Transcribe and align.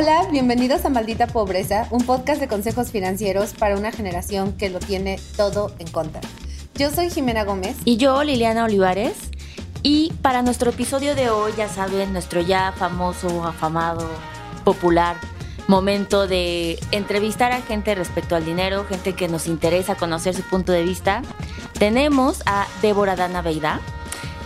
Hola, 0.00 0.28
bienvenidos 0.30 0.84
a 0.84 0.90
Maldita 0.90 1.26
Pobreza, 1.26 1.88
un 1.90 2.06
podcast 2.06 2.40
de 2.40 2.46
consejos 2.46 2.92
financieros 2.92 3.52
para 3.52 3.76
una 3.76 3.90
generación 3.90 4.52
que 4.52 4.70
lo 4.70 4.78
tiene 4.78 5.18
todo 5.36 5.74
en 5.80 5.88
contra. 5.88 6.20
Yo 6.76 6.92
soy 6.92 7.10
Jimena 7.10 7.42
Gómez. 7.42 7.74
Y 7.84 7.96
yo, 7.96 8.22
Liliana 8.22 8.62
Olivares. 8.62 9.16
Y 9.82 10.12
para 10.22 10.42
nuestro 10.42 10.70
episodio 10.70 11.16
de 11.16 11.30
hoy, 11.30 11.50
ya 11.56 11.68
saben, 11.68 12.12
nuestro 12.12 12.40
ya 12.40 12.72
famoso, 12.76 13.42
afamado, 13.42 14.08
popular 14.62 15.16
momento 15.66 16.28
de 16.28 16.78
entrevistar 16.92 17.50
a 17.50 17.60
gente 17.60 17.92
respecto 17.96 18.36
al 18.36 18.44
dinero, 18.44 18.86
gente 18.88 19.14
que 19.14 19.26
nos 19.26 19.48
interesa 19.48 19.96
conocer 19.96 20.32
su 20.32 20.42
punto 20.42 20.70
de 20.70 20.84
vista. 20.84 21.22
Tenemos 21.76 22.44
a 22.46 22.68
Débora 22.82 23.16
Dana 23.16 23.42
Veida, 23.42 23.80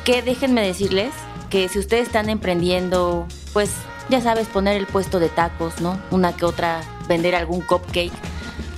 que 0.05 0.23
déjenme 0.23 0.67
decirles 0.67 1.13
que 1.51 1.69
si 1.69 1.79
ustedes 1.79 2.07
están 2.07 2.31
emprendiendo, 2.31 3.27
pues 3.53 3.71
ya 4.09 4.21
sabes, 4.21 4.49
poner 4.49 4.77
el 4.77 4.87
puesto 4.87 5.19
de 5.19 5.29
tacos, 5.29 5.81
¿no? 5.81 6.01
Una 6.11 6.35
que 6.37 6.45
otra, 6.45 6.83
vender 7.09 7.35
algún 7.35 7.61
cupcake. 7.61 8.13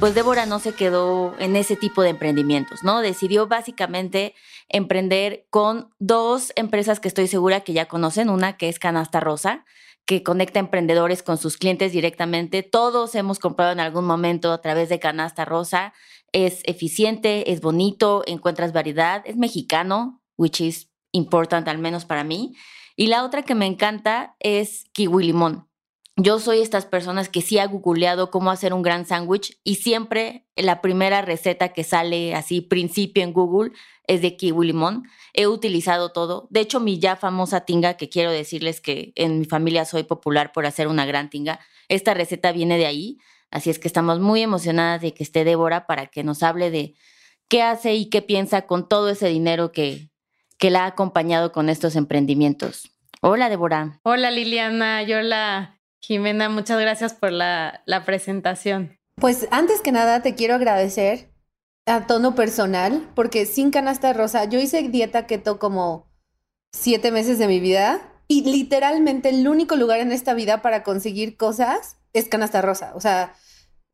Pues 0.01 0.15
Débora 0.15 0.45
no 0.45 0.59
se 0.59 0.75
quedó 0.75 1.35
en 1.39 1.57
ese 1.57 1.77
tipo 1.77 2.03
de 2.03 2.11
emprendimientos, 2.11 2.83
¿no? 2.83 3.01
Decidió 3.01 3.47
básicamente 3.47 4.35
emprender 4.69 5.47
con 5.51 5.91
dos 5.99 6.53
empresas 6.57 7.01
que 7.01 7.09
estoy 7.09 7.29
segura 7.29 7.61
que 7.61 7.73
ya 7.73 7.87
conocen, 7.87 8.29
una 8.29 8.57
que 8.57 8.69
es 8.69 8.79
Canasta 8.79 9.21
Rosa, 9.21 9.65
que 10.07 10.23
conecta 10.23 10.59
emprendedores 10.59 11.23
con 11.23 11.39
sus 11.39 11.57
clientes 11.57 11.93
directamente. 11.93 12.63
Todos 12.63 13.15
hemos 13.15 13.39
comprado 13.39 13.73
en 13.73 13.81
algún 13.81 14.05
momento 14.05 14.53
a 14.53 14.61
través 14.61 14.89
de 14.89 14.99
Canasta 14.99 15.45
Rosa. 15.45 15.95
Es 16.33 16.61
eficiente, 16.65 17.53
es 17.53 17.61
bonito, 17.61 18.23
encuentras 18.27 18.73
variedad, 18.73 19.23
es 19.25 19.37
mexicano, 19.37 20.21
which 20.37 20.61
is 20.61 20.91
important 21.13 21.69
al 21.69 21.79
menos 21.79 22.05
para 22.05 22.25
mí. 22.25 22.55
Y 22.97 23.09
la 23.09 23.25
otra 23.25 23.43
que 23.43 23.55
me 23.55 23.67
encanta 23.67 24.37
es 24.41 24.85
kiwi 24.93 25.25
limón. 25.25 25.69
Yo 26.17 26.39
soy 26.39 26.61
estas 26.61 26.87
personas 26.87 27.29
que 27.29 27.43
sí 27.43 27.59
ha 27.59 27.67
googleado 27.67 28.31
cómo 28.31 28.53
hacer 28.53 28.73
un 28.73 28.83
gran 28.83 29.05
sándwich 29.05 29.59
y 29.65 29.77
siempre 29.77 30.47
la 30.55 30.81
primera 30.81 31.23
receta 31.23 31.73
que 31.73 31.83
sale 31.83 32.37
así 32.37 32.61
principio 32.61 33.25
en 33.25 33.33
Google 33.33 33.73
es 34.07 34.23
de 34.23 34.37
kiwi 34.37 34.69
limón. 34.69 35.03
He 35.33 35.49
utilizado 35.49 36.13
todo. 36.13 36.47
De 36.51 36.61
hecho, 36.61 36.79
mi 36.79 37.01
ya 37.01 37.17
famosa 37.17 37.63
tinga, 37.63 37.95
que 37.97 38.09
quiero 38.09 38.31
decirles 38.31 38.81
que 38.81 39.13
en 39.17 39.41
mi 39.41 39.45
familia 39.45 39.85
soy 39.85 40.05
popular 40.05 40.53
por 40.53 40.67
hacer 40.67 40.87
una 40.87 41.05
gran 41.05 41.31
tinga, 41.31 41.59
esta 41.89 42.15
receta 42.15 42.53
viene 42.53 42.79
de 42.79 42.87
ahí. 42.87 43.19
Así 43.51 43.71
es 43.71 43.81
que 43.81 43.89
estamos 43.89 44.21
muy 44.21 44.41
emocionadas 44.41 45.01
de 45.01 45.15
que 45.15 45.25
esté 45.25 45.43
Débora 45.43 45.87
para 45.89 46.07
que 46.07 46.23
nos 46.23 46.45
hable 46.45 46.71
de 46.71 46.95
qué 47.49 47.63
hace 47.63 47.95
y 47.95 48.09
qué 48.09 48.23
piensa 48.23 48.67
con 48.67 48.89
todo 48.89 49.11
ese 49.11 49.29
dinero 49.29 49.73
que, 49.73 50.11
que 50.65 50.71
la 50.71 50.85
ha 50.85 50.87
acompañado 50.87 51.53
con 51.53 51.69
estos 51.69 51.95
emprendimientos. 51.95 52.91
Hola, 53.21 53.51
Débora. 53.51 54.01
Hola, 54.03 54.31
Liliana. 54.31 55.03
Y 55.03 55.13
hola, 55.13 55.79
Jimena. 56.01 56.49
Muchas 56.49 56.81
gracias 56.81 57.13
por 57.13 57.33
la, 57.33 57.83
la 57.85 58.07
presentación. 58.07 58.99
Pues 59.17 59.47
antes 59.51 59.83
que 59.83 59.93
nada 59.93 60.23
te 60.23 60.35
quiero 60.35 60.55
agradecer 60.55 61.29
a 61.85 62.07
tono 62.07 62.35
personal, 62.35 63.07
porque 63.15 63.45
sin 63.45 63.71
canasta 63.73 64.15
rosa, 64.15 64.47
yo 64.47 64.59
hice 64.59 64.89
dieta 64.89 65.27
keto 65.27 65.59
como 65.59 66.11
siete 66.73 67.11
meses 67.11 67.39
de 67.39 67.47
mi 67.47 67.61
vida 67.61 68.01
y 68.27 68.51
literalmente 68.51 69.29
el 69.29 69.47
único 69.47 69.77
lugar 69.77 70.01
en 70.01 70.13
esta 70.13 70.33
vida 70.33 70.63
para 70.63 70.83
conseguir 70.83 71.37
cosas 71.37 71.99
es 72.15 72.27
canasta 72.27 72.63
rosa. 72.63 72.93
O 72.95 73.03
sea, 73.03 73.35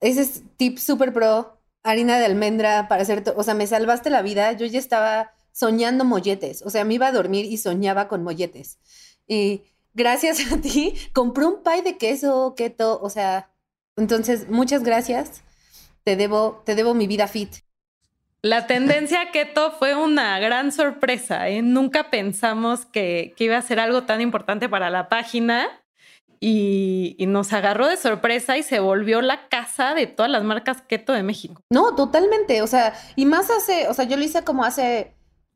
ese 0.00 0.20
es 0.20 0.44
tip 0.56 0.78
super 0.78 1.12
pro, 1.12 1.60
harina 1.82 2.20
de 2.20 2.26
almendra 2.26 2.86
para 2.86 3.02
hacer, 3.02 3.24
o 3.34 3.42
sea, 3.42 3.54
me 3.54 3.66
salvaste 3.66 4.08
la 4.08 4.22
vida. 4.22 4.52
Yo 4.52 4.66
ya 4.66 4.78
estaba 4.78 5.32
soñando 5.52 6.04
molletes, 6.04 6.62
o 6.62 6.70
sea, 6.70 6.84
me 6.84 6.94
iba 6.94 7.08
a 7.08 7.12
dormir 7.12 7.46
y 7.46 7.58
soñaba 7.58 8.08
con 8.08 8.22
molletes. 8.22 8.78
Y 9.26 9.62
gracias 9.94 10.40
a 10.52 10.60
ti 10.60 10.94
compré 11.12 11.46
un 11.46 11.62
pie 11.62 11.82
de 11.82 11.96
queso 11.98 12.54
keto, 12.56 13.00
o 13.02 13.10
sea, 13.10 13.50
entonces 13.96 14.48
muchas 14.48 14.82
gracias. 14.82 15.42
Te 16.04 16.16
debo, 16.16 16.62
te 16.64 16.74
debo 16.74 16.94
mi 16.94 17.06
vida 17.06 17.28
fit. 17.28 17.56
La 18.42 18.66
tendencia 18.66 19.30
keto 19.32 19.72
fue 19.72 19.94
una 19.94 20.38
gran 20.38 20.72
sorpresa. 20.72 21.48
¿eh? 21.48 21.60
Nunca 21.60 22.08
pensamos 22.10 22.86
que, 22.86 23.34
iba 23.38 23.58
a 23.58 23.62
ser 23.62 23.78
algo 23.80 24.04
tan 24.04 24.22
importante 24.22 24.68
para 24.68 24.88
la 24.88 25.10
página 25.10 25.68
y, 26.40 27.16
nos 27.28 27.52
agarró 27.52 27.86
de 27.86 27.98
sorpresa 27.98 28.56
y 28.56 28.62
se 28.62 28.80
volvió 28.80 29.20
la 29.20 29.48
casa 29.48 29.94
de 29.94 30.06
todas 30.06 30.30
las 30.30 30.42
marcas 30.42 30.80
keto 30.80 31.12
de 31.12 31.22
México. 31.22 31.60
No, 31.68 31.94
totalmente. 31.94 32.62
O 32.62 32.66
sea, 32.66 32.94
y 33.14 33.26
más 33.26 33.50
hace, 33.50 33.88
o 33.88 33.94
sea, 33.94 34.06
yo 34.06 34.16
lo 34.16 34.24
hice 34.24 34.42
como 34.42 34.64
hace 34.64 35.12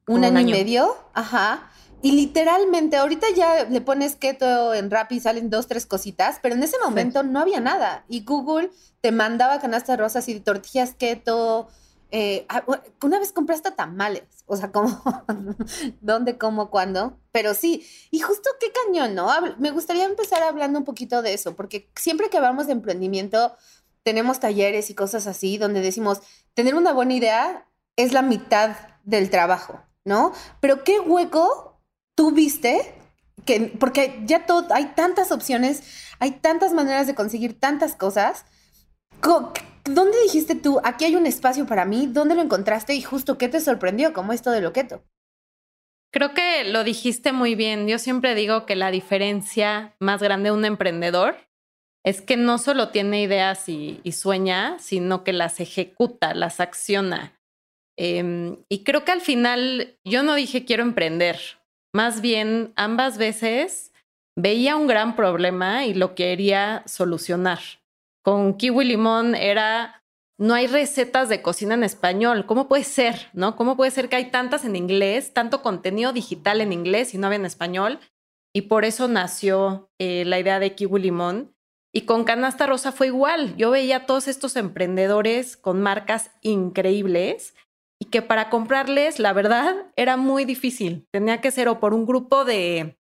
un, 0.06 0.24
año, 0.24 0.40
y 0.40 0.52
medio. 0.52 0.96
Ajá. 1.12 1.70
Y 2.02 2.12
literalmente, 2.12 2.96
ahorita 2.96 3.28
ya 3.34 3.64
le 3.64 3.80
pones 3.80 4.16
keto 4.16 4.74
en 4.74 4.90
rap 4.90 5.10
y 5.12 5.20
salen 5.20 5.48
dos, 5.48 5.68
tres 5.68 5.86
cositas, 5.86 6.38
pero 6.42 6.54
en 6.54 6.62
ese 6.62 6.76
momento 6.78 7.22
no 7.22 7.40
había 7.40 7.60
nada. 7.60 8.04
Y 8.08 8.24
Google 8.24 8.70
te 9.00 9.10
mandaba 9.10 9.60
canastas 9.60 9.98
rosas 9.98 10.28
y 10.28 10.38
tortillas 10.40 10.94
keto, 10.94 11.68
eh, 12.10 12.46
ah, 12.48 12.64
una 13.02 13.18
vez 13.18 13.32
compraste 13.32 13.72
tamales, 13.72 14.22
o 14.46 14.56
sea, 14.56 14.70
como, 14.70 15.02
¿dónde, 16.00 16.38
cómo, 16.38 16.70
cuándo? 16.70 17.18
Pero 17.32 17.54
sí, 17.54 17.84
y 18.10 18.20
justo 18.20 18.50
qué 18.60 18.68
cañón, 18.70 19.16
¿no? 19.16 19.28
Me 19.58 19.72
gustaría 19.72 20.04
empezar 20.04 20.42
hablando 20.42 20.78
un 20.78 20.84
poquito 20.84 21.22
de 21.22 21.34
eso, 21.34 21.56
porque 21.56 21.90
siempre 21.96 22.30
que 22.30 22.36
hablamos 22.36 22.66
de 22.66 22.72
emprendimiento, 22.74 23.56
tenemos 24.04 24.38
talleres 24.38 24.90
y 24.90 24.94
cosas 24.94 25.26
así, 25.26 25.58
donde 25.58 25.80
decimos, 25.80 26.20
tener 26.54 26.76
una 26.76 26.92
buena 26.92 27.14
idea 27.14 27.66
es 27.96 28.12
la 28.12 28.22
mitad 28.22 28.76
del 29.02 29.28
trabajo, 29.28 29.80
¿no? 30.04 30.32
Pero 30.60 30.84
qué 30.84 31.00
hueco 31.00 31.80
tú 32.14 32.32
viste, 32.32 32.94
que, 33.44 33.72
porque 33.78 34.22
ya 34.24 34.46
todo, 34.46 34.72
hay 34.72 34.92
tantas 34.94 35.32
opciones, 35.32 35.82
hay 36.18 36.32
tantas 36.32 36.72
maneras 36.72 37.06
de 37.06 37.14
conseguir 37.14 37.58
tantas 37.58 37.96
cosas. 37.96 38.44
¿Dónde 39.84 40.16
dijiste 40.22 40.54
tú, 40.54 40.80
aquí 40.82 41.04
hay 41.04 41.16
un 41.16 41.26
espacio 41.26 41.66
para 41.66 41.84
mí? 41.84 42.06
¿Dónde 42.06 42.34
lo 42.34 42.42
encontraste 42.42 42.94
y 42.94 43.02
justo 43.02 43.36
qué 43.36 43.48
te 43.48 43.60
sorprendió 43.60 44.12
como 44.12 44.32
esto 44.32 44.50
de 44.50 44.60
Loqueto? 44.60 45.04
Creo 46.10 46.32
que 46.32 46.64
lo 46.64 46.84
dijiste 46.84 47.32
muy 47.32 47.54
bien. 47.54 47.88
Yo 47.88 47.98
siempre 47.98 48.34
digo 48.34 48.66
que 48.66 48.76
la 48.76 48.90
diferencia 48.90 49.96
más 49.98 50.22
grande 50.22 50.50
de 50.50 50.56
un 50.56 50.64
emprendedor 50.64 51.36
es 52.04 52.20
que 52.20 52.36
no 52.36 52.58
solo 52.58 52.90
tiene 52.90 53.22
ideas 53.22 53.68
y, 53.68 54.00
sueña, 54.12 54.78
sino 54.78 55.24
que 55.24 55.32
las 55.32 55.58
ejecuta, 55.58 56.32
las 56.34 56.60
acciona. 56.60 57.33
Em, 57.96 58.56
y 58.68 58.84
creo 58.84 59.04
que 59.04 59.12
al 59.12 59.20
final 59.20 59.98
yo 60.04 60.22
no 60.22 60.34
dije 60.34 60.64
quiero 60.64 60.82
emprender. 60.82 61.38
Más 61.94 62.20
bien, 62.20 62.72
ambas 62.76 63.18
veces 63.18 63.92
veía 64.36 64.76
un 64.76 64.86
gran 64.86 65.14
problema 65.14 65.86
y 65.86 65.94
lo 65.94 66.14
quería 66.14 66.82
solucionar 66.86 67.60
con 68.24 68.54
kiwi 68.54 68.86
limón 68.86 69.34
era 69.34 70.02
no 70.38 70.54
hay 70.54 70.66
recetas 70.66 71.28
de 71.28 71.42
cocina 71.42 71.74
en 71.74 71.84
español. 71.84 72.46
¿Cómo 72.46 72.66
puede 72.66 72.82
ser? 72.82 73.28
¿No? 73.34 73.54
¿Cómo 73.54 73.76
puede 73.76 73.92
ser 73.92 74.08
que 74.08 74.16
hay 74.16 74.30
tantas 74.30 74.64
en 74.64 74.74
inglés, 74.74 75.32
tanto 75.32 75.62
contenido 75.62 76.12
digital 76.12 76.60
en 76.60 76.72
inglés 76.72 77.14
y 77.14 77.18
no 77.18 77.28
había 77.28 77.38
en 77.38 77.44
español? 77.44 78.00
Y 78.52 78.62
por 78.62 78.84
eso 78.84 79.06
nació 79.06 79.90
eh, 80.00 80.24
la 80.24 80.40
idea 80.40 80.58
de 80.58 80.74
Kiwi 80.74 81.02
Limón. 81.02 81.54
Y 81.92 82.02
con 82.02 82.24
Canasta 82.24 82.66
Rosa 82.66 82.90
fue 82.90 83.08
igual. 83.08 83.56
Yo 83.56 83.70
veía 83.70 83.98
a 83.98 84.06
todos 84.06 84.26
estos 84.26 84.56
emprendedores 84.56 85.56
con 85.56 85.80
marcas 85.82 86.32
increíbles 86.40 87.54
y 87.98 88.06
que 88.06 88.22
para 88.22 88.50
comprarles, 88.50 89.18
la 89.18 89.32
verdad, 89.32 89.74
era 89.96 90.16
muy 90.16 90.44
difícil. 90.44 91.06
Tenía 91.10 91.40
que 91.40 91.50
ser 91.50 91.68
o 91.68 91.80
por 91.80 91.94
un 91.94 92.06
grupo 92.06 92.44
de 92.44 92.96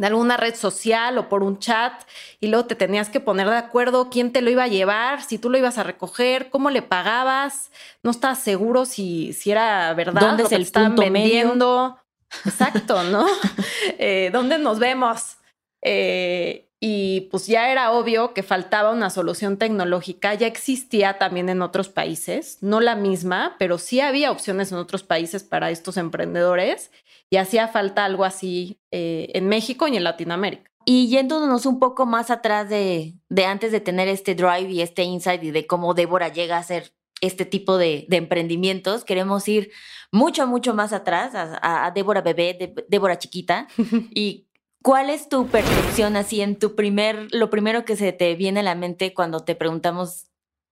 de 0.00 0.06
alguna 0.06 0.38
red 0.38 0.54
social 0.54 1.18
o 1.18 1.28
por 1.28 1.42
un 1.42 1.58
chat 1.58 1.92
y 2.40 2.46
luego 2.46 2.64
te 2.64 2.74
tenías 2.74 3.10
que 3.10 3.20
poner 3.20 3.50
de 3.50 3.58
acuerdo 3.58 4.08
quién 4.08 4.32
te 4.32 4.40
lo 4.40 4.48
iba 4.50 4.62
a 4.62 4.68
llevar, 4.68 5.22
si 5.22 5.36
tú 5.36 5.50
lo 5.50 5.58
ibas 5.58 5.76
a 5.76 5.82
recoger, 5.82 6.48
cómo 6.48 6.70
le 6.70 6.80
pagabas, 6.80 7.70
no 8.02 8.10
estabas 8.10 8.38
seguro 8.38 8.86
si, 8.86 9.34
si 9.34 9.50
era 9.50 9.92
verdad 9.92 10.22
¿Dónde 10.22 10.44
es 10.44 10.52
el 10.52 10.62
estaban 10.62 10.96
vendiendo. 10.96 11.98
Exacto, 12.46 13.02
¿no? 13.02 13.26
eh, 13.98 14.30
¿Dónde 14.32 14.58
nos 14.58 14.78
vemos? 14.78 15.36
Eh, 15.82 16.69
y 16.82 17.28
pues 17.30 17.46
ya 17.46 17.70
era 17.70 17.92
obvio 17.92 18.32
que 18.32 18.42
faltaba 18.42 18.90
una 18.90 19.10
solución 19.10 19.58
tecnológica, 19.58 20.32
ya 20.32 20.46
existía 20.46 21.18
también 21.18 21.50
en 21.50 21.60
otros 21.60 21.90
países, 21.90 22.56
no 22.62 22.80
la 22.80 22.96
misma, 22.96 23.54
pero 23.58 23.76
sí 23.76 24.00
había 24.00 24.30
opciones 24.30 24.72
en 24.72 24.78
otros 24.78 25.02
países 25.02 25.44
para 25.44 25.70
estos 25.70 25.98
emprendedores 25.98 26.90
y 27.28 27.36
hacía 27.36 27.68
falta 27.68 28.06
algo 28.06 28.24
así 28.24 28.80
eh, 28.90 29.28
en 29.34 29.46
México 29.48 29.88
y 29.88 29.96
en 29.98 30.04
Latinoamérica. 30.04 30.70
Y 30.86 31.08
yéndonos 31.08 31.66
un 31.66 31.78
poco 31.78 32.06
más 32.06 32.30
atrás 32.30 32.70
de, 32.70 33.14
de, 33.28 33.44
antes 33.44 33.72
de 33.72 33.80
tener 33.80 34.08
este 34.08 34.34
drive 34.34 34.70
y 34.70 34.80
este 34.80 35.02
insight 35.02 35.44
y 35.44 35.50
de 35.50 35.66
cómo 35.66 35.92
Débora 35.92 36.32
llega 36.32 36.56
a 36.56 36.60
hacer 36.60 36.94
este 37.20 37.44
tipo 37.44 37.76
de, 37.76 38.06
de 38.08 38.16
emprendimientos, 38.16 39.04
queremos 39.04 39.46
ir 39.46 39.70
mucho, 40.10 40.46
mucho 40.46 40.72
más 40.72 40.94
atrás 40.94 41.34
a, 41.34 41.84
a 41.84 41.90
Débora 41.90 42.22
bebé, 42.22 42.74
Débora 42.88 43.18
chiquita 43.18 43.68
y 44.14 44.46
¿Cuál 44.82 45.10
es 45.10 45.28
tu 45.28 45.46
percepción 45.48 46.16
así 46.16 46.40
en 46.40 46.58
tu 46.58 46.74
primer, 46.74 47.28
lo 47.34 47.50
primero 47.50 47.84
que 47.84 47.96
se 47.96 48.12
te 48.12 48.34
viene 48.34 48.60
a 48.60 48.62
la 48.62 48.74
mente 48.74 49.12
cuando 49.12 49.44
te 49.44 49.54
preguntamos 49.54 50.30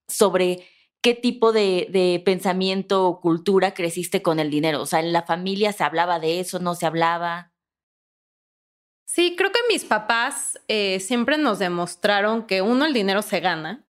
sobre 0.09 0.67
qué 1.03 1.13
tipo 1.13 1.53
de, 1.53 2.23
pensamiento 2.25 3.07
o 3.07 3.21
cultura 3.21 3.75
creciste 3.75 4.23
con 4.23 4.41
el 4.41 4.51
dinero? 4.51 4.81
O 4.81 4.87
sea, 4.87 5.01
¿en 5.01 5.13
la 5.13 5.25
familia 5.25 5.73
se 5.73 5.85
hablaba 5.85 6.21
de 6.21 6.41
eso, 6.41 6.59
no 6.59 6.75
se 6.75 6.87
hablaba? 6.87 7.53
Sí, 9.07 9.35
creo 9.37 9.53
que 9.53 9.61
mis 9.69 9.85
papás 9.85 10.59
eh, 10.69 11.01
siempre 11.01 11.37
nos 11.37 11.59
demostraron 11.59 12.47
que 12.47 12.63
uno, 12.63 12.87
el 12.87 12.95
dinero 12.95 13.21
se 13.21 13.41
gana. 13.41 13.87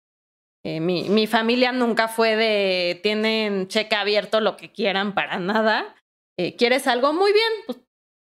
Eh, 0.63 0.79
mi, 0.79 1.09
mi, 1.09 1.25
familia 1.25 1.71
nunca 1.71 2.07
fue 2.07 2.35
de 2.35 2.99
tienen 3.01 3.67
cheque 3.67 3.95
abierto, 3.95 4.41
lo 4.41 4.57
que 4.57 4.71
quieran, 4.71 5.13
para 5.15 5.39
nada. 5.39 5.95
Eh, 6.37 6.55
¿Quieres 6.55 6.87
algo? 6.87 7.13
Muy 7.13 7.33
bien, 7.33 7.51
pues 7.65 7.79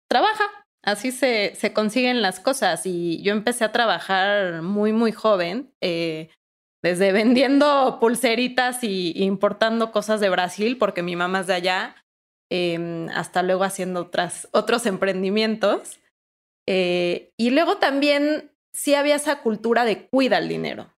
trabaja. 0.08 0.62
Así 0.84 1.12
se, 1.12 1.55
se, 1.55 1.73
consiguen 1.73 2.23
las 2.23 2.40
cosas. 2.40 2.87
Y 2.87 3.23
yo 3.23 3.32
empecé 3.32 3.64
a 3.64 3.73
trabajar 3.73 4.62
muy, 4.62 4.93
muy 4.93 5.12
joven, 5.12 5.73
desde 6.82 7.12
vendiendo 7.12 7.99
pulseritas 8.00 8.82
y, 8.82 9.12
importanndo 9.23 9.93
cosas 9.93 10.20
de 10.20 10.29
Brasil, 10.29 10.76
porque 10.79 11.02
mi 11.02 11.17
mamá 11.17 11.40
es 11.40 11.46
de 11.46 11.55
allá, 11.55 11.96
em, 12.50 13.08
hasta 13.11 13.43
luego 13.43 13.64
haciendo 13.64 14.00
otras, 14.00 14.49
otros 14.52 14.87
emprendimientos. 14.87 16.00
Eh, 16.69 17.32
y 17.37 17.50
luego 17.50 17.78
también 17.78 18.52
sí 18.73 18.94
había 18.94 19.17
esa 19.17 19.40
cultura 19.43 19.85
de 19.85 20.08
cuida 20.08 20.38
el 20.38 20.49
dinero. 20.49 20.93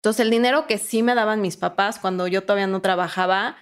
Entonces 0.00 0.24
el 0.24 0.30
dinero 0.30 0.66
que 0.66 0.78
sí 0.78 1.02
me 1.02 1.14
daban 1.14 1.40
mis 1.40 1.56
papás 1.56 1.98
cuando 1.98 2.26
yo 2.28 2.42
todavía 2.42 2.66
no 2.66 2.80
trabajaba, 2.80 3.56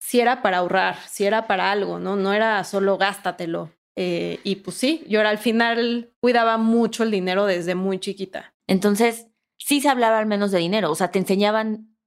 sí 0.00 0.20
era 0.20 0.42
para 0.42 0.58
ahorrar, 0.58 0.96
sí 1.08 1.26
era 1.26 1.46
para 1.46 1.70
algo, 1.70 1.98
¿no? 1.98 2.16
No 2.16 2.32
era 2.32 2.62
solo 2.64 2.96
gástatelo. 2.96 3.70
Eh, 4.02 4.40
y 4.44 4.56
pues 4.56 4.78
sí, 4.78 5.04
yo 5.10 5.20
al 5.20 5.36
final 5.36 6.10
cuidaba 6.20 6.56
mucho 6.56 7.02
el 7.02 7.10
dinero 7.10 7.44
desde 7.44 7.74
muy 7.74 8.00
chiquita. 8.00 8.54
Entonces, 8.66 9.26
sí 9.58 9.82
se 9.82 9.90
hablaba 9.90 10.18
al 10.18 10.24
menos 10.24 10.52
de 10.52 10.58
dinero, 10.58 10.90
o 10.90 10.94
sea, 10.94 11.10
te 11.10 11.18
enseñaban 11.18 11.98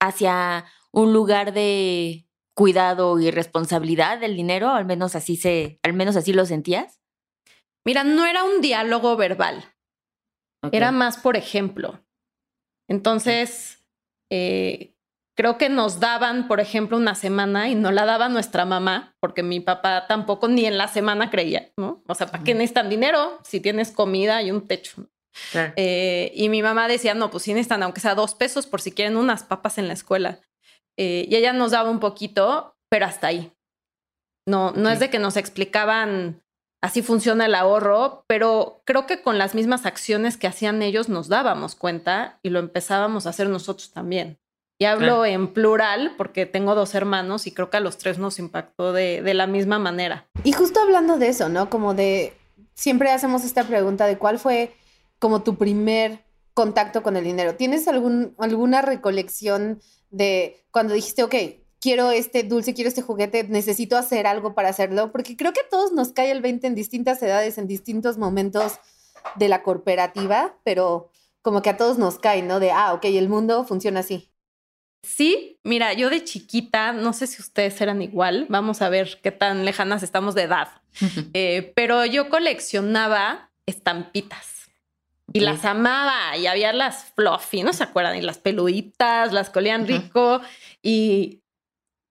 hacia 0.00 0.64
un 0.90 1.12
lugar 1.12 1.52
de 1.52 2.26
cuidado 2.56 3.20
y 3.20 3.30
responsabilidad 3.30 4.18
del 4.18 4.34
dinero, 4.34 4.70
al 4.70 4.86
menos 4.86 5.14
así 5.14 5.36
se, 5.36 5.78
al 5.84 5.92
menos 5.92 6.16
así 6.16 6.32
lo 6.32 6.46
sentías. 6.46 7.00
Mira, 7.86 8.02
no 8.02 8.26
era 8.26 8.42
un 8.42 8.60
diálogo 8.60 9.16
verbal. 9.16 9.64
Era 10.72 10.90
más 10.90 11.16
por 11.16 11.36
ejemplo. 11.36 12.04
Entonces, 12.88 13.86
eh, 14.32 14.96
creo 15.40 15.56
que 15.56 15.70
nos 15.70 16.00
daban, 16.00 16.48
por 16.48 16.60
ejemplo, 16.60 16.98
una 16.98 17.14
semana 17.14 17.70
y 17.70 17.74
no 17.74 17.90
la 17.92 18.04
daba 18.04 18.28
nuestra 18.28 18.66
mamá, 18.66 19.16
porque 19.20 19.42
mi 19.42 19.60
papá 19.60 20.06
tampoco 20.06 20.48
ni 20.48 20.66
en 20.66 20.76
la 20.76 20.86
semana 20.86 21.30
creía, 21.30 21.72
¿no? 21.78 22.02
O 22.08 22.14
sea, 22.14 22.26
¿para 22.26 22.44
qué 22.44 22.52
necesitan 22.52 22.90
dinero 22.90 23.38
si 23.42 23.58
tienes 23.58 23.90
comida 23.90 24.42
y 24.42 24.50
un 24.50 24.68
techo? 24.68 25.08
Eh, 25.76 26.30
y 26.34 26.50
mi 26.50 26.60
mamá 26.60 26.88
decía, 26.88 27.14
no, 27.14 27.30
pues 27.30 27.44
sí 27.44 27.54
necesitan, 27.54 27.82
aunque 27.82 28.02
sea 28.02 28.14
dos 28.14 28.34
pesos 28.34 28.66
por 28.66 28.82
si 28.82 28.92
quieren 28.92 29.16
unas 29.16 29.42
papas 29.42 29.78
en 29.78 29.88
la 29.88 29.94
escuela. 29.94 30.40
Eh, 30.98 31.24
y 31.26 31.34
ella 31.34 31.54
nos 31.54 31.70
daba 31.70 31.88
un 31.88 32.00
poquito, 32.00 32.76
pero 32.90 33.06
hasta 33.06 33.28
ahí. 33.28 33.50
No, 34.46 34.72
no 34.72 34.90
es 34.90 35.00
de 35.00 35.08
que 35.08 35.18
nos 35.18 35.38
explicaban 35.38 36.42
así 36.82 37.00
funciona 37.00 37.46
el 37.46 37.54
ahorro, 37.54 38.24
pero 38.26 38.82
creo 38.84 39.06
que 39.06 39.22
con 39.22 39.38
las 39.38 39.54
mismas 39.54 39.86
acciones 39.86 40.36
que 40.36 40.48
hacían 40.48 40.82
ellos 40.82 41.08
nos 41.08 41.28
dábamos 41.28 41.76
cuenta 41.76 42.38
y 42.42 42.50
lo 42.50 42.58
empezábamos 42.58 43.26
a 43.26 43.30
hacer 43.30 43.48
nosotros 43.48 43.92
también. 43.92 44.39
Y 44.80 44.86
hablo 44.86 45.26
en 45.26 45.52
plural 45.52 46.14
porque 46.16 46.46
tengo 46.46 46.74
dos 46.74 46.94
hermanos 46.94 47.46
y 47.46 47.52
creo 47.52 47.68
que 47.68 47.76
a 47.76 47.80
los 47.80 47.98
tres 47.98 48.18
nos 48.18 48.38
impactó 48.38 48.94
de, 48.94 49.20
de, 49.20 49.34
la 49.34 49.46
misma 49.46 49.78
manera. 49.78 50.26
Y 50.42 50.52
justo 50.52 50.80
hablando 50.80 51.18
de 51.18 51.28
eso, 51.28 51.50
¿no? 51.50 51.68
Como 51.68 51.92
de, 51.92 52.32
siempre 52.72 53.10
hacemos 53.10 53.44
esta 53.44 53.64
pregunta 53.64 54.06
de 54.06 54.16
cuál 54.16 54.38
fue 54.38 54.74
como 55.18 55.42
tu 55.42 55.56
primer 55.56 56.24
contacto 56.54 57.02
con 57.02 57.18
el 57.18 57.24
dinero. 57.24 57.56
¿Tienes 57.56 57.88
algún, 57.88 58.34
alguna 58.38 58.80
recolección 58.80 59.82
de 60.08 60.64
cuando 60.70 60.94
dijiste, 60.94 61.24
ok, 61.24 61.34
quiero 61.78 62.10
este 62.10 62.42
dulce, 62.42 62.72
quiero 62.72 62.88
este 62.88 63.02
juguete, 63.02 63.44
necesito 63.44 63.98
hacer 63.98 64.26
algo 64.26 64.54
para 64.54 64.70
hacerlo, 64.70 65.12
porque 65.12 65.36
creo 65.36 65.52
que 65.52 65.60
a 65.60 65.68
todos 65.68 65.92
nos 65.92 66.12
cae 66.12 66.30
el 66.30 66.40
20 66.40 66.66
en 66.66 66.74
distintas 66.74 67.22
edades, 67.22 67.58
en 67.58 67.66
distintos 67.66 68.16
momentos 68.16 68.78
de 69.36 69.48
la 69.48 69.62
cooperativa, 69.62 70.56
pero 70.64 71.10
como 71.42 71.60
que 71.60 71.68
a 71.68 71.76
todos 71.76 71.98
nos 71.98 72.18
cae, 72.18 72.42
¿no? 72.42 72.60
De, 72.60 72.70
ah, 72.70 72.94
ok, 72.94 73.04
el 73.04 73.28
mundo 73.28 73.64
funciona 73.64 74.00
así. 74.00 74.29
Sí, 75.02 75.58
mira, 75.64 75.92
yo 75.94 76.10
de 76.10 76.24
chiquita, 76.24 76.92
no 76.92 77.12
sé 77.12 77.26
si 77.26 77.40
ustedes 77.40 77.80
eran 77.80 78.02
igual, 78.02 78.46
vamos 78.48 78.82
a 78.82 78.88
ver 78.88 79.18
qué 79.22 79.30
tan 79.30 79.64
lejanas 79.64 80.02
estamos 80.02 80.34
de 80.34 80.42
edad, 80.42 80.68
eh, 81.32 81.72
pero 81.74 82.04
yo 82.04 82.28
coleccionaba 82.28 83.50
estampitas. 83.66 84.60
Y 85.32 85.40
las 85.40 85.64
amaba 85.64 86.36
y 86.36 86.48
había 86.48 86.72
las 86.72 87.04
fluffy, 87.14 87.62
¿no 87.62 87.72
se 87.72 87.84
acuerdan? 87.84 88.16
Y 88.16 88.20
las 88.20 88.38
peluditas, 88.38 89.32
las 89.32 89.48
colían 89.48 89.86
rico. 89.86 90.40
Y 90.82 91.40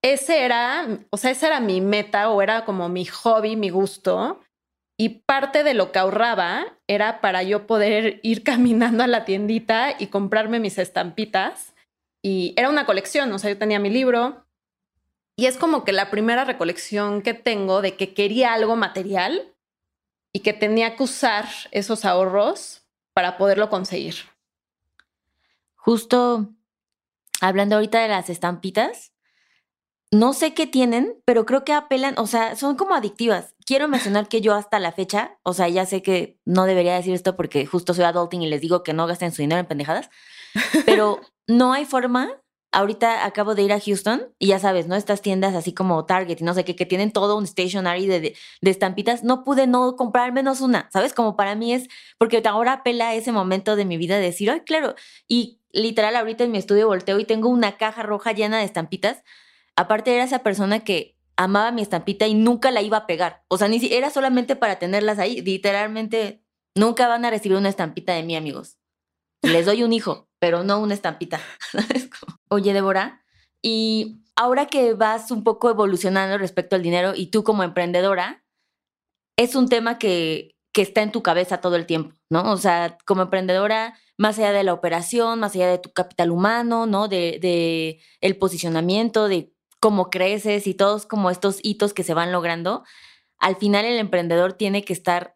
ese 0.02 0.44
era, 0.46 0.88
o 1.10 1.18
sea, 1.18 1.32
esa 1.32 1.48
era 1.48 1.60
mi 1.60 1.82
meta 1.82 2.30
o 2.30 2.42
era 2.42 2.64
como 2.64 2.88
mi 2.88 3.06
hobby, 3.06 3.56
mi 3.58 3.70
gusto. 3.70 4.40
Y 4.98 5.22
parte 5.26 5.64
de 5.64 5.74
lo 5.74 5.92
que 5.92 6.00
ahorraba 6.00 6.66
era 6.88 7.22
para 7.22 7.44
yo 7.44 7.68
poder 7.68 8.20
ir 8.24 8.44
caminando 8.46 9.04
a 9.04 9.08
la 9.08 9.26
tiendita 9.26 9.96
y 9.98 10.08
comprarme 10.08 10.60
mis 10.60 10.78
estampitas. 10.78 11.69
Y 12.22 12.54
era 12.58 12.70
una 12.70 12.86
colección, 12.86 13.32
o 13.32 13.40
sea, 13.40 13.52
yo 13.52 13.58
tenía 13.58 13.80
mi 13.80 13.90
libro. 13.90 14.46
Y 15.36 15.46
es 15.46 15.58
como 15.58 15.86
que 15.86 15.94
la 15.94 16.12
primera 16.12 16.44
recolección 16.44 17.22
que 17.22 17.34
tengo 17.34 17.82
de 17.82 17.96
que 17.96 18.14
quería 18.14 18.54
algo 18.54 18.76
material 18.76 19.56
y 20.34 20.42
que 20.42 20.54
tenía 20.54 20.96
que 20.96 21.04
usar 21.04 21.46
esos 21.72 22.06
ahorros 22.06 22.84
para 23.14 23.38
poderlo 23.38 23.70
conseguir. 23.70 24.16
Justo 25.76 26.50
hablando 27.42 27.76
ahorita 27.76 28.02
de 28.02 28.10
las 28.10 28.30
estampitas, 28.30 29.14
no 30.12 30.34
sé 30.34 30.54
qué 30.54 30.66
tienen, 30.66 31.22
pero 31.24 31.46
creo 31.46 31.64
que 31.64 31.74
apelan, 31.74 32.16
o 32.18 32.26
sea, 32.26 32.56
son 32.56 32.76
como 32.76 32.96
adictivas. 32.96 33.56
Quiero 33.66 33.88
mencionar 33.88 34.28
que 34.28 34.42
yo 34.42 34.56
hasta 34.56 34.80
la 34.80 34.92
fecha, 34.92 35.38
o 35.44 35.54
sea, 35.54 35.70
ya 35.70 35.86
sé 35.86 36.02
que 36.02 36.40
no 36.46 36.66
debería 36.66 36.96
decir 36.96 37.14
esto 37.14 37.36
porque 37.36 37.66
justo 37.66 37.94
soy 37.94 38.06
adulting 38.06 38.42
y 38.42 38.50
les 38.50 38.62
digo 38.62 38.84
que 38.84 38.94
no 38.94 39.06
gasten 39.06 39.32
su 39.32 39.42
dinero 39.44 39.60
en 39.60 39.68
pendejadas, 39.68 40.10
pero 40.86 41.22
no 41.48 41.74
hay 41.74 41.86
forma. 41.86 42.30
Ahorita 42.72 43.26
acabo 43.26 43.56
de 43.56 43.64
ir 43.64 43.74
a 43.74 43.80
Houston 43.80 44.32
y 44.38 44.48
ya 44.48 44.60
sabes, 44.60 44.88
¿no? 44.88 44.96
Estas 44.96 45.24
tiendas 45.24 45.56
así 45.56 45.74
como 45.74 46.06
Target 46.06 46.40
y 46.40 46.44
no 46.44 46.54
sé 46.54 46.64
qué, 46.64 46.76
que 46.76 46.86
tienen 46.86 47.12
todo 47.12 47.36
un 47.36 47.48
stationery 47.48 48.06
de, 48.06 48.20
de, 48.20 48.70
estampitas, 48.70 49.24
no 49.24 49.44
pude 49.44 49.66
no 49.66 49.96
comprar 49.96 50.34
menos 50.34 50.62
una, 50.62 50.88
¿sabes? 50.94 51.16
Como 51.16 51.36
para 51.36 51.56
mí 51.56 51.74
es, 51.74 51.88
porque 52.20 52.44
ahora 52.46 52.74
apela 52.74 53.16
ese 53.16 53.32
momento 53.32 53.76
de 53.76 53.86
mi 53.86 53.98
vida 53.98 54.18
de 54.18 54.22
decir, 54.22 54.52
ay, 54.52 54.60
claro, 54.60 54.94
y 55.28 55.60
literal 55.72 56.16
ahorita 56.16 56.44
en 56.44 56.52
mi 56.52 56.60
estudio 56.60 56.86
volteo 56.86 57.20
y 57.20 57.26
tengo 57.26 57.50
una 57.50 57.76
caja 57.78 58.04
roja 58.04 58.34
llena 58.34 58.60
de 58.60 58.66
estampitas 58.66 59.24
Aparte 59.80 60.14
era 60.14 60.26
esa 60.26 60.40
persona 60.40 60.82
que 60.82 61.16
amaba 61.38 61.72
mi 61.72 61.82
estampita 61.82 62.28
y 62.28 62.34
nunca 62.34 62.70
la 62.70 62.82
iba 62.82 62.98
a 62.98 63.08
pegar. 63.08 63.46
O 63.48 63.58
sea, 63.58 63.70
ni 63.70 63.80
si 63.80 63.94
era 63.94 64.10
solamente 64.10 64.58
para 64.58 64.78
tenerlas 64.78 65.20
ahí. 65.20 65.40
Literalmente, 65.40 66.44
nunca 66.76 67.08
van 67.08 67.24
a 67.24 67.30
recibir 67.30 67.58
una 67.58 67.70
estampita 67.70 68.14
de 68.14 68.24
mí, 68.24 68.36
amigos. 68.36 68.78
Les 69.42 69.66
doy 69.66 69.84
un 69.84 69.94
hijo, 69.94 70.29
pero 70.40 70.64
no 70.64 70.80
una 70.80 70.94
estampita. 70.94 71.40
Oye, 72.50 72.74
Débora, 72.74 73.24
y 73.62 74.24
ahora 74.36 74.68
que 74.68 74.94
vas 74.94 75.32
un 75.32 75.44
poco 75.44 75.70
evolucionando 75.70 76.38
respecto 76.38 76.76
al 76.76 76.84
dinero 76.84 77.14
y 77.16 77.28
tú 77.28 77.44
como 77.44 77.64
emprendedora, 77.64 78.44
es 79.38 79.56
un 79.56 79.70
tema 79.70 79.98
que, 79.98 80.56
que 80.74 80.82
está 80.82 81.02
en 81.02 81.12
tu 81.12 81.22
cabeza 81.22 81.62
todo 81.62 81.76
el 81.76 81.86
tiempo, 81.86 82.16
¿no? 82.30 82.52
O 82.52 82.58
sea, 82.58 82.98
como 83.06 83.22
emprendedora, 83.24 83.98
más 84.18 84.38
allá 84.38 84.52
de 84.52 84.64
la 84.64 84.74
operación, 84.74 85.40
más 85.40 85.56
allá 85.56 85.68
de 85.68 85.78
tu 85.78 85.92
capital 85.92 86.32
humano, 86.32 86.86
¿no? 86.86 87.08
De, 87.08 87.40
de 87.42 88.02
el 88.22 88.38
posicionamiento, 88.38 89.28
de 89.28 89.54
cómo 89.80 90.10
creces 90.10 90.68
y 90.68 90.74
todos 90.74 91.06
como 91.06 91.30
estos 91.30 91.60
hitos 91.64 91.94
que 91.94 92.04
se 92.04 92.14
van 92.14 92.32
logrando, 92.32 92.84
al 93.40 93.56
final 93.56 93.86
el 93.86 93.98
emprendedor 93.98 94.54
tiene 94.54 94.84
que 94.84 94.94
estar 94.94 95.36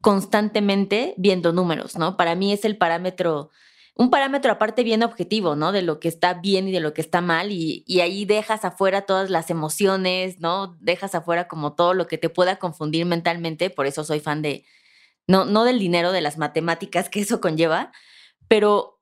constantemente 0.00 1.14
viendo 1.16 1.52
números, 1.52 1.96
¿no? 1.96 2.16
Para 2.16 2.34
mí 2.34 2.52
es 2.52 2.64
el 2.64 2.76
parámetro, 2.76 3.50
un 3.98 4.10
parámetro 4.10 4.52
aparte 4.52 4.84
bien 4.84 5.02
objetivo, 5.02 5.56
¿no? 5.56 5.72
De 5.72 5.82
lo 5.82 5.98
que 5.98 6.06
está 6.06 6.34
bien 6.34 6.68
y 6.68 6.72
de 6.72 6.78
lo 6.78 6.94
que 6.94 7.00
está 7.00 7.20
mal 7.20 7.50
y, 7.50 7.84
ahí 8.00 8.24
dejas 8.24 8.64
afuera 8.64 9.02
todas 9.02 9.28
las 9.28 9.50
emociones, 9.50 10.38
¿no? 10.38 10.76
Dejas 10.80 11.16
afuera 11.16 11.48
como 11.48 11.74
todo 11.74 11.94
lo 11.94 12.06
que 12.06 12.16
te 12.16 12.28
pueda 12.28 12.60
confundir 12.60 13.06
mentalmente, 13.06 13.70
por 13.70 13.86
eso 13.86 14.04
soy 14.04 14.20
fan 14.20 14.40
de, 14.40 14.64
no, 15.26 15.44
no 15.44 15.64
del 15.64 15.80
dinero, 15.80 16.12
de 16.12 16.20
las 16.20 16.38
matemáticas 16.38 17.08
que 17.08 17.20
eso 17.20 17.40
conlleva, 17.40 17.90
pero 18.46 19.00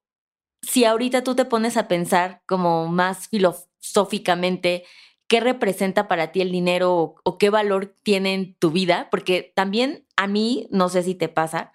si 0.62 0.86
ahorita 0.86 1.22
tú 1.22 1.34
te 1.34 1.44
pones 1.44 1.76
a 1.76 1.88
pensar 1.88 2.42
como 2.46 2.88
más 2.88 3.28
filosóficamente 3.28 4.84
qué 5.28 5.40
representa 5.40 6.08
para 6.08 6.32
ti 6.32 6.40
el 6.40 6.50
dinero 6.50 7.16
o, 7.22 7.38
qué 7.38 7.50
valor 7.50 7.94
tiene 8.02 8.32
en 8.32 8.54
tu 8.54 8.70
vida, 8.70 9.08
porque 9.10 9.52
también 9.54 10.06
a 10.16 10.26
mí, 10.26 10.68
no 10.70 10.88
sé 10.88 11.02
si 11.02 11.14
te 11.14 11.28
pasa, 11.28 11.72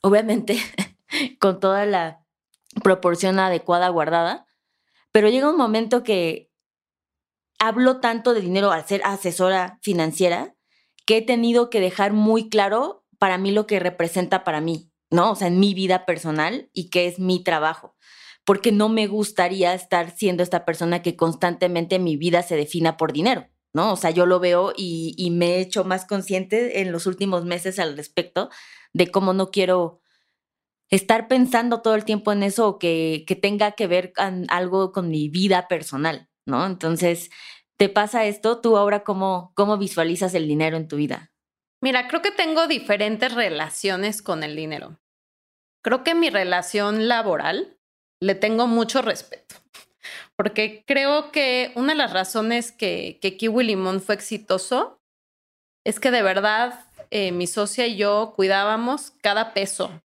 obviamente 0.00 0.58
con 1.40 1.58
toda 1.58 1.86
la 1.86 2.25
proporción 2.82 3.38
adecuada 3.38 3.88
guardada, 3.88 4.46
pero 5.12 5.28
llega 5.28 5.50
un 5.50 5.56
momento 5.56 6.02
que 6.02 6.50
hablo 7.58 8.00
tanto 8.00 8.34
de 8.34 8.40
dinero 8.40 8.70
al 8.70 8.86
ser 8.86 9.00
asesora 9.04 9.78
financiera 9.82 10.54
que 11.06 11.18
he 11.18 11.22
tenido 11.22 11.70
que 11.70 11.80
dejar 11.80 12.12
muy 12.12 12.48
claro 12.48 13.04
para 13.18 13.38
mí 13.38 13.50
lo 13.50 13.66
que 13.66 13.80
representa 13.80 14.44
para 14.44 14.60
mí, 14.60 14.90
¿no? 15.10 15.32
O 15.32 15.36
sea, 15.36 15.48
en 15.48 15.58
mi 15.58 15.72
vida 15.72 16.04
personal 16.04 16.68
y 16.72 16.90
que 16.90 17.06
es 17.06 17.18
mi 17.18 17.42
trabajo 17.42 17.96
porque 18.46 18.70
no 18.70 18.88
me 18.88 19.08
gustaría 19.08 19.74
estar 19.74 20.16
siendo 20.16 20.44
esta 20.44 20.64
persona 20.64 21.02
que 21.02 21.16
constantemente 21.16 21.98
mi 21.98 22.16
vida 22.16 22.44
se 22.44 22.54
defina 22.54 22.96
por 22.96 23.12
dinero, 23.12 23.48
¿no? 23.74 23.92
O 23.92 23.96
sea, 23.96 24.10
yo 24.10 24.24
lo 24.24 24.38
veo 24.38 24.72
y, 24.74 25.14
y 25.18 25.32
me 25.32 25.56
he 25.56 25.60
hecho 25.60 25.82
más 25.82 26.06
consciente 26.06 26.80
en 26.80 26.92
los 26.92 27.06
últimos 27.06 27.44
meses 27.44 27.80
al 27.80 27.96
respecto 27.96 28.48
de 28.92 29.10
cómo 29.10 29.32
no 29.32 29.50
quiero 29.50 30.00
estar 30.90 31.28
pensando 31.28 31.82
todo 31.82 31.94
el 31.94 32.04
tiempo 32.04 32.32
en 32.32 32.42
eso 32.42 32.68
o 32.68 32.78
que, 32.78 33.24
que 33.26 33.36
tenga 33.36 33.72
que 33.72 33.86
ver 33.86 34.12
con 34.12 34.46
algo 34.48 34.92
con 34.92 35.08
mi 35.10 35.28
vida 35.28 35.68
personal, 35.68 36.28
¿no? 36.46 36.64
Entonces, 36.64 37.30
¿te 37.76 37.88
pasa 37.88 38.24
esto? 38.24 38.60
¿Tú 38.60 38.76
ahora 38.76 39.02
cómo, 39.02 39.52
cómo 39.54 39.78
visualizas 39.78 40.34
el 40.34 40.46
dinero 40.46 40.76
en 40.76 40.88
tu 40.88 40.96
vida? 40.96 41.32
Mira, 41.82 42.08
creo 42.08 42.22
que 42.22 42.30
tengo 42.30 42.66
diferentes 42.66 43.34
relaciones 43.34 44.22
con 44.22 44.42
el 44.42 44.56
dinero. 44.56 44.98
Creo 45.82 46.02
que 46.02 46.14
mi 46.14 46.30
relación 46.30 47.08
laboral 47.08 47.78
le 48.20 48.34
tengo 48.34 48.66
mucho 48.66 49.02
respeto, 49.02 49.56
porque 50.36 50.82
creo 50.86 51.30
que 51.30 51.72
una 51.74 51.92
de 51.92 51.98
las 51.98 52.12
razones 52.12 52.72
que, 52.72 53.18
que 53.20 53.36
Kiwi 53.36 53.64
Limón 53.64 54.00
fue 54.00 54.14
exitoso 54.14 55.00
es 55.84 56.00
que 56.00 56.10
de 56.10 56.22
verdad 56.22 56.86
eh, 57.10 57.30
mi 57.30 57.46
socia 57.46 57.86
y 57.86 57.96
yo 57.96 58.32
cuidábamos 58.34 59.12
cada 59.22 59.54
peso, 59.54 60.02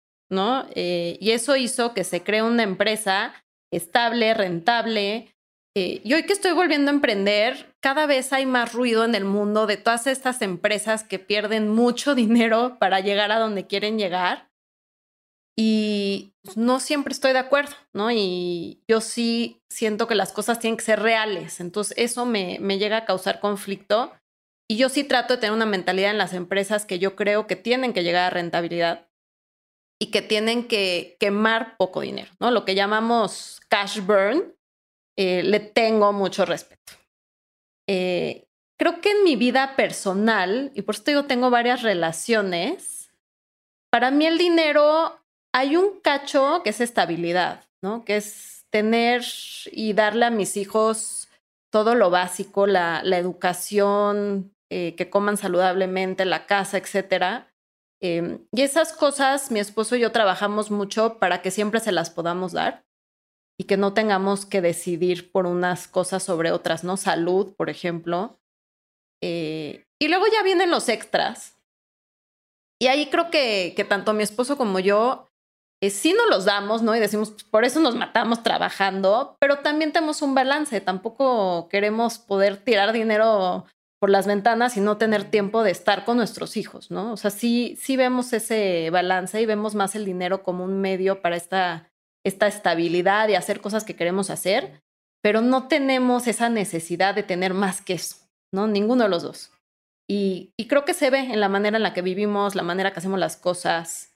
Eh, 0.75 1.17
y 1.19 1.31
eso 1.31 1.55
hizo 1.55 1.93
que 1.93 2.03
se 2.03 2.23
cree 2.23 2.41
una 2.41 2.63
empresa 2.63 3.33
estable, 3.71 4.33
rentable. 4.33 5.35
Eh, 5.75 6.01
y 6.03 6.13
hoy 6.13 6.23
que 6.23 6.33
estoy 6.33 6.53
volviendo 6.53 6.91
a 6.91 6.93
emprender, 6.93 7.73
cada 7.81 8.05
vez 8.05 8.33
hay 8.33 8.45
más 8.45 8.73
ruido 8.73 9.05
en 9.05 9.15
el 9.15 9.25
mundo 9.25 9.67
de 9.67 9.77
todas 9.77 10.07
estas 10.07 10.41
empresas 10.41 11.03
que 11.03 11.19
pierden 11.19 11.69
mucho 11.69 12.15
dinero 12.15 12.77
para 12.79 12.99
llegar 12.99 13.31
a 13.31 13.39
donde 13.39 13.67
quieren 13.67 13.97
llegar. 13.97 14.49
Y 15.57 16.33
pues, 16.43 16.55
no 16.57 16.79
siempre 16.79 17.11
estoy 17.13 17.33
de 17.33 17.39
acuerdo, 17.39 17.75
¿no? 17.93 18.09
Y 18.11 18.83
yo 18.87 19.01
sí 19.01 19.61
siento 19.69 20.07
que 20.07 20.15
las 20.15 20.31
cosas 20.31 20.59
tienen 20.59 20.77
que 20.77 20.85
ser 20.85 21.01
reales. 21.01 21.59
Entonces 21.59 21.95
eso 21.97 22.25
me 22.25 22.77
llega 22.77 22.97
a 22.97 23.05
causar 23.05 23.39
conflicto. 23.41 24.13
Y 24.69 24.77
yo 24.77 24.87
sí 24.87 25.03
trato 25.03 25.33
de 25.33 25.41
tener 25.41 25.53
una 25.53 25.65
mentalidad 25.65 26.11
en 26.11 26.17
las 26.17 26.33
empresas 26.33 26.85
que 26.85 26.97
yo 26.97 27.17
creo 27.17 27.45
que 27.45 27.57
tienen 27.57 27.91
que 27.91 28.03
llegar 28.03 28.23
a 28.23 28.29
rentabilidad 28.29 29.10
y 30.01 30.07
que 30.07 30.23
tienen 30.23 30.67
que 30.67 31.15
quemar 31.19 31.77
poco 31.77 32.01
dinero, 32.01 32.31
¿no? 32.39 32.49
Lo 32.49 32.65
que 32.65 32.73
llamamos 32.73 33.61
cash 33.69 33.99
burn, 33.99 34.55
eh, 35.15 35.43
le 35.43 35.59
tengo 35.59 36.11
mucho 36.11 36.43
respeto. 36.43 36.93
Eh, 37.87 38.47
creo 38.79 38.99
que 38.99 39.11
en 39.11 39.23
mi 39.23 39.35
vida 39.35 39.75
personal, 39.75 40.71
y 40.73 40.81
por 40.81 40.95
eso 40.95 41.03
digo, 41.05 41.25
tengo 41.25 41.51
varias 41.51 41.83
relaciones, 41.83 43.13
para 43.91 44.09
mí 44.09 44.25
el 44.25 44.39
dinero, 44.39 45.19
hay 45.53 45.77
un 45.77 45.99
cacho 45.99 46.61
que 46.63 46.71
es 46.71 46.81
estabilidad, 46.81 47.65
¿no? 47.83 48.03
Que 48.03 48.17
es 48.17 48.65
tener 48.71 49.23
y 49.71 49.93
darle 49.93 50.25
a 50.25 50.31
mis 50.31 50.57
hijos 50.57 51.27
todo 51.71 51.93
lo 51.93 52.09
básico, 52.09 52.65
la, 52.65 53.03
la 53.03 53.19
educación, 53.19 54.51
eh, 54.71 54.95
que 54.95 55.11
coman 55.11 55.37
saludablemente, 55.37 56.25
la 56.25 56.47
casa, 56.47 56.79
etcétera. 56.79 57.50
Em, 58.01 58.45
y 58.51 58.63
esas 58.63 58.93
cosas, 58.93 59.51
mi 59.51 59.59
esposo 59.59 59.95
y 59.95 59.99
yo 59.99 60.11
trabajamos 60.11 60.71
mucho 60.71 61.19
para 61.19 61.41
que 61.41 61.51
siempre 61.51 61.79
se 61.79 61.91
las 61.91 62.09
podamos 62.09 62.51
dar 62.51 62.83
y 63.59 63.65
que 63.65 63.77
no 63.77 63.93
tengamos 63.93 64.45
que 64.47 64.61
decidir 64.61 65.31
por 65.31 65.45
unas 65.45 65.87
cosas 65.87 66.23
sobre 66.23 66.51
otras, 66.51 66.83
¿no? 66.83 66.97
Salud, 66.97 67.53
por 67.55 67.69
ejemplo. 67.69 68.39
Eh, 69.23 69.85
y 70.01 70.07
luego 70.07 70.25
ya 70.31 70.41
vienen 70.41 70.71
los 70.71 70.89
extras. 70.89 71.61
Y 72.81 72.87
ahí 72.87 73.11
creo 73.11 73.29
que, 73.29 73.73
que 73.75 73.83
tanto 73.83 74.13
mi 74.13 74.23
esposo 74.23 74.57
como 74.57 74.79
yo 74.79 75.27
eh, 75.83 75.91
sí 75.91 76.13
nos 76.13 76.27
los 76.27 76.45
damos, 76.45 76.81
¿no? 76.81 76.95
Y 76.95 76.99
decimos, 76.99 77.31
pues, 77.31 77.43
por 77.43 77.65
eso 77.65 77.79
nos 77.79 77.95
matamos 77.95 78.41
trabajando, 78.41 79.35
pero 79.39 79.59
también 79.59 79.91
tenemos 79.91 80.23
un 80.23 80.33
balance. 80.33 80.81
Tampoco 80.81 81.67
queremos 81.69 82.17
poder 82.17 82.57
tirar 82.57 82.93
dinero 82.93 83.65
por 84.01 84.09
las 84.09 84.25
ventanas 84.25 84.77
y 84.77 84.81
no 84.81 84.97
tener 84.97 85.25
tiempo 85.25 85.61
de 85.61 85.69
estar 85.69 86.05
con 86.05 86.17
nuestros 86.17 86.57
hijos, 86.57 86.89
¿no? 86.89 87.13
O 87.13 87.17
sea, 87.17 87.29
sí, 87.29 87.77
sí 87.79 87.97
vemos 87.97 88.33
ese 88.33 88.89
balance 88.89 89.39
y 89.39 89.45
vemos 89.45 89.75
más 89.75 89.93
el 89.93 90.05
dinero 90.05 90.41
como 90.41 90.63
un 90.63 90.81
medio 90.81 91.21
para 91.21 91.35
esta, 91.35 91.91
esta 92.25 92.47
estabilidad 92.47 93.29
y 93.29 93.35
hacer 93.35 93.61
cosas 93.61 93.83
que 93.83 93.95
queremos 93.95 94.31
hacer, 94.31 94.81
pero 95.21 95.41
no 95.41 95.67
tenemos 95.67 96.25
esa 96.25 96.49
necesidad 96.49 97.13
de 97.13 97.21
tener 97.21 97.53
más 97.53 97.83
que 97.83 97.93
eso, 97.93 98.15
¿no? 98.51 98.65
Ninguno 98.65 99.03
de 99.03 99.09
los 99.09 99.21
dos. 99.21 99.51
Y, 100.09 100.51
y 100.57 100.67
creo 100.67 100.83
que 100.83 100.95
se 100.95 101.11
ve 101.11 101.19
en 101.19 101.39
la 101.39 101.47
manera 101.47 101.77
en 101.77 101.83
la 101.83 101.93
que 101.93 102.01
vivimos, 102.01 102.55
la 102.55 102.63
manera 102.63 102.93
que 102.93 102.97
hacemos 102.97 103.19
las 103.19 103.37
cosas, 103.37 104.10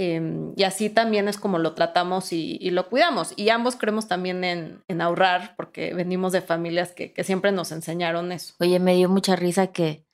Em, 0.00 0.52
y 0.54 0.62
así 0.62 0.90
también 0.90 1.26
es 1.26 1.38
como 1.38 1.58
lo 1.58 1.74
tratamos 1.74 2.32
y, 2.32 2.70
lo 2.70 2.88
cuidamos. 2.88 3.32
Y 3.34 3.48
ambos 3.48 3.74
creemos 3.74 4.06
también 4.06 4.44
en, 4.44 5.00
ahorrar, 5.00 5.54
porque 5.56 5.92
venimos 5.92 6.30
de 6.32 6.40
familias 6.40 6.92
que, 6.92 7.12
siempre 7.24 7.50
nos 7.50 7.72
enseñaron 7.72 8.30
eso. 8.30 8.54
Oye, 8.60 8.78
me 8.78 8.94
dio 8.94 9.08
mucha 9.08 9.34
risa 9.34 9.72
que, 9.72 10.06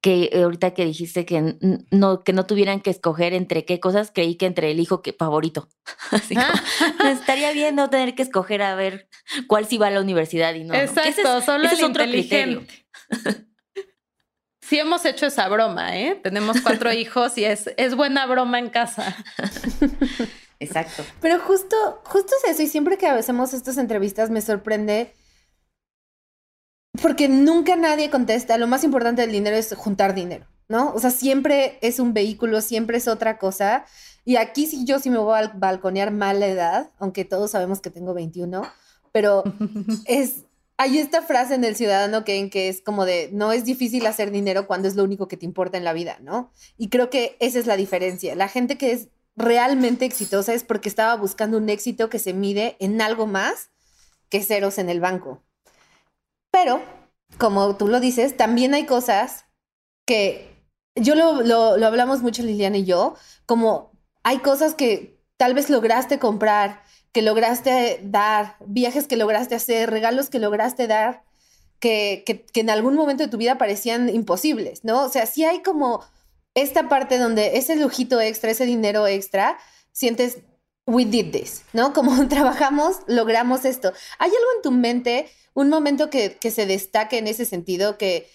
que 0.00 0.30
ahorita 0.42 0.72
que 0.72 0.86
dijiste 0.86 1.26
que 1.26 1.56
no, 1.90 2.20
que 2.24 2.32
no 2.32 2.46
tuvieran 2.46 2.80
que 2.80 2.88
escoger 2.88 3.34
entre 3.34 3.66
qué 3.66 3.80
cosas, 3.80 4.10
creí 4.14 4.36
que 4.36 4.46
entre 4.46 4.70
el 4.70 4.80
hijo 4.80 5.02
que 5.02 5.12
favorito. 5.12 5.68
Así 6.10 6.34
ah. 6.38 6.54
estaría 7.10 7.52
bien 7.52 7.76
no 7.76 7.90
tener 7.90 8.14
que 8.14 8.22
escoger 8.22 8.62
a 8.62 8.74
ver 8.76 9.10
cuál 9.46 9.66
sí 9.66 9.76
va 9.76 9.88
a 9.88 9.90
la 9.90 10.00
universidad 10.00 10.54
y 10.54 10.64
no. 10.64 10.72
Exacto, 10.72 11.42
solo 11.42 11.68
es 11.68 11.82
otro 11.82 12.04
criterio. 12.04 12.62
Sí 14.68 14.78
hemos 14.78 15.04
hecho 15.04 15.26
esa 15.26 15.48
broma, 15.48 15.96
¿eh? 15.96 16.20
Tenemos 16.22 16.60
cuatro 16.60 16.92
hijos 16.92 17.38
y 17.38 17.44
es, 17.44 17.70
es 17.76 17.94
buena 17.94 18.26
broma 18.26 18.58
en 18.58 18.68
casa. 18.68 19.16
Exacto. 20.60 21.04
Pero 21.20 21.38
justo, 21.40 21.76
justo 22.04 22.32
es 22.42 22.50
eso, 22.50 22.62
y 22.62 22.66
siempre 22.66 22.98
que 22.98 23.06
hacemos 23.06 23.54
estas 23.54 23.78
entrevistas 23.78 24.28
me 24.30 24.40
sorprende 24.40 25.14
porque 27.00 27.28
nunca 27.28 27.76
nadie 27.76 28.10
contesta. 28.10 28.58
Lo 28.58 28.66
más 28.66 28.84
importante 28.84 29.22
del 29.22 29.32
dinero 29.32 29.56
es 29.56 29.74
juntar 29.74 30.14
dinero, 30.14 30.46
¿no? 30.68 30.92
O 30.92 30.98
sea, 30.98 31.10
siempre 31.10 31.78
es 31.80 32.00
un 32.00 32.12
vehículo, 32.12 32.60
siempre 32.60 32.98
es 32.98 33.08
otra 33.08 33.38
cosa. 33.38 33.84
Y 34.24 34.36
aquí 34.36 34.66
sí 34.66 34.84
yo 34.84 34.98
sí 34.98 35.08
me 35.10 35.18
voy 35.18 35.38
a 35.38 35.52
balconear 35.54 36.10
mal 36.10 36.40
la 36.40 36.48
edad, 36.48 36.90
aunque 36.98 37.24
todos 37.24 37.52
sabemos 37.52 37.80
que 37.80 37.90
tengo 37.90 38.14
21, 38.14 38.62
pero 39.12 39.44
es 40.06 40.44
hay 40.78 40.98
esta 40.98 41.22
frase 41.22 41.54
en 41.54 41.64
el 41.64 41.74
Ciudadano 41.74 42.24
que, 42.24 42.48
que 42.50 42.68
es 42.68 42.80
como 42.80 43.04
de, 43.04 43.30
no 43.32 43.52
es 43.52 43.64
difícil 43.64 44.06
hacer 44.06 44.30
dinero 44.30 44.68
cuando 44.68 44.86
es 44.86 44.94
lo 44.94 45.02
único 45.02 45.26
que 45.26 45.36
te 45.36 45.44
importa 45.44 45.76
en 45.76 45.84
la 45.84 45.92
vida, 45.92 46.18
¿no? 46.22 46.52
Y 46.78 46.88
creo 46.88 47.10
que 47.10 47.36
esa 47.40 47.58
es 47.58 47.66
la 47.66 47.76
diferencia. 47.76 48.36
La 48.36 48.48
gente 48.48 48.78
que 48.78 48.92
es 48.92 49.08
realmente 49.34 50.04
exitosa 50.04 50.54
es 50.54 50.62
porque 50.62 50.88
estaba 50.88 51.16
buscando 51.16 51.58
un 51.58 51.68
éxito 51.68 52.08
que 52.08 52.20
se 52.20 52.32
mide 52.32 52.76
en 52.78 53.02
algo 53.02 53.26
más 53.26 53.70
que 54.28 54.42
ceros 54.42 54.78
en 54.78 54.88
el 54.88 55.00
banco. 55.00 55.42
Pero, 56.52 56.80
como 57.38 57.76
tú 57.76 57.88
lo 57.88 57.98
dices, 57.98 58.36
también 58.36 58.72
hay 58.72 58.86
cosas 58.86 59.46
que 60.06 60.64
yo 60.94 61.16
lo, 61.16 61.42
lo, 61.42 61.76
lo 61.76 61.86
hablamos 61.88 62.22
mucho 62.22 62.44
Liliana 62.44 62.78
y 62.78 62.84
yo, 62.84 63.16
como 63.46 63.90
hay 64.22 64.38
cosas 64.38 64.74
que 64.74 65.20
tal 65.36 65.54
vez 65.54 65.70
lograste 65.70 66.20
comprar 66.20 66.82
que 67.12 67.22
lograste 67.22 68.00
dar, 68.02 68.56
viajes 68.66 69.06
que 69.06 69.16
lograste 69.16 69.54
hacer, 69.54 69.90
regalos 69.90 70.30
que 70.30 70.38
lograste 70.38 70.86
dar, 70.86 71.24
que, 71.80 72.24
que, 72.26 72.60
en 72.60 72.70
algún 72.70 72.94
momento 72.94 73.22
de 73.22 73.30
tu 73.30 73.36
vida 73.36 73.58
parecían 73.58 74.08
imposibles, 74.08 74.84
¿no? 74.84 75.04
O 75.04 75.08
sea, 75.08 75.26
sí 75.26 75.44
hay 75.44 75.62
como 75.62 76.04
esta 76.54 76.88
parte 76.88 77.18
donde 77.18 77.56
ese 77.56 77.76
lujito 77.76 78.20
extra, 78.20 78.50
ese 78.50 78.66
dinero 78.66 79.06
extra, 79.06 79.58
sientes, 79.92 80.38
we 80.86 81.04
did 81.04 81.30
this, 81.30 81.62
¿no? 81.72 81.92
Como 81.94 82.28
trabajamos, 82.28 82.98
logramos 83.06 83.64
esto. 83.64 83.92
¿Hay 84.18 84.30
algo 84.30 84.50
en 84.56 84.62
tu 84.62 84.70
mente, 84.72 85.28
un 85.54 85.68
momento 85.68 86.10
que, 86.10 86.36
que 86.36 86.50
se 86.50 86.66
destaque 86.66 87.18
en 87.18 87.28
ese 87.28 87.44
sentido, 87.44 87.96
que, 87.98 88.28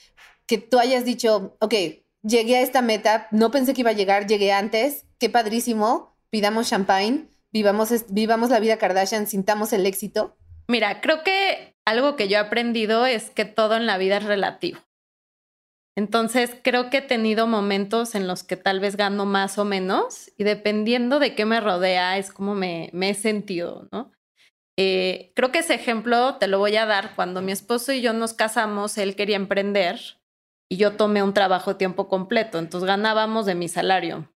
que 0.46 0.58
tú 0.58 0.80
hayas 0.80 1.06
dicho, 1.06 1.56
ok, 1.60 1.74
llegué 2.22 2.58
a 2.58 2.62
esta 2.62 2.82
meta, 2.82 3.27
no 3.32 3.51
pensé 3.51 3.74
que 3.74 3.82
iba 3.82 3.92
a 3.92 3.94
llegar, 3.94 4.27
llegué 4.27 4.51
antes, 4.51 5.06
qué 5.20 5.30
padrísimo, 5.30 6.15
pidamos 6.30 6.70
champagne, 6.70 7.27
vivamos, 7.54 7.90
vivamos 8.10 8.50
la 8.50 8.60
vida 8.60 8.78
Kardashian, 8.78 9.28
sintamos 9.28 9.72
el 9.72 9.86
éxito? 9.86 10.36
Mira, 10.68 11.00
creo 11.02 11.24
que 11.24 11.76
algo 11.86 12.16
que 12.16 12.28
yo 12.28 12.38
he 12.38 12.40
aprendido 12.40 13.06
es 13.06 13.30
que 13.30 13.46
todo 13.46 13.76
en 13.76 13.86
la 13.86 13.98
vida 13.98 14.18
es 14.18 14.24
relativo. 14.24 14.80
Entonces, 15.96 16.58
creo 16.64 16.90
que 16.90 16.98
he 16.98 17.02
tenido 17.02 17.46
momentos 17.46 18.16
en 18.16 18.28
los 18.28 18.44
que 18.44 18.58
tal 18.58 18.80
vez 18.80 18.96
gano 18.96 19.26
más 19.26 19.60
o 19.60 19.66
menos 19.66 20.32
y 20.38 20.44
dependiendo 20.44 21.20
de 21.20 21.36
qué 21.36 21.46
me 21.46 21.62
rodea 21.62 22.18
es 22.18 22.32
como 22.32 22.56
me, 22.56 22.90
me 22.94 23.12
he 23.12 23.14
sentido, 23.14 23.88
¿no? 23.92 24.12
Eh, 24.76 25.32
creo 25.36 25.52
que 25.52 25.60
ese 25.60 25.76
ejemplo 25.76 26.38
te 26.38 26.48
lo 26.48 26.58
voy 26.58 26.76
a 26.78 26.88
dar. 26.88 27.16
Cuando 27.16 27.44
mi 27.44 27.52
esposo 27.52 27.94
y 27.94 28.02
yo 28.02 28.14
nos 28.14 28.34
casamos, 28.34 28.98
él 28.98 29.16
quería 29.16 29.36
emprender 29.36 30.00
y 30.68 30.78
yo 30.78 30.96
tomé 30.98 31.22
un 31.22 31.36
trabajo 31.36 31.76
tiempo 31.76 32.08
completo, 32.08 32.58
entonces 32.58 32.88
ganábamos 32.88 33.46
de 33.46 33.54
mi 33.54 33.68
salario. 33.68 34.34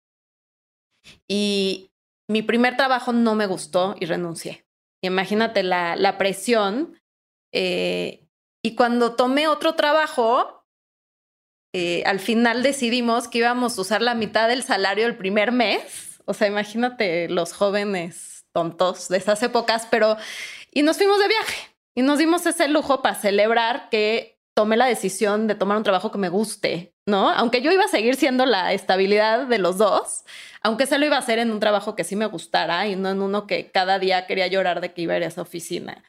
Y 1.26 1.90
mi 2.28 2.42
primer 2.42 2.76
trabajo 2.76 3.12
no 3.12 3.34
me 3.34 3.46
gustó 3.46 3.94
y 4.00 4.06
renuncié. 4.06 4.66
Imagínate 5.02 5.62
la, 5.62 5.96
la 5.96 6.18
presión. 6.18 7.00
Eh, 7.52 8.26
y 8.62 8.74
cuando 8.74 9.14
tomé 9.14 9.48
otro 9.48 9.74
trabajo, 9.74 10.64
eh, 11.72 12.02
al 12.06 12.20
final 12.20 12.62
decidimos 12.62 13.28
que 13.28 13.38
íbamos 13.38 13.76
a 13.76 13.80
usar 13.80 14.02
la 14.02 14.14
mitad 14.14 14.48
del 14.48 14.62
salario 14.62 15.06
el 15.06 15.16
primer 15.16 15.52
mes. 15.52 16.20
O 16.24 16.34
sea, 16.34 16.48
imagínate 16.48 17.28
los 17.28 17.52
jóvenes 17.52 18.46
tontos 18.52 19.08
de 19.08 19.18
esas 19.18 19.42
épocas, 19.42 19.86
pero... 19.90 20.16
Y 20.72 20.82
nos 20.82 20.96
fuimos 20.96 21.18
de 21.18 21.28
viaje 21.28 21.76
y 21.94 22.02
nos 22.02 22.18
dimos 22.18 22.44
ese 22.46 22.68
lujo 22.68 23.02
para 23.02 23.14
celebrar 23.14 23.88
que 23.90 24.38
tomé 24.54 24.76
la 24.76 24.86
decisión 24.86 25.46
de 25.46 25.54
tomar 25.54 25.76
un 25.76 25.84
trabajo 25.84 26.10
que 26.10 26.18
me 26.18 26.28
guste, 26.28 26.95
¿no? 27.06 27.30
Aunque 27.30 27.62
yo 27.62 27.70
iba 27.70 27.84
a 27.84 27.88
seguir 27.88 28.16
siendo 28.16 28.46
la 28.46 28.72
estabilidad 28.72 29.46
de 29.46 29.58
los 29.58 29.78
dos, 29.78 30.24
aunque 30.62 30.86
se 30.86 30.98
lo 30.98 31.06
iba 31.06 31.16
a 31.16 31.20
hacer 31.20 31.38
en 31.38 31.52
un 31.52 31.60
trabajo 31.60 31.94
que 31.94 32.04
sí 32.04 32.16
me 32.16 32.26
gustara 32.26 32.88
y 32.88 32.96
no 32.96 33.10
en 33.10 33.22
uno 33.22 33.46
que 33.46 33.70
cada 33.70 33.98
día 33.98 34.26
quería 34.26 34.48
llorar 34.48 34.80
de 34.80 34.92
que 34.92 35.02
iba 35.02 35.14
a 35.14 35.18
ir 35.18 35.22
a 35.22 35.28
esa 35.28 35.42
oficina. 35.42 36.02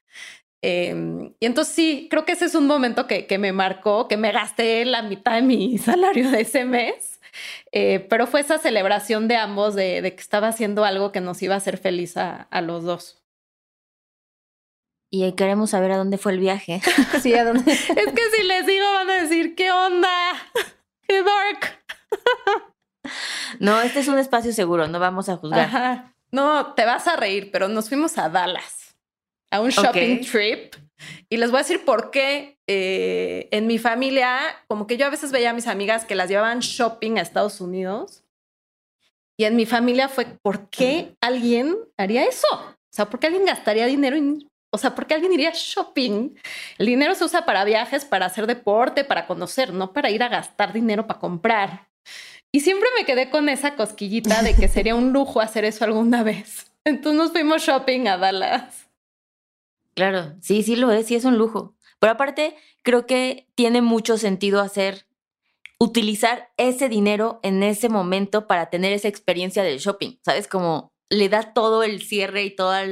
Em, 0.63 1.33
y 1.39 1.45
entonces 1.45 1.75
sí, 1.75 2.07
creo 2.09 2.25
que 2.25 2.31
ese 2.31 2.45
es 2.45 2.55
un 2.55 2.65
momento 2.65 3.05
que, 3.05 3.27
que, 3.27 3.37
me 3.37 3.51
marcó, 3.51 4.07
que 4.07 4.17
me 4.17 4.31
gasté 4.31 4.83
la 4.85 5.03
mitad 5.03 5.35
de 5.35 5.43
mi 5.43 5.77
salario 5.77 6.31
de 6.31 6.41
ese 6.41 6.65
mes, 6.65 7.19
eh, 7.71 7.99
pero 8.09 8.25
fue 8.25 8.41
esa 8.41 8.57
celebración 8.57 9.27
de 9.27 9.35
ambos 9.35 9.75
de, 9.75 10.01
de, 10.01 10.15
que 10.15 10.21
estaba 10.21 10.47
haciendo 10.47 10.83
algo 10.83 11.11
que 11.11 11.21
nos 11.21 11.41
iba 11.43 11.53
a 11.53 11.57
hacer 11.57 11.77
feliz 11.77 12.17
a, 12.17 12.47
a 12.49 12.61
los 12.61 12.83
dos. 12.83 13.23
Y 15.09 15.31
queremos 15.33 15.69
saber 15.69 15.91
a 15.91 15.97
dónde 15.97 16.17
fue 16.17 16.33
el 16.33 16.39
viaje. 16.39 16.81
sí, 17.21 17.33
a 17.35 17.45
dónde. 17.45 17.71
es 17.71 17.77
que 17.87 18.31
si 18.35 18.43
les 18.43 18.65
digo 18.65 18.85
van 18.93 19.09
a 19.09 19.21
decir, 19.21 19.55
¿qué 19.55 19.71
onda? 19.71 20.33
¡Qué 21.07 21.23
dark! 21.23 21.83
No, 23.59 23.81
este 23.81 23.99
es 23.99 24.07
un 24.07 24.17
espacio 24.17 24.53
seguro, 24.53 24.87
no 24.87 24.99
vamos 24.99 25.29
a 25.29 25.37
juzgar. 25.37 26.13
No, 26.31 26.73
te 26.73 26.85
vas 26.85 27.07
a 27.07 27.15
reír, 27.15 27.51
pero 27.51 27.67
nos 27.67 27.89
fuimos 27.89 28.17
a 28.17 28.29
Dallas, 28.29 28.95
a 29.49 29.61
un 29.61 29.69
shopping 29.69 30.21
trip. 30.21 30.75
Y 31.29 31.37
les 31.37 31.51
voy 31.51 31.59
a 31.59 31.63
decir 31.63 31.85
por 31.85 32.11
qué 32.11 32.57
eh, 32.67 33.47
en 33.51 33.67
mi 33.67 33.77
familia, 33.77 34.39
como 34.67 34.87
que 34.87 34.97
yo 34.97 35.05
a 35.05 35.09
veces 35.09 35.31
veía 35.31 35.51
a 35.51 35.53
mis 35.53 35.67
amigas 35.67 36.05
que 36.05 36.15
las 36.15 36.29
llevaban 36.29 36.59
shopping 36.59 37.17
a 37.17 37.21
Estados 37.21 37.61
Unidos. 37.61 38.23
Y 39.37 39.45
en 39.45 39.55
mi 39.55 39.65
familia 39.65 40.09
fue, 40.09 40.25
¿por 40.41 40.69
qué 40.69 41.15
alguien 41.21 41.77
haría 41.95 42.25
eso? 42.25 42.47
O 42.51 42.93
sea, 42.93 43.05
¿por 43.05 43.19
qué 43.19 43.27
alguien 43.27 43.45
gastaría 43.45 43.85
dinero 43.85 44.15
en 44.15 44.47
o 44.69 44.77
sea, 44.77 44.93
¿por 44.93 45.07
qué 45.07 45.13
alguien 45.13 45.33
iría 45.33 45.51
shopping? 45.53 46.35
El 46.77 46.85
dinero 46.85 47.15
se 47.15 47.23
usa 47.23 47.45
para 47.45 47.63
viajes, 47.63 48.03
para 48.03 48.25
hacer 48.25 48.47
deporte, 48.47 49.05
para 49.05 49.25
conocer, 49.25 49.73
no 49.73 49.93
para 49.93 50.09
ir 50.09 50.21
a 50.23 50.27
gastar 50.27 50.73
dinero 50.73 51.07
para 51.07 51.19
comprar. 51.19 51.87
Y 52.57 52.61
siempre 52.61 52.89
me 52.97 53.05
quedé 53.05 53.29
con 53.29 53.49
esa 53.49 53.75
cosquillita 53.75 54.41
de 54.41 54.55
que 54.55 54.67
sería 54.67 54.95
un 54.95 55.13
lujo 55.13 55.41
hacer 55.41 55.63
eso 55.63 55.85
alguna 55.85 56.23
vez. 56.23 56.71
Entonces 56.85 57.21
nos 57.21 57.31
fuimos 57.31 57.61
shopping 57.61 58.07
a 58.07 58.17
Dallas. 58.17 58.89
Claro, 59.93 60.33
sí, 60.41 60.63
sí 60.63 60.75
lo 60.75 60.89
es, 60.89 61.05
sí 61.05 61.13
es 61.13 61.23
un 61.23 61.37
lujo. 61.37 61.75
Pero 61.99 62.13
aparte, 62.13 62.55
creo 62.81 63.05
que 63.05 63.47
tiene 63.53 63.83
mucho 63.83 64.17
sentido 64.17 64.59
hacer, 64.59 65.05
utilizar 65.77 66.49
ese 66.57 66.89
dinero 66.89 67.39
en 67.43 67.61
ese 67.61 67.89
momento 67.89 68.47
para 68.47 68.71
tener 68.71 68.91
esa 68.91 69.07
experiencia 69.07 69.61
del 69.61 69.77
shopping, 69.77 70.17
¿sabes? 70.25 70.47
Como 70.47 70.91
le 71.11 71.29
da 71.29 71.53
todo 71.53 71.83
el 71.83 72.01
cierre 72.01 72.43
y 72.43 72.55
todo 72.55 72.75
el 72.75 72.89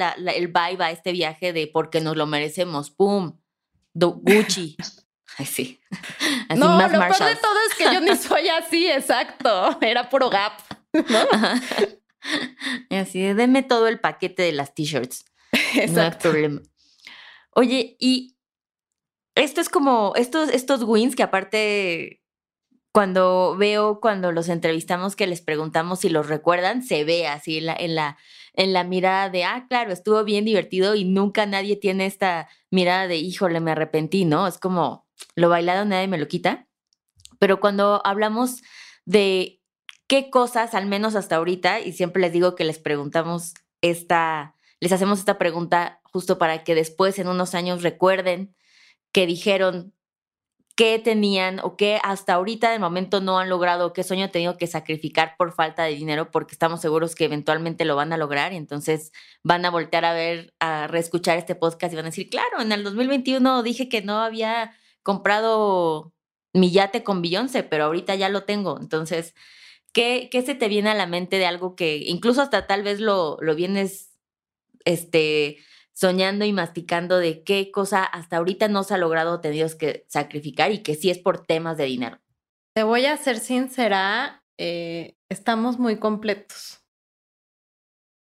vibe 0.47 0.83
a 0.83 0.91
este 0.91 1.11
viaje 1.11 1.53
de 1.53 1.65
porque 1.65 2.01
nos 2.01 2.15
lo 2.15 2.27
merecemos. 2.27 2.91
¡Pum! 2.91 3.39
Gucci. 3.95 4.77
Ay, 5.37 5.45
sí. 5.45 5.81
no, 6.55 6.79
lo 6.79 6.89
peor 6.89 7.11
de 7.11 7.35
todo 7.35 7.57
es 7.69 7.75
que 7.77 7.83
yo 7.85 7.99
ni 7.99 8.15
soy 8.15 8.47
así, 8.49 8.87
exacto. 8.89 9.77
Era 9.81 10.09
puro 10.09 10.29
gap. 10.29 10.53
Y 12.89 12.95
así, 12.95 13.21
denme 13.33 13.63
todo 13.63 13.87
el 13.87 13.99
paquete 13.99 14.43
de 14.43 14.51
las 14.53 14.73
t-shirts. 14.73 15.25
No 15.91 16.01
hay 16.01 16.11
problema. 16.11 16.61
Oye, 17.51 17.95
y 17.99 18.37
esto 19.35 19.61
es 19.61 19.69
como 19.69 20.13
estos, 20.15 20.49
estos 20.49 20.83
wins 20.83 21.15
que 21.15 21.23
aparte 21.23 22.21
cuando 22.91 23.57
veo 23.57 23.99
cuando 23.99 24.31
los 24.31 24.47
entrevistamos 24.47 25.17
que 25.17 25.27
les 25.27 25.41
preguntamos 25.41 25.99
si 25.99 26.09
los 26.09 26.27
recuerdan, 26.27 26.81
se 26.81 27.03
ve 27.03 27.27
así 27.27 27.57
en 27.57 27.65
la, 27.65 27.75
en 27.77 27.93
la, 27.93 28.17
en 28.55 28.73
la 28.73 28.83
mirada 28.83 29.29
de, 29.29 29.43
ah, 29.43 29.65
claro, 29.67 29.91
estuvo 29.91 30.23
bien 30.23 30.45
divertido 30.45 30.95
y 30.95 31.05
nunca 31.05 31.45
nadie 31.45 31.75
tiene 31.75 32.05
esta 32.05 32.47
mirada 32.71 33.07
de, 33.07 33.17
híjole, 33.17 33.59
me 33.59 33.71
arrepentí, 33.71 34.25
¿no? 34.25 34.47
Es 34.47 34.57
como, 34.57 35.05
lo 35.35 35.49
bailado 35.49 35.85
nadie 35.85 36.07
me 36.07 36.17
lo 36.17 36.27
quita. 36.27 36.67
Pero 37.39 37.59
cuando 37.59 38.01
hablamos 38.05 38.61
de 39.05 39.61
qué 40.07 40.29
cosas, 40.29 40.73
al 40.73 40.85
menos 40.85 41.15
hasta 41.15 41.37
ahorita, 41.37 41.79
y 41.79 41.93
siempre 41.93 42.21
les 42.21 42.31
digo 42.31 42.55
que 42.55 42.63
les 42.63 42.79
preguntamos 42.79 43.53
esta, 43.81 44.55
les 44.79 44.91
hacemos 44.91 45.19
esta 45.19 45.37
pregunta 45.37 46.01
justo 46.03 46.37
para 46.37 46.63
que 46.63 46.75
después 46.75 47.19
en 47.19 47.27
unos 47.27 47.55
años 47.55 47.83
recuerden 47.83 48.55
que 49.11 49.25
dijeron 49.25 49.93
qué 50.75 50.99
tenían 50.99 51.59
o 51.63 51.77
qué 51.77 51.99
hasta 52.03 52.33
ahorita 52.33 52.69
de 52.69 52.79
momento 52.79 53.21
no 53.21 53.39
han 53.39 53.49
logrado, 53.49 53.93
qué 53.93 54.03
sueño 54.03 54.25
han 54.25 54.31
tenido 54.31 54.57
que 54.57 54.67
sacrificar 54.67 55.35
por 55.37 55.53
falta 55.53 55.83
de 55.83 55.95
dinero, 55.95 56.31
porque 56.31 56.53
estamos 56.53 56.81
seguros 56.81 57.15
que 57.15 57.25
eventualmente 57.25 57.85
lo 57.85 57.95
van 57.95 58.11
a 58.11 58.17
lograr 58.17 58.51
y 58.51 58.57
entonces 58.57 59.13
van 59.41 59.65
a 59.65 59.71
voltear 59.71 60.03
a 60.03 60.13
ver, 60.13 60.53
a 60.59 60.87
reescuchar 60.87 61.37
este 61.37 61.55
podcast 61.55 61.93
y 61.93 61.95
van 61.95 62.05
a 62.05 62.09
decir, 62.09 62.29
claro, 62.29 62.61
en 62.61 62.71
el 62.73 62.83
2021 62.83 63.63
dije 63.63 63.87
que 63.87 64.01
no 64.01 64.19
había 64.19 64.73
comprado 65.01 66.13
mi 66.53 66.71
yate 66.71 67.03
con 67.03 67.21
Beyoncé, 67.21 67.63
pero 67.63 67.85
ahorita 67.85 68.15
ya 68.15 68.29
lo 68.29 68.43
tengo. 68.43 68.77
Entonces, 68.79 69.33
¿qué, 69.93 70.29
qué 70.31 70.41
se 70.41 70.55
te 70.55 70.67
viene 70.67 70.89
a 70.89 70.95
la 70.95 71.07
mente 71.07 71.37
de 71.37 71.45
algo 71.45 71.75
que 71.75 71.97
incluso 71.97 72.41
hasta 72.41 72.67
tal 72.67 72.83
vez 72.83 72.99
lo, 72.99 73.37
lo 73.39 73.55
vienes, 73.55 74.11
este, 74.83 75.57
soñando 75.95 76.45
y 76.45 76.53
masticando 76.53 77.17
de 77.17 77.43
qué 77.43 77.71
cosa 77.71 78.03
hasta 78.03 78.37
ahorita 78.37 78.67
no 78.67 78.83
se 78.83 78.93
ha 78.93 78.97
logrado 78.97 79.39
tenido 79.39 79.67
que 79.77 80.05
sacrificar 80.09 80.71
y 80.71 80.83
que 80.83 80.95
sí 80.95 81.09
es 81.09 81.17
por 81.17 81.45
temas 81.45 81.77
de 81.77 81.85
dinero. 81.85 82.19
Te 82.75 82.83
voy 82.83 83.05
a 83.05 83.15
ser 83.15 83.39
sincera, 83.39 84.43
eh, 84.59 85.15
estamos 85.29 85.79
muy 85.79 85.97
completos. 85.97 86.81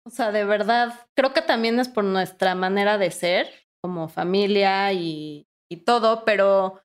O 0.06 0.10
sea, 0.10 0.30
de 0.30 0.44
verdad, 0.44 1.06
creo 1.14 1.34
que 1.34 1.42
también 1.42 1.80
es 1.80 1.88
por 1.88 2.04
nuestra 2.04 2.54
manera 2.54 2.96
de 2.96 3.10
ser 3.10 3.50
como 3.82 4.08
familia 4.08 4.92
y, 4.92 5.46
y 5.70 5.78
todo, 5.78 6.24
pero 6.24 6.80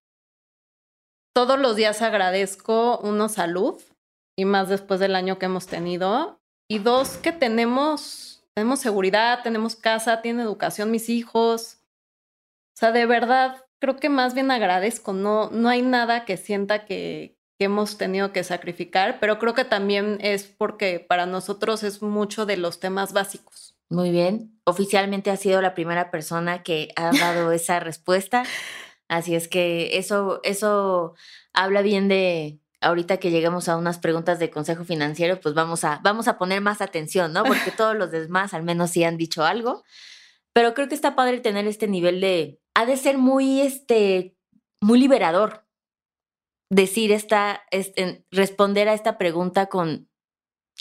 todos 1.36 1.60
los 1.60 1.76
días 1.76 2.02
agradezco, 2.02 3.00
uno, 3.00 3.30
salud, 3.30 3.82
y 4.38 4.46
más 4.46 4.70
después 4.70 5.00
del 5.00 5.16
año 5.16 5.38
que 5.38 5.46
hemos 5.46 5.68
tenido, 5.68 6.42
y 6.70 6.80
dos, 6.80 7.18
que 7.18 7.32
tenemos 7.32 8.33
tenemos 8.56 8.80
seguridad, 8.80 9.40
tenemos 9.44 9.76
casa, 9.76 10.22
tiene 10.22 10.44
educación 10.44 10.92
mis 10.92 11.10
hijos. 11.10 11.80
O 12.76 12.78
sea, 12.78 12.92
de 12.92 13.06
verdad, 13.06 13.66
creo 13.80 13.98
que 13.98 14.10
más 14.10 14.34
bien 14.34 14.52
agradezco. 14.52 15.14
No, 15.14 15.50
no 15.52 15.70
hay 15.70 15.82
nada 15.82 16.26
que 16.26 16.38
sienta 16.38 16.86
que, 16.86 17.38
que 17.58 17.66
hemos 17.66 17.98
tenido 17.98 18.32
que 18.32 18.44
sacrificar, 18.44 19.20
pero 19.20 19.40
creo 19.40 19.54
que 19.54 19.66
también 19.66 20.18
es 20.22 20.44
porque 20.44 21.00
para 21.00 21.26
nosotros 21.26 21.84
es 21.84 22.02
mucho 22.02 22.46
de 22.46 22.58
los 22.58 22.80
temas 22.80 23.14
básicos. 23.14 23.76
Muy 23.90 24.12
bien. 24.12 24.60
Oficialmente 24.66 25.30
ha 25.30 25.38
sido 25.38 25.62
la 25.62 25.76
primera 25.76 26.10
persona 26.10 26.64
que 26.64 26.90
ha 26.96 27.12
dado 27.12 27.52
esa 27.54 27.80
respuesta. 27.80 28.44
Así 29.08 29.36
es 29.36 29.48
que 29.48 29.98
eso, 29.98 30.40
eso 30.44 31.14
habla 31.54 31.82
bien 31.82 32.08
de, 32.08 32.63
ahorita 32.84 33.18
que 33.18 33.32
lleguemos 33.32 33.70
a 33.70 33.78
unas 33.78 33.98
preguntas 33.98 34.40
de 34.40 34.50
consejo 34.50 34.86
financiero, 34.86 35.40
pues 35.40 35.56
vamos 35.56 35.84
a, 35.84 36.00
vamos 36.04 36.28
a 36.28 36.38
poner 36.38 36.62
más 36.62 36.82
atención, 36.82 37.34
¿no? 37.34 37.44
Porque 37.44 37.72
todos 37.78 37.96
los 37.96 38.12
demás 38.12 38.54
al 38.54 38.64
menos 38.64 38.92
sí 38.92 39.04
han 39.04 39.18
dicho 39.18 39.44
algo. 39.44 39.84
Pero 40.54 40.74
creo 40.74 40.88
que 40.88 40.96
está 40.96 41.16
padre 41.16 41.40
tener 41.40 41.66
este 41.66 41.88
nivel 41.88 42.22
de, 42.22 42.62
ha 42.76 42.86
de 42.86 42.98
ser 42.98 43.18
muy, 43.18 43.62
este, 43.62 44.38
muy 44.82 45.00
liberador 45.00 45.66
decir 46.70 47.12
esta, 47.12 47.64
este, 47.72 48.26
responder 48.32 48.90
a 48.90 48.94
esta 48.94 49.18
pregunta 49.18 49.68
con, 49.68 50.10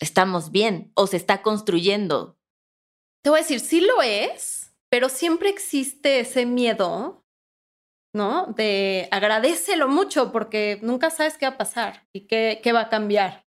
estamos 0.00 0.50
bien 0.50 0.92
o 0.94 1.06
se 1.06 1.16
está 1.16 1.42
construyendo. 1.42 2.38
Te 3.22 3.30
voy 3.30 3.38
a 3.38 3.42
decir, 3.42 3.60
sí 3.60 3.80
lo 3.80 4.02
es, 4.02 4.74
pero 4.90 5.08
siempre 5.08 5.48
existe 5.48 6.20
ese 6.20 6.44
miedo 6.44 7.21
¿no? 8.12 8.46
De 8.57 9.09
agradecelo 9.11 9.88
mucho 9.88 10.33
porque 10.33 10.79
nunca 10.83 11.11
sabes 11.11 11.38
qué 11.38 11.46
va 11.46 11.55
a 11.55 11.59
pasar 11.59 12.07
y 12.12 12.27
qué, 12.27 12.61
qué 12.62 12.72
va 12.72 12.83
a 12.83 12.88
cambiar. 12.88 13.46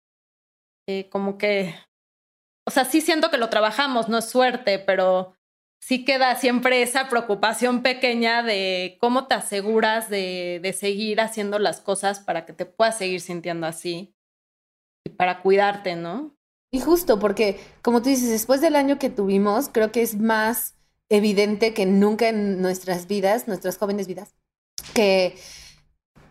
Eh, 0.87 1.09
como 1.09 1.37
que, 1.37 1.75
o 2.65 2.71
sea, 2.71 2.85
sí 2.85 3.01
siento 3.01 3.29
que 3.29 3.37
lo 3.37 3.49
trabajamos, 3.49 4.09
no 4.09 4.17
es 4.17 4.29
suerte, 4.29 4.79
pero 4.79 5.35
sí 5.79 6.05
queda 6.05 6.35
siempre 6.35 6.81
esa 6.81 7.09
preocupación 7.09 7.83
pequeña 7.83 8.41
de 8.41 8.97
cómo 8.99 9.27
te 9.27 9.35
aseguras 9.35 10.09
de, 10.09 10.59
de 10.63 10.73
seguir 10.73 11.21
haciendo 11.21 11.59
las 11.59 11.81
cosas 11.81 12.19
para 12.19 12.45
que 12.45 12.53
te 12.53 12.65
puedas 12.65 12.97
seguir 12.97 13.21
sintiendo 13.21 13.67
así 13.67 14.15
y 15.05 15.09
para 15.11 15.41
cuidarte, 15.41 15.95
¿no? 15.95 16.35
Y 16.71 16.79
justo 16.79 17.19
porque, 17.19 17.59
como 17.81 18.01
tú 18.01 18.09
dices, 18.09 18.29
después 18.29 18.59
del 18.59 18.75
año 18.75 18.99
que 18.99 19.09
tuvimos, 19.09 19.69
creo 19.69 19.91
que 19.91 20.01
es 20.01 20.19
más 20.19 20.75
evidente 21.09 21.73
que 21.73 21.85
nunca 21.85 22.27
en 22.29 22.61
nuestras 22.61 23.07
vidas, 23.07 23.47
nuestras 23.47 23.77
jóvenes 23.77 24.07
vidas, 24.07 24.35
que 24.93 25.37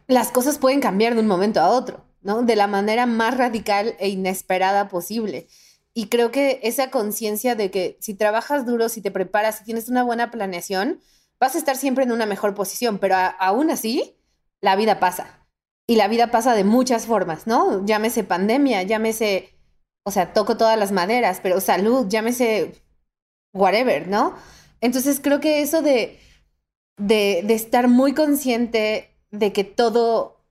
las 0.07 0.31
cosas 0.31 0.59
pueden 0.59 0.81
cambiar 0.81 1.15
de 1.15 1.21
un 1.21 1.27
momento 1.27 1.61
a 1.61 1.69
otro, 1.69 2.05
¿no? 2.23 2.43
De 2.43 2.57
la 2.57 2.67
manera 2.67 3.07
más 3.07 3.37
radical 3.37 3.97
e 3.99 4.09
inesperada 4.09 4.89
posible. 4.89 5.49
Y 5.95 6.09
creo 6.09 6.31
que 6.31 6.61
esa 6.63 6.91
conciencia 6.91 7.55
de 7.55 7.71
que 7.71 7.97
si 8.01 8.15
trabajas 8.15 8.67
duro, 8.67 8.89
si 8.89 9.01
te 9.01 9.11
preparas, 9.11 9.59
si 9.59 9.65
tienes 9.65 9.89
una 9.89 10.03
buena 10.03 10.31
planeación, 10.31 11.01
vas 11.41 11.55
a 11.55 11.59
estar 11.59 11.77
siempre 11.77 12.05
en 12.05 12.13
una 12.13 12.27
mejor 12.27 12.55
posición, 12.55 12.99
pero 12.99 13.17
aún 13.39 13.71
así, 13.71 14.17
la 14.61 14.77
vida 14.77 15.01
pasa. 15.01 15.47
Y 15.87 15.97
la 15.97 16.09
vida 16.09 16.31
pasa 16.31 16.55
de 16.55 16.65
muchas 16.65 17.07
formas, 17.07 17.47
¿no? 17.47 17.85
Llámese 17.87 18.25
pandemia, 18.25 18.83
llámese, 18.83 19.59
o 20.05 20.11
sea, 20.11 20.33
toco 20.33 20.57
todas 20.57 20.79
las 20.79 20.93
maderas, 20.93 21.41
pero 21.43 21.61
salud, 21.61 22.07
llámese 22.09 22.75
whatever, 23.55 24.09
¿no? 24.09 24.35
Entonces 24.81 25.21
creo 25.23 25.41
que 25.41 25.63
eso 25.63 25.83
de 25.83 26.19
de, 26.97 27.41
estar 27.55 27.89
muy 27.89 28.15
consciente 28.15 29.11
de 29.31 29.53
que 29.53 29.65
todo, 29.65 30.45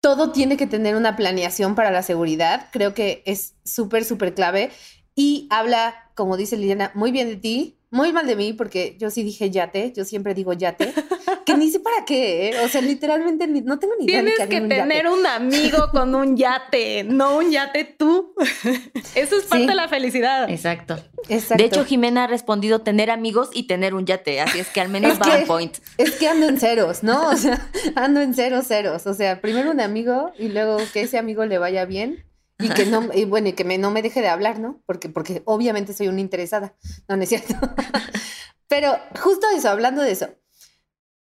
todo 0.00 0.32
tiene 0.32 0.56
que 0.56 0.66
tener 0.66 0.96
una 0.96 1.16
planeación 1.16 1.74
para 1.74 1.90
la 1.90 2.02
seguridad. 2.02 2.68
Creo 2.72 2.94
que 2.94 3.22
es 3.26 3.54
súper, 3.64 4.04
súper 4.04 4.34
clave. 4.34 4.70
Y 5.14 5.46
habla, 5.50 6.10
como 6.14 6.36
dice 6.36 6.56
Liliana, 6.56 6.92
muy 6.94 7.10
bien 7.10 7.28
de 7.28 7.36
ti, 7.36 7.78
muy 7.90 8.12
mal 8.12 8.26
de 8.26 8.36
mí, 8.36 8.52
porque 8.52 8.96
yo 8.98 9.10
sí 9.10 9.22
dije 9.22 9.50
yate, 9.50 9.92
yo 9.96 10.04
siempre 10.04 10.34
digo 10.34 10.52
yate, 10.52 10.92
que 11.56 11.64
ni 11.64 11.70
sé 11.70 11.80
para 11.80 12.04
qué, 12.04 12.48
¿eh? 12.48 12.60
o 12.64 12.68
sea, 12.68 12.80
literalmente 12.80 13.46
no 13.46 13.78
tengo 13.78 13.94
ni 13.98 14.04
idea. 14.04 14.20
Tienes 14.20 14.48
que, 14.48 14.60
tener 14.60 15.08
un 15.08 15.26
amigo 15.26 15.88
con 15.90 16.14
un 16.14 16.36
yate, 16.36 17.04
no 17.04 17.38
un 17.38 17.50
yate 17.50 17.84
tú. 17.84 18.34
Eso 19.14 19.36
es 19.38 19.44
parte 19.44 19.66
de 19.66 19.74
la 19.74 19.88
felicidad. 19.88 20.48
Exacto. 20.50 20.96
De 21.28 21.64
hecho, 21.64 21.84
Jimena 21.84 22.24
ha 22.24 22.26
respondido 22.26 22.82
tener 22.82 23.10
amigos 23.10 23.50
y 23.52 23.66
tener 23.66 23.94
un 23.94 24.06
yate, 24.06 24.40
así 24.40 24.60
es 24.60 24.68
que 24.68 24.80
al 24.80 24.88
menos 24.88 25.18
va 25.20 25.38
un 25.38 25.46
point. 25.46 25.76
Es 25.98 26.12
que 26.12 26.28
ando 26.28 26.48
en 26.48 26.60
ceros, 26.60 27.02
¿no? 27.02 27.28
O 27.30 27.36
sea, 27.36 27.68
ando 27.96 28.20
en 28.20 28.34
ceros, 28.34 28.66
ceros. 28.66 29.06
O 29.06 29.14
sea, 29.14 29.40
primero 29.40 29.70
un 29.70 29.80
amigo 29.80 30.32
y 30.38 30.48
luego 30.48 30.78
que 30.92 31.02
ese 31.02 31.18
amigo 31.18 31.44
le 31.46 31.58
vaya 31.58 31.84
bien 31.84 32.24
y 32.58 32.68
que 32.70 32.86
no, 32.86 33.08
y 33.12 33.24
bueno, 33.24 33.48
y 33.48 33.52
que 33.52 33.64
me, 33.64 33.78
no 33.78 33.90
me 33.90 34.02
deje 34.02 34.20
de 34.20 34.28
hablar, 34.28 34.58
¿no? 34.58 34.80
Porque, 34.86 35.08
porque 35.08 35.42
obviamente 35.44 35.92
soy 35.92 36.08
una 36.08 36.20
interesada. 36.20 36.74
No, 37.08 37.16
no 37.16 37.22
es 37.22 37.28
cierto. 37.28 37.54
Pero 38.68 38.96
justo 39.20 39.46
eso, 39.54 39.68
hablando 39.68 40.02
de 40.02 40.12
eso, 40.12 40.28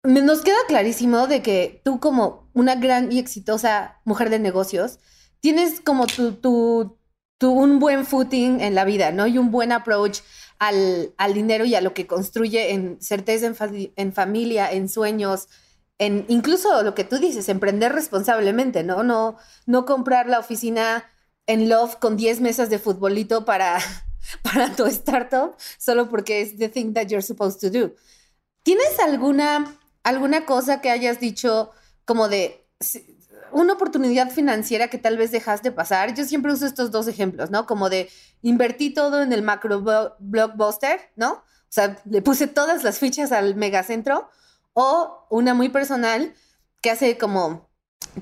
nos 0.04 0.42
queda 0.42 0.58
clarísimo 0.68 1.28
de 1.28 1.42
que 1.42 1.82
tú 1.84 2.00
como 2.00 2.50
una 2.54 2.76
gran 2.76 3.12
y 3.12 3.20
exitosa 3.20 4.02
mujer 4.06 4.30
de 4.30 4.40
negocios, 4.40 5.00
tienes 5.40 5.80
como 5.82 6.08
tu, 6.08 6.34
tu, 6.34 6.98
tu 7.38 7.52
un 7.52 7.80
buen 7.80 8.06
footing 8.06 8.62
en 8.62 8.76
la 8.76 8.86
vida, 8.86 9.12
¿no? 9.12 9.28
Y 9.28 9.38
un 9.38 9.52
buen 9.52 9.72
approach 9.72 10.20
al, 10.60 11.14
al 11.18 11.34
dinero 11.34 11.66
y 11.66 11.76
a 11.76 11.82
lo 11.82 11.94
que 11.94 12.08
construye 12.08 12.72
en 12.74 13.02
certeza 13.02 13.48
en, 13.48 13.92
en 13.96 14.14
familia, 14.14 14.72
en 14.72 14.90
sueños, 14.90 15.48
en 16.00 16.26
incluso 16.28 16.84
lo 16.84 16.96
que 16.96 17.04
tú 17.04 17.18
dices, 17.18 17.50
emprender 17.50 17.94
responsablemente, 17.94 18.84
¿no? 18.84 19.04
No, 19.04 19.38
no 19.66 19.86
comprar 19.86 20.28
la 20.28 20.40
oficina 20.40 21.06
en 21.48 21.70
Love 21.70 21.98
con 21.98 22.18
10 22.18 22.42
mesas 22.42 22.70
de 22.70 22.80
futbolito 22.80 23.46
para, 23.46 23.80
para 24.42 24.76
tu 24.76 24.86
startup, 24.86 25.56
solo 25.78 26.10
porque 26.10 26.42
es 26.42 26.58
the 26.58 26.70
thing 26.70 26.94
that 26.94 27.08
you're 27.08 27.22
supposed 27.22 27.60
to 27.60 27.70
do. 27.70 27.94
¿Tienes 28.64 28.98
alguna, 29.00 29.78
alguna 30.04 30.46
cosa 30.46 30.82
que 30.82 30.90
hayas 30.90 31.20
dicho 31.20 31.72
como 32.06 32.28
de 32.28 32.66
una 33.52 33.74
oportunidad 33.74 34.30
financiera 34.32 34.90
que 34.90 34.98
tal 34.98 35.18
vez 35.18 35.32
dejaste 35.32 35.72
pasar? 35.72 36.14
Yo 36.14 36.26
siempre 36.26 36.52
uso 36.52 36.66
estos 36.66 36.92
dos 36.92 37.08
ejemplos, 37.08 37.52
¿no? 37.52 37.66
Como 37.66 37.90
de 37.90 38.10
invertí 38.42 38.94
todo 38.94 39.22
en 39.22 39.34
el 39.34 39.42
macro 39.42 39.84
blockbuster, 40.20 41.12
¿no? 41.16 41.32
O 41.34 41.76
sea, 41.76 41.98
le 42.06 42.22
puse 42.22 42.48
todas 42.48 42.84
las 42.84 43.00
fichas 43.00 43.32
al 43.32 43.56
megacentro. 43.56 44.30
O 44.74 45.26
una 45.30 45.54
muy 45.54 45.70
personal 45.70 46.34
que 46.82 46.92
hace 46.92 47.18
como 47.18 47.70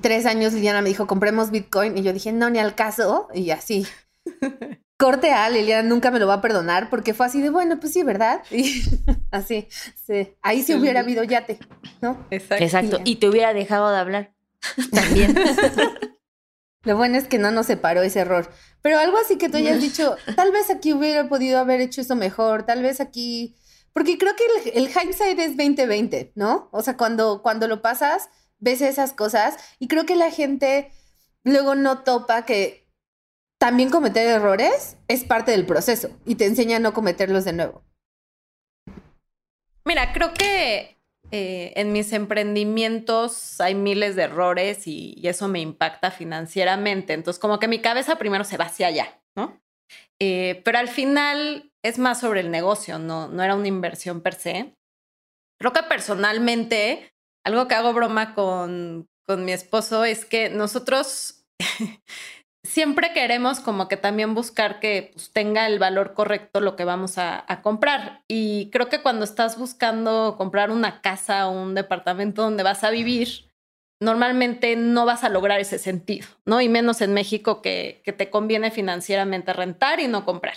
tres 0.00 0.26
años 0.26 0.52
Liliana 0.52 0.82
me 0.82 0.88
dijo, 0.88 1.06
compremos 1.06 1.50
Bitcoin. 1.50 1.98
Y 1.98 2.02
yo 2.02 2.12
dije, 2.12 2.32
no, 2.32 2.48
ni 2.48 2.58
al 2.58 2.74
caso. 2.74 3.28
Y 3.34 3.50
así. 3.50 3.86
Corte 4.98 5.32
a 5.32 5.48
Liliana 5.50 5.88
nunca 5.88 6.10
me 6.10 6.20
lo 6.20 6.26
va 6.26 6.34
a 6.34 6.40
perdonar 6.40 6.88
porque 6.90 7.14
fue 7.14 7.26
así 7.26 7.42
de, 7.42 7.50
bueno, 7.50 7.80
pues 7.80 7.92
sí, 7.92 8.02
¿verdad? 8.02 8.42
Y 8.50 8.82
así, 9.30 9.68
sí. 10.06 10.36
Ahí 10.42 10.62
sí 10.62 10.74
hubiera 10.74 11.00
habido 11.00 11.24
yate, 11.24 11.58
¿no? 12.00 12.24
Exacto. 12.30 12.64
Exacto. 12.64 13.00
Y 13.04 13.16
te 13.16 13.28
hubiera 13.28 13.52
dejado 13.52 13.90
de 13.90 13.98
hablar 13.98 14.32
también. 14.92 15.34
Lo 16.84 16.96
bueno 16.96 17.16
es 17.16 17.28
que 17.28 17.38
no 17.38 17.50
nos 17.50 17.66
separó 17.66 18.02
ese 18.02 18.20
error. 18.20 18.50
Pero 18.80 18.98
algo 18.98 19.16
así 19.16 19.38
que 19.38 19.48
tú 19.48 19.56
hayas 19.56 19.80
dicho, 19.80 20.16
tal 20.34 20.50
vez 20.50 20.68
aquí 20.70 20.92
hubiera 20.92 21.28
podido 21.28 21.58
haber 21.60 21.80
hecho 21.80 22.00
eso 22.00 22.16
mejor, 22.16 22.64
tal 22.64 22.82
vez 22.82 23.00
aquí... 23.00 23.56
Porque 23.92 24.18
creo 24.18 24.34
que 24.34 24.70
el, 24.70 24.84
el 24.84 24.90
hindsight 24.90 25.38
es 25.38 25.56
2020, 25.56 26.32
¿no? 26.34 26.68
O 26.72 26.82
sea, 26.82 26.96
cuando, 26.96 27.42
cuando 27.42 27.68
lo 27.68 27.82
pasas 27.82 28.30
ves 28.62 28.80
esas 28.80 29.12
cosas 29.12 29.56
y 29.78 29.88
creo 29.88 30.06
que 30.06 30.16
la 30.16 30.30
gente 30.30 30.92
luego 31.42 31.74
no 31.74 31.98
topa 32.04 32.44
que 32.46 32.81
también 33.62 33.90
cometer 33.90 34.26
errores 34.26 34.96
es 35.06 35.22
parte 35.22 35.52
del 35.52 35.64
proceso 35.64 36.10
y 36.26 36.34
te 36.34 36.46
enseña 36.46 36.78
a 36.78 36.80
no 36.80 36.92
cometerlos 36.92 37.44
de 37.44 37.52
nuevo. 37.52 37.84
Mira, 39.84 40.12
creo 40.12 40.34
que 40.34 40.98
eh, 41.30 41.72
en 41.76 41.92
mis 41.92 42.12
emprendimientos 42.12 43.60
hay 43.60 43.76
miles 43.76 44.16
de 44.16 44.24
errores 44.24 44.88
y, 44.88 45.14
eso 45.22 45.46
me 45.46 45.60
impacta 45.60 46.10
financieramente. 46.10 47.12
Entonces, 47.12 47.38
como 47.38 47.60
que 47.60 47.68
mi 47.68 47.78
cabeza 47.78 48.16
primero 48.16 48.42
se 48.42 48.56
va 48.56 48.64
hacia 48.64 48.88
allá, 48.88 49.22
¿no? 49.36 49.62
Eh, 50.18 50.60
pero 50.64 50.78
al 50.78 50.88
final 50.88 51.70
es 51.84 52.00
más 52.00 52.18
sobre 52.18 52.40
el 52.40 52.50
negocio, 52.50 52.98
no, 52.98 53.28
no 53.28 53.44
era 53.44 53.54
una 53.54 53.68
inversión 53.68 54.22
per 54.22 54.34
se. 54.34 54.74
Creo 55.60 55.72
que 55.72 55.84
personalmente 55.84 57.14
algo 57.44 57.68
que 57.68 57.76
hago 57.76 57.92
broma 57.92 58.34
con, 58.34 59.08
con 59.24 59.44
mi 59.44 59.52
esposo 59.52 60.04
es 60.04 60.24
que 60.24 60.50
nosotros 60.50 61.44
siempre 62.72 63.12
queremos 63.12 63.60
como 63.60 63.86
que 63.86 63.98
también 63.98 64.34
buscar 64.34 64.80
que 64.80 65.10
pues, 65.12 65.30
tenga 65.30 65.66
el 65.66 65.78
valor 65.78 66.14
correcto 66.14 66.60
lo 66.60 66.74
que 66.74 66.84
vamos 66.84 67.18
a, 67.18 67.44
comprar. 67.62 68.22
Y 68.28 68.70
creo 68.70 68.88
que 68.88 69.02
cuando 69.02 69.24
estás 69.24 69.58
buscando 69.58 70.36
comprar 70.38 70.70
una 70.70 71.02
casa 71.02 71.48
o 71.48 71.52
un 71.52 71.74
departamento 71.74 72.42
donde 72.42 72.62
vas 72.62 72.82
a 72.82 72.90
vivir, 72.90 73.50
normalmente 74.00 74.74
no 74.74 75.04
vas 75.04 75.22
a 75.22 75.28
lograr 75.28 75.60
ese 75.60 75.78
sentido, 75.78 76.26
¿no? 76.46 76.62
Y 76.62 76.68
menos 76.70 77.02
en 77.02 77.12
México 77.12 77.60
que, 77.60 78.00
que 78.04 78.12
te 78.12 78.30
conviene 78.30 78.70
financieramente 78.70 79.52
rentar 79.52 80.00
y 80.00 80.08
no 80.08 80.24
comprar. 80.24 80.56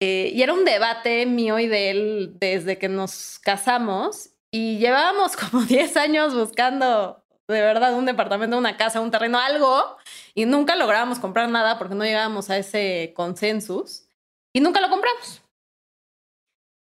Eh, 0.00 0.30
y 0.32 0.42
era 0.42 0.52
un 0.52 0.64
debate 0.64 1.26
mío 1.26 1.58
y 1.58 1.66
de 1.66 1.90
él 1.90 2.36
desde 2.38 2.78
que 2.78 2.88
nos 2.88 3.40
casamos 3.40 4.30
y 4.52 4.78
llevábamos 4.78 5.36
como 5.50 5.64
10 5.64 5.96
años 5.96 6.34
buscando 6.34 7.25
de 7.48 7.60
verdad 7.60 7.94
un 7.94 8.06
departamento, 8.06 8.58
una 8.58 8.76
casa, 8.76 9.00
un 9.00 9.10
terreno, 9.10 9.38
algo, 9.38 9.96
y 10.34 10.46
nunca 10.46 10.76
lográbamos 10.76 11.18
comprar 11.18 11.48
nada 11.48 11.78
porque 11.78 11.94
no 11.94 12.04
llegábamos 12.04 12.50
a 12.50 12.58
ese 12.58 13.12
consensus 13.14 14.08
y 14.52 14.60
nunca 14.60 14.80
lo 14.80 14.90
compramos. 14.90 15.42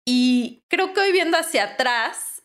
Y 0.08 0.64
creo 0.70 0.94
que 0.94 1.02
hoy 1.02 1.12
viendo 1.12 1.38
hacia 1.38 1.64
atrás, 1.64 2.44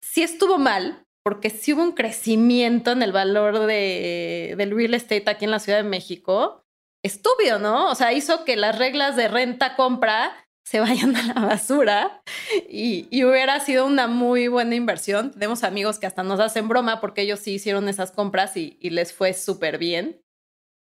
sí 0.00 0.22
estuvo 0.22 0.58
mal, 0.58 1.06
porque 1.22 1.50
sí 1.50 1.72
hubo 1.72 1.82
un 1.82 1.92
crecimiento 1.92 2.92
en 2.92 3.02
el 3.02 3.12
valor 3.12 3.66
de, 3.66 4.54
del 4.56 4.74
real 4.74 4.94
estate 4.94 5.30
aquí 5.30 5.44
en 5.44 5.50
la 5.50 5.58
Ciudad 5.58 5.78
de 5.78 5.88
México. 5.88 6.64
Estúpido, 7.02 7.58
¿no? 7.58 7.90
O 7.90 7.94
sea, 7.94 8.12
hizo 8.12 8.44
que 8.44 8.56
las 8.56 8.78
reglas 8.78 9.16
de 9.16 9.28
renta-compra 9.28 10.43
se 10.64 10.80
vayan 10.80 11.14
a 11.14 11.34
la 11.34 11.46
basura 11.46 12.22
y, 12.68 13.06
hubiera 13.24 13.60
sido 13.60 13.86
una 13.86 14.06
muy 14.06 14.48
buena 14.48 14.74
inversión. 14.74 15.32
Tenemos 15.32 15.62
amigos 15.62 15.98
que 15.98 16.06
hasta 16.06 16.22
nos 16.22 16.40
hacen 16.40 16.68
broma 16.68 17.00
porque 17.00 17.22
ellos 17.22 17.40
sí 17.40 17.52
hicieron 17.54 17.88
esas 17.88 18.12
compras 18.12 18.56
y, 18.56 18.78
les 18.80 19.12
fue 19.12 19.34
súper 19.34 19.78
bien. 19.78 20.20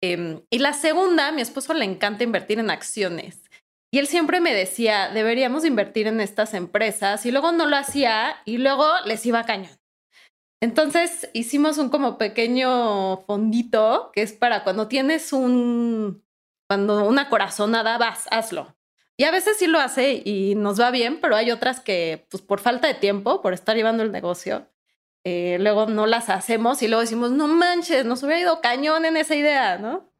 Em, 0.03 0.43
y 0.51 0.59
la 0.59 0.73
segunda, 0.73 1.31
mi 1.31 1.43
esposo 1.43 1.75
le 1.75 1.85
encanta 1.85 2.25
invertir 2.25 2.59
en 2.59 2.71
acciones. 2.71 3.43
Y 3.93 3.99
él 3.99 4.07
siempre 4.07 4.41
me 4.41 4.55
decía, 4.55 5.11
deberíamos 5.11 5.65
invertir 5.65 6.07
en 6.07 6.21
estas 6.21 6.55
empresas 6.55 7.27
y 7.27 7.33
luego 7.33 7.53
no 7.53 7.67
lo 7.67 7.77
hacía 7.77 8.37
y 8.45 8.59
luego 8.59 8.87
les 9.05 9.25
iba 9.27 9.45
cañón. 9.45 9.77
Entonces 10.63 11.29
hicimos 11.33 11.79
un 11.79 11.89
como 11.89 12.19
pequeño 12.19 13.19
fondito 13.23 14.11
que 14.13 14.23
es 14.23 14.33
para 14.33 14.63
cuando 14.63 14.89
tienes 14.89 15.33
un, 15.33 16.23
cuando 16.69 17.09
una 17.09 17.29
corazonada, 17.29 17.99
vas, 17.99 18.29
hazlo. 18.31 18.77
Y 19.21 19.25
a 19.25 19.31
veces 19.31 19.59
sí 19.59 19.67
lo 19.67 19.79
hace 19.79 20.23
y 20.25 20.55
nos 20.55 20.81
va 20.81 20.91
bien, 20.91 21.21
pero 21.21 21.37
hay 21.37 21.51
otras 21.51 21.79
que, 21.79 22.27
pues 22.31 22.43
por 22.43 22.59
falta 22.59 22.89
de 22.89 22.95
tiempo, 22.95 23.43
por 23.43 23.53
estar 23.53 23.77
llevando 23.77 24.03
el 24.03 24.13
negocio, 24.13 24.67
eh, 25.25 25.59
luego 25.61 25.85
no 25.85 26.07
las 26.07 26.31
hacemos 26.31 26.81
y 26.81 26.89
luego 26.89 27.03
decimos, 27.03 27.31
no 27.31 27.47
manches, 27.47 28.07
nos 28.07 28.23
hubiera 28.23 28.41
ido 28.41 28.63
cañón 28.63 29.05
en 29.05 29.19
esa 29.19 29.35
idea, 29.35 29.77
¿no? 29.77 30.11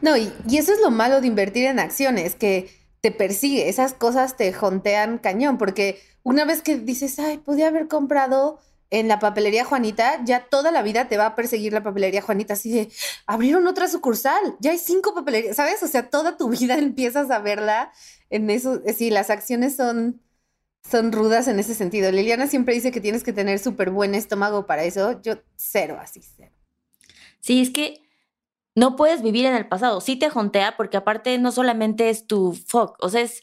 No, 0.00 0.16
y, 0.16 0.32
y 0.48 0.58
eso 0.58 0.72
es 0.72 0.80
lo 0.80 0.92
malo 0.92 1.20
de 1.20 1.26
invertir 1.26 1.66
en 1.66 1.80
acciones, 1.80 2.36
que 2.36 2.70
te 3.00 3.10
persigue, 3.10 3.68
esas 3.68 3.94
cosas 3.94 4.36
te 4.36 4.52
jontean 4.52 5.18
cañón, 5.18 5.58
porque 5.58 6.00
una 6.22 6.44
vez 6.44 6.62
que 6.62 6.78
dices, 6.78 7.18
ay, 7.18 7.38
podía 7.38 7.66
haber 7.66 7.88
comprado 7.88 8.60
en 8.90 9.08
la 9.08 9.18
papelería 9.18 9.64
Juanita, 9.64 10.24
ya 10.24 10.46
toda 10.48 10.70
la 10.70 10.82
vida 10.82 11.08
te 11.08 11.16
va 11.16 11.26
a 11.26 11.34
perseguir 11.34 11.72
la 11.72 11.82
papelería 11.82 12.22
Juanita, 12.22 12.54
así 12.54 12.72
de, 12.72 12.88
abrieron 13.26 13.66
otra 13.66 13.88
sucursal, 13.88 14.56
ya 14.60 14.70
hay 14.70 14.78
cinco 14.78 15.14
papelerías, 15.14 15.56
¿sabes? 15.56 15.82
O 15.82 15.88
sea, 15.88 16.08
toda 16.08 16.36
tu 16.36 16.48
vida 16.58 16.78
empiezas 16.78 17.30
a 17.30 17.38
verla 17.38 17.92
en 18.30 18.48
eso, 18.50 18.80
eh, 18.84 18.94
sí, 18.94 19.10
las 19.10 19.30
acciones 19.30 19.76
son, 19.76 20.22
son 20.88 21.12
rudas 21.12 21.48
en 21.48 21.58
ese 21.58 21.74
sentido. 21.74 22.10
Liliana 22.10 22.46
siempre 22.46 22.74
dice 22.74 22.90
que 22.92 23.00
tienes 23.00 23.22
que 23.22 23.32
tener 23.32 23.58
súper 23.58 23.90
buen 23.90 24.14
estómago 24.14 24.66
para 24.66 24.84
eso, 24.84 25.20
yo 25.22 25.34
cero, 25.56 25.98
así, 26.00 26.22
cero. 26.36 26.52
Sí, 27.40 27.60
es 27.60 27.70
que 27.70 28.02
no 28.74 28.96
puedes 28.96 29.22
vivir 29.22 29.44
en 29.44 29.54
el 29.54 29.68
pasado, 29.68 30.00
sí 30.00 30.16
te 30.16 30.30
jontea 30.30 30.76
porque 30.76 30.96
aparte 30.96 31.36
no 31.38 31.52
solamente 31.52 32.10
es 32.10 32.26
tu 32.26 32.54
fuck, 32.54 32.96
o 33.00 33.08
sea, 33.08 33.22
es 33.22 33.42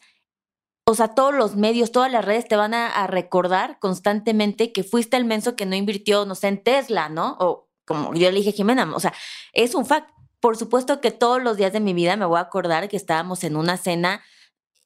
o 0.87 0.93
sea, 0.93 1.09
todos 1.09 1.33
los 1.33 1.55
medios, 1.55 1.91
todas 1.91 2.11
las 2.11 2.23
redes 2.23 2.47
te 2.47 2.55
van 2.55 2.73
a, 2.75 3.07
recordar 3.07 3.79
constantemente 3.79 4.71
que 4.71 4.83
fuiste 4.83 5.17
el 5.17 5.25
menso 5.25 5.55
que 5.55 5.65
no 5.65 5.75
invirtió, 5.75 6.25
no 6.25 6.35
sé, 6.35 6.47
en 6.47 6.63
Tesla, 6.63 7.09
¿no? 7.09 7.35
O 7.39 7.67
como 7.85 8.13
yo 8.13 8.31
le 8.31 8.37
dije 8.37 8.51
a 8.51 8.53
Jimena, 8.53 8.91
o 8.95 8.99
sea, 8.99 9.13
es 9.53 9.75
un 9.75 9.85
fact. 9.85 10.09
Por 10.39 10.57
supuesto 10.57 11.01
que 11.01 11.09
todos 11.09 11.41
los 11.41 11.57
días 11.57 11.73
de 11.73 11.79
mi 11.79 11.93
vida 11.93 12.15
me 12.17 12.25
voy 12.25 12.37
a 12.37 12.41
acordar 12.41 12.87
que 12.87 12.97
estábamos 12.97 13.43
en 13.43 13.55
una 13.55 13.77
cena, 13.77 14.21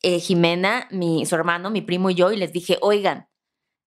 eh, 0.01 0.19
Jimena, 0.19 0.87
mi, 0.89 1.25
su 1.25 1.35
hermano, 1.35 1.69
mi 1.69 1.81
primo 1.81 2.09
y 2.09 2.15
yo, 2.15 2.31
y 2.31 2.37
les 2.37 2.53
dije, 2.53 2.77
oigan, 2.81 3.27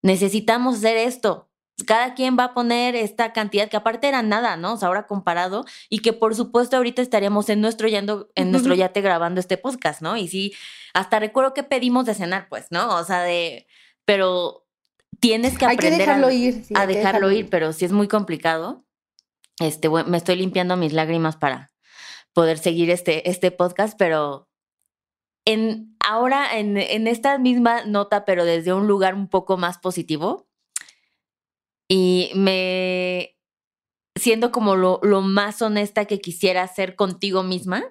necesitamos 0.03 0.77
hacer 0.77 0.98
esto. 0.98 1.51
Cada 1.87 2.14
quien 2.14 2.37
va 2.38 2.44
a 2.44 2.54
poner 2.54 2.94
esta 2.94 3.32
cantidad 3.32 3.68
que 3.68 3.76
aparte 3.76 4.08
era 4.08 4.22
nada, 4.22 4.56
¿no? 4.56 4.74
O 4.74 4.76
sea, 4.76 4.88
ahora 4.88 5.06
comparado 5.06 5.64
y 5.88 6.00
que 6.00 6.12
por 6.12 6.35
supuesto 6.35 6.76
ahorita 6.76 7.02
estaríamos 7.02 7.48
en 7.48 7.61
nuestro, 7.61 7.88
yando, 7.88 8.30
en 8.35 8.50
nuestro 8.50 8.74
yate 8.74 9.00
grabando 9.00 9.40
este 9.40 9.56
podcast, 9.56 10.02
¿no? 10.02 10.16
Y 10.16 10.28
sí, 10.28 10.54
hasta 10.94 11.18
recuerdo 11.18 11.54
que 11.54 11.62
pedimos 11.62 12.06
de 12.06 12.14
cenar, 12.14 12.48
pues, 12.48 12.66
¿no? 12.70 12.96
O 12.96 13.04
sea, 13.04 13.22
de, 13.22 13.66
pero 14.04 14.66
tienes 15.20 15.58
que 15.58 15.64
aprender 15.64 15.92
que 15.92 15.98
dejarlo 15.98 16.26
a, 16.28 16.32
ir, 16.32 16.64
a 16.74 16.87
dejarlo, 16.87 17.30
ir, 17.30 17.48
pero 17.48 17.72
sí 17.72 17.85
es 17.85 17.92
muy 17.92 18.08
complicado. 18.08 18.85
Este, 19.61 19.88
me 19.88 20.16
estoy 20.16 20.37
limpiando 20.37 20.76
mis 20.76 20.92
lágrimas 20.92 21.37
para 21.37 21.72
poder 22.32 22.58
seguir 22.58 22.90
este, 22.90 23.28
este 23.30 23.50
podcast, 23.50 23.96
pero 23.98 24.48
en, 25.44 25.96
ahora 26.00 26.58
en, 26.58 26.76
en 26.76 27.06
esta 27.06 27.38
misma 27.38 27.85
nota, 27.85 28.24
pero 28.24 28.44
desde 28.44 28.72
un 28.72 28.87
lugar 28.87 29.14
un 29.14 29.28
poco 29.28 29.56
más 29.56 29.78
positivo, 29.78 30.48
y 31.94 32.31
me 32.35 33.37
siendo 34.18 34.50
como 34.50 34.76
lo, 34.76 34.98
lo, 35.02 35.20
más 35.20 35.61
honesta 35.61 36.07
que 36.07 36.20
quisiera 36.20 36.66
ser 36.66 36.96
contigo 36.96 37.42
misma, 37.42 37.85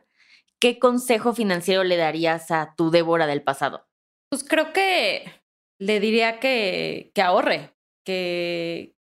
¿qué 0.59 0.79
consejo 0.79 1.35
financiero 1.35 1.83
le 1.83 1.97
darías 1.97 2.49
a 2.49 2.73
tu 2.75 2.89
Débora 2.89 3.27
del 3.27 3.43
pasado? 3.43 3.87
Pues 4.31 4.43
creo 4.43 4.73
que 4.73 5.31
le 5.77 5.99
diría 5.99 6.39
que, 6.39 7.11
que 7.13 7.21
ahorre, 7.21 7.75
que, 8.03 8.95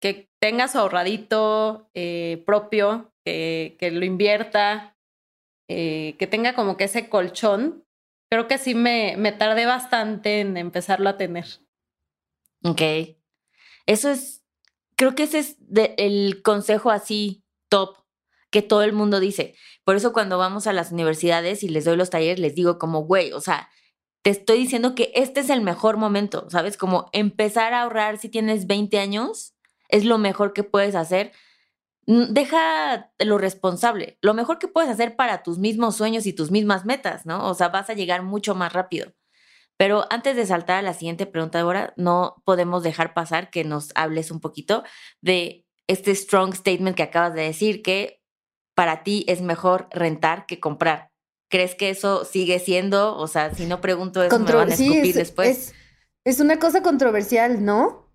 que 0.00 0.30
tenga 0.40 0.68
su 0.68 0.78
ahorradito 0.78 1.90
eh, 1.94 2.44
propio, 2.46 3.12
que, 3.24 3.76
que, 3.80 3.90
lo 3.90 4.04
invierta, 4.04 4.96
eh, 5.68 6.14
que 6.20 6.28
tenga 6.28 6.54
como 6.54 6.76
que 6.76 6.84
ese 6.84 7.08
colchón. 7.08 7.84
Creo 8.30 8.46
que 8.46 8.58
sí 8.58 8.76
me, 8.76 9.16
me 9.16 9.32
tardé 9.32 9.66
bastante 9.66 10.38
en 10.38 10.56
empezarlo 10.56 11.08
a 11.08 11.16
tener. 11.16 11.46
Ok. 12.62 12.82
Eso 13.86 14.10
es, 14.10 14.44
creo 14.96 15.14
que 15.14 15.24
ese 15.24 15.38
es 15.38 15.56
el 15.96 16.42
consejo 16.42 16.90
así 16.90 17.44
top 17.68 17.96
que 18.50 18.62
todo 18.62 18.82
el 18.82 18.92
mundo 18.92 19.20
dice. 19.20 19.54
Por 19.84 19.96
eso 19.96 20.12
cuando 20.12 20.38
vamos 20.38 20.66
a 20.66 20.72
las 20.72 20.92
universidades 20.92 21.62
y 21.62 21.68
les 21.68 21.84
doy 21.84 21.96
los 21.96 22.10
talleres, 22.10 22.38
les 22.38 22.54
digo 22.54 22.78
como, 22.78 23.04
güey, 23.04 23.32
o 23.32 23.40
sea, 23.40 23.68
te 24.22 24.30
estoy 24.30 24.58
diciendo 24.58 24.94
que 24.94 25.12
este 25.14 25.40
es 25.40 25.50
el 25.50 25.60
mejor 25.60 25.98
momento, 25.98 26.48
¿sabes? 26.50 26.76
Como 26.76 27.08
empezar 27.12 27.74
a 27.74 27.82
ahorrar 27.82 28.18
si 28.18 28.28
tienes 28.28 28.66
20 28.66 28.98
años 28.98 29.54
es 29.88 30.04
lo 30.04 30.18
mejor 30.18 30.52
que 30.52 30.64
puedes 30.64 30.94
hacer. 30.94 31.32
Deja 32.06 33.12
lo 33.18 33.38
responsable, 33.38 34.18
lo 34.20 34.34
mejor 34.34 34.58
que 34.58 34.68
puedes 34.68 34.90
hacer 34.90 35.16
para 35.16 35.42
tus 35.42 35.58
mismos 35.58 35.96
sueños 35.96 36.26
y 36.26 36.32
tus 36.32 36.50
mismas 36.50 36.84
metas, 36.84 37.26
¿no? 37.26 37.48
O 37.48 37.54
sea, 37.54 37.68
vas 37.68 37.90
a 37.90 37.94
llegar 37.94 38.22
mucho 38.22 38.54
más 38.54 38.72
rápido. 38.72 39.12
Pero 39.78 40.06
antes 40.10 40.36
de 40.36 40.46
saltar 40.46 40.78
a 40.78 40.82
la 40.82 40.94
siguiente 40.94 41.26
pregunta, 41.26 41.60
ahora 41.60 41.92
no 41.96 42.42
podemos 42.44 42.82
dejar 42.82 43.14
pasar 43.14 43.50
que 43.50 43.64
nos 43.64 43.90
hables 43.94 44.30
un 44.30 44.40
poquito 44.40 44.84
de 45.20 45.66
este 45.86 46.14
strong 46.14 46.54
statement 46.54 46.96
que 46.96 47.02
acabas 47.02 47.34
de 47.34 47.42
decir, 47.42 47.82
que 47.82 48.20
para 48.74 49.02
ti 49.02 49.24
es 49.28 49.42
mejor 49.42 49.88
rentar 49.90 50.46
que 50.46 50.60
comprar. 50.60 51.10
¿Crees 51.48 51.74
que 51.74 51.90
eso 51.90 52.24
sigue 52.24 52.58
siendo? 52.58 53.16
O 53.16 53.28
sea, 53.28 53.54
si 53.54 53.66
no 53.66 53.80
pregunto 53.80 54.22
eso, 54.22 54.38
me 54.38 54.52
van 54.52 54.70
a 54.70 54.74
escupir 54.74 55.14
después. 55.14 55.48
Es, 55.48 55.74
es 56.24 56.40
una 56.40 56.58
cosa 56.58 56.82
controversial, 56.82 57.64
¿no? 57.64 58.05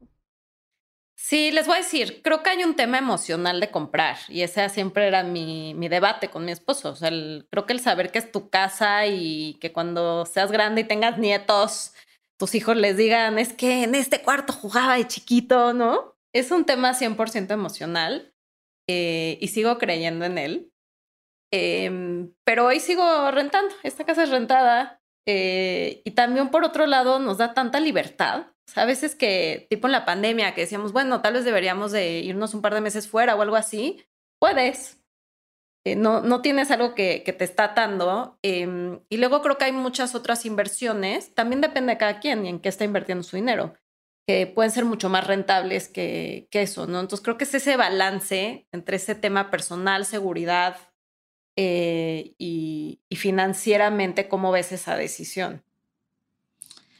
Sí, 1.24 1.52
les 1.52 1.68
voy 1.68 1.76
a 1.76 1.78
decir, 1.78 2.22
creo 2.24 2.42
que 2.42 2.50
hay 2.50 2.64
un 2.64 2.76
tema 2.76 2.98
emocional 2.98 3.60
de 3.60 3.70
comprar 3.70 4.18
y 4.28 4.42
ese 4.42 4.68
siempre 4.70 5.08
era 5.08 5.22
mi, 5.24 5.76
mi 5.76 5.88
debate 5.88 6.30
con 6.30 6.44
mi 6.44 6.52
esposo. 6.52 6.96
Sea, 6.96 7.12
creo 7.52 7.66
que 7.68 7.74
el 7.74 7.80
saber 7.80 8.12
que 8.12 8.18
es 8.18 8.32
tu 8.32 8.50
casa 8.50 9.06
y 9.06 9.54
que 9.62 9.72
cuando 9.72 10.26
seas 10.26 10.52
grande 10.52 10.82
y 10.82 10.84
tengas 10.84 11.20
nietos, 11.20 11.94
tus 12.40 12.56
hijos 12.56 12.76
les 12.76 12.98
digan, 12.98 13.38
es 13.38 13.54
que 13.54 13.84
en 13.84 13.94
este 13.94 14.24
cuarto 14.24 14.52
jugaba 14.52 14.98
de 14.98 15.08
chiquito, 15.08 15.74
¿no? 15.74 16.18
Es 16.34 16.50
un 16.50 16.66
tema 16.66 16.96
100% 16.96 17.52
emocional 17.52 18.34
eh, 18.90 19.38
y 19.40 19.48
sigo 19.50 19.78
creyendo 19.78 20.26
en 20.26 20.40
él. 20.40 20.72
Em, 21.54 22.34
pero 22.44 22.66
hoy 22.66 22.80
sigo 22.80 23.30
rentando, 23.30 23.74
esta 23.84 24.06
casa 24.06 24.24
es 24.24 24.30
rentada 24.32 25.00
eh, 25.28 26.02
y 26.04 26.12
también 26.12 26.50
por 26.50 26.64
otro 26.66 26.88
lado 26.88 27.20
nos 27.20 27.38
da 27.38 27.54
tanta 27.54 27.80
libertad 27.80 28.48
a 28.76 28.86
veces 28.86 29.16
que, 29.16 29.68
tipo 29.70 29.88
en 29.88 29.92
la 29.92 30.06
pandemia, 30.06 30.54
que 30.54 30.62
decíamos, 30.62 30.94
bueno, 30.94 31.22
tal 31.22 31.34
vez 31.34 31.46
deberíamos 31.46 31.92
de 31.92 32.20
irnos 32.20 32.54
un 32.54 32.62
par 32.62 32.74
de 32.74 32.82
meses 32.82 33.08
fuera 33.08 33.36
o 33.36 33.42
algo 33.42 33.56
así, 33.56 34.04
puedes. 34.40 35.00
Eh, 35.84 35.96
no, 35.96 36.22
no 36.22 36.42
tienes 36.42 36.70
algo 36.72 36.94
que, 36.94 37.24
que 37.24 37.34
te 37.34 37.44
está 37.44 37.66
atando. 37.66 38.38
Em, 38.44 39.00
y 39.10 39.18
luego 39.18 39.42
creo 39.42 39.58
que 39.58 39.66
hay 39.66 39.72
muchas 39.72 40.16
otras 40.16 40.46
inversiones, 40.46 41.34
también 41.34 41.62
depende 41.62 41.94
de 41.94 41.98
cada 41.98 42.20
quien 42.20 42.46
y 42.46 42.50
en 42.50 42.60
qué 42.60 42.70
está 42.70 42.84
invirtiendo 42.86 43.24
su 43.24 43.36
dinero, 43.36 43.74
que 44.28 44.48
pueden 44.48 44.72
ser 44.72 44.86
mucho 44.86 45.10
más 45.10 45.26
rentables 45.28 45.88
que, 45.88 46.48
que 46.52 46.62
eso, 46.62 46.88
¿no? 46.88 47.00
Entonces 47.00 47.24
creo 47.24 47.38
que 47.38 47.46
es 47.46 47.54
ese 47.54 47.78
balance 47.78 48.68
entre 48.72 48.98
ese 48.98 49.16
tema 49.16 49.50
personal, 49.50 50.06
seguridad 50.06 50.78
eh, 51.56 52.36
y, 52.38 53.02
y 53.10 53.16
financieramente, 53.16 54.28
cómo 54.28 54.52
ves 54.52 54.72
esa 54.72 54.96
decisión. 54.96 55.64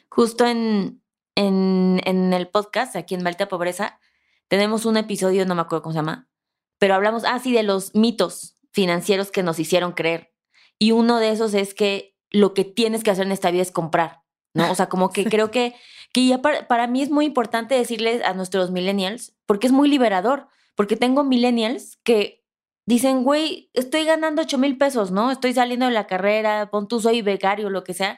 Justo 0.10 0.46
en, 0.46 1.01
en, 1.42 2.02
en 2.06 2.34
el 2.34 2.48
podcast, 2.48 2.96
aquí 2.96 3.16
en 3.16 3.24
Malta 3.24 3.48
Pobreza, 3.48 4.00
tenemos 4.48 4.86
un 4.86 4.98
episodio, 4.98 5.46
no 5.46 5.56
me 5.56 5.62
acuerdo 5.62 5.82
cómo 5.84 5.94
se 5.94 6.00
llama, 6.00 6.30
pero 6.78 6.94
hablamos 6.94 7.24
así 7.26 7.56
ah, 7.56 7.60
de 7.60 7.64
los 7.64 7.96
mitos 7.96 8.56
financieros 8.72 9.32
que 9.32 9.44
nos 9.44 9.60
hicieron 9.60 9.94
creer. 9.94 10.34
Y 10.78 10.92
uno 10.92 11.20
de 11.20 11.32
esos 11.32 11.54
es 11.54 11.74
que 11.74 12.16
lo 12.30 12.54
que 12.54 12.64
tienes 12.64 13.04
que 13.04 13.12
hacer 13.12 13.26
en 13.26 13.32
esta 13.32 13.52
vida 13.52 13.62
es 13.62 13.72
comprar, 13.72 14.22
¿no? 14.54 14.72
O 14.72 14.76
sea, 14.76 14.88
como 14.88 15.10
que 15.10 15.26
creo 15.30 15.52
que, 15.52 15.76
que 16.14 16.28
ya 16.28 16.42
para, 16.42 16.68
para 16.68 16.88
mí 16.88 17.02
es 17.02 17.10
muy 17.10 17.26
importante 17.26 17.76
decirles 17.76 18.24
a 18.24 18.34
nuestros 18.34 18.72
millennials, 18.72 19.36
porque 19.46 19.68
es 19.68 19.74
muy 19.74 19.90
liberador, 19.90 20.48
porque 20.76 20.96
tengo 20.96 21.24
millennials 21.24 21.98
que 22.04 22.44
dicen, 22.86 23.24
güey, 23.24 23.70
estoy 23.74 24.06
ganando 24.06 24.44
8 24.44 24.58
mil 24.58 24.78
pesos, 24.78 25.12
¿no? 25.12 25.32
Estoy 25.32 25.54
saliendo 25.54 25.86
de 25.88 25.92
la 25.92 26.08
carrera, 26.08 26.70
pon 26.70 26.88
tú 26.88 27.00
soy 27.00 27.22
becario, 27.22 27.70
lo 27.70 27.84
que 27.84 27.94
sea, 27.94 28.18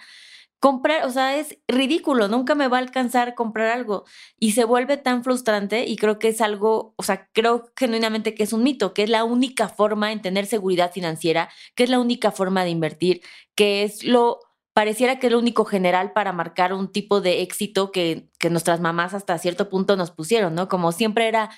comprar, 0.63 1.06
o 1.06 1.10
sea, 1.10 1.36
es 1.36 1.58
ridículo, 1.67 2.30
nunca 2.30 2.56
me 2.56 2.69
va 2.69 2.78
a 2.78 2.80
alcanzar 2.80 3.36
comprar 3.36 3.67
algo 3.67 4.06
y 4.39 4.54
se 4.54 4.63
vuelve 4.63 4.95
tan 4.95 5.21
frustrante 5.21 5.84
y 5.86 5.97
creo 5.97 6.19
que 6.19 6.30
es 6.30 6.39
algo, 6.39 6.93
o 6.95 7.04
sea, 7.04 7.28
creo 7.34 7.69
genuinamente 7.76 8.34
que 8.34 8.43
es 8.43 8.54
un 8.54 8.63
mito, 8.63 8.93
que 8.93 9.04
es 9.04 9.10
la 9.10 9.26
única 9.26 9.67
forma 9.67 10.13
en 10.13 10.21
tener 10.21 10.45
seguridad 10.45 10.93
financiera, 10.93 11.49
que 11.76 11.84
es 11.84 11.89
la 11.89 11.99
única 11.99 12.32
forma 12.32 12.63
de 12.63 12.69
invertir, 12.69 13.21
que 13.56 13.84
es 13.84 14.06
lo, 14.06 14.39
pareciera 14.73 15.19
que 15.19 15.28
es 15.28 15.34
lo 15.34 15.39
único 15.39 15.65
general 15.65 16.13
para 16.13 16.32
marcar 16.32 16.71
un 16.71 16.89
tipo 16.89 17.19
de 17.19 17.41
éxito 17.41 17.91
que, 17.91 18.30
que 18.39 18.49
nuestras 18.49 18.80
mamás 18.80 19.13
hasta 19.13 19.38
cierto 19.39 19.67
punto 19.67 19.97
nos 19.97 20.12
pusieron, 20.12 20.56
¿no? 20.56 20.69
Como 20.69 20.93
siempre 20.93 21.28
era 21.28 21.49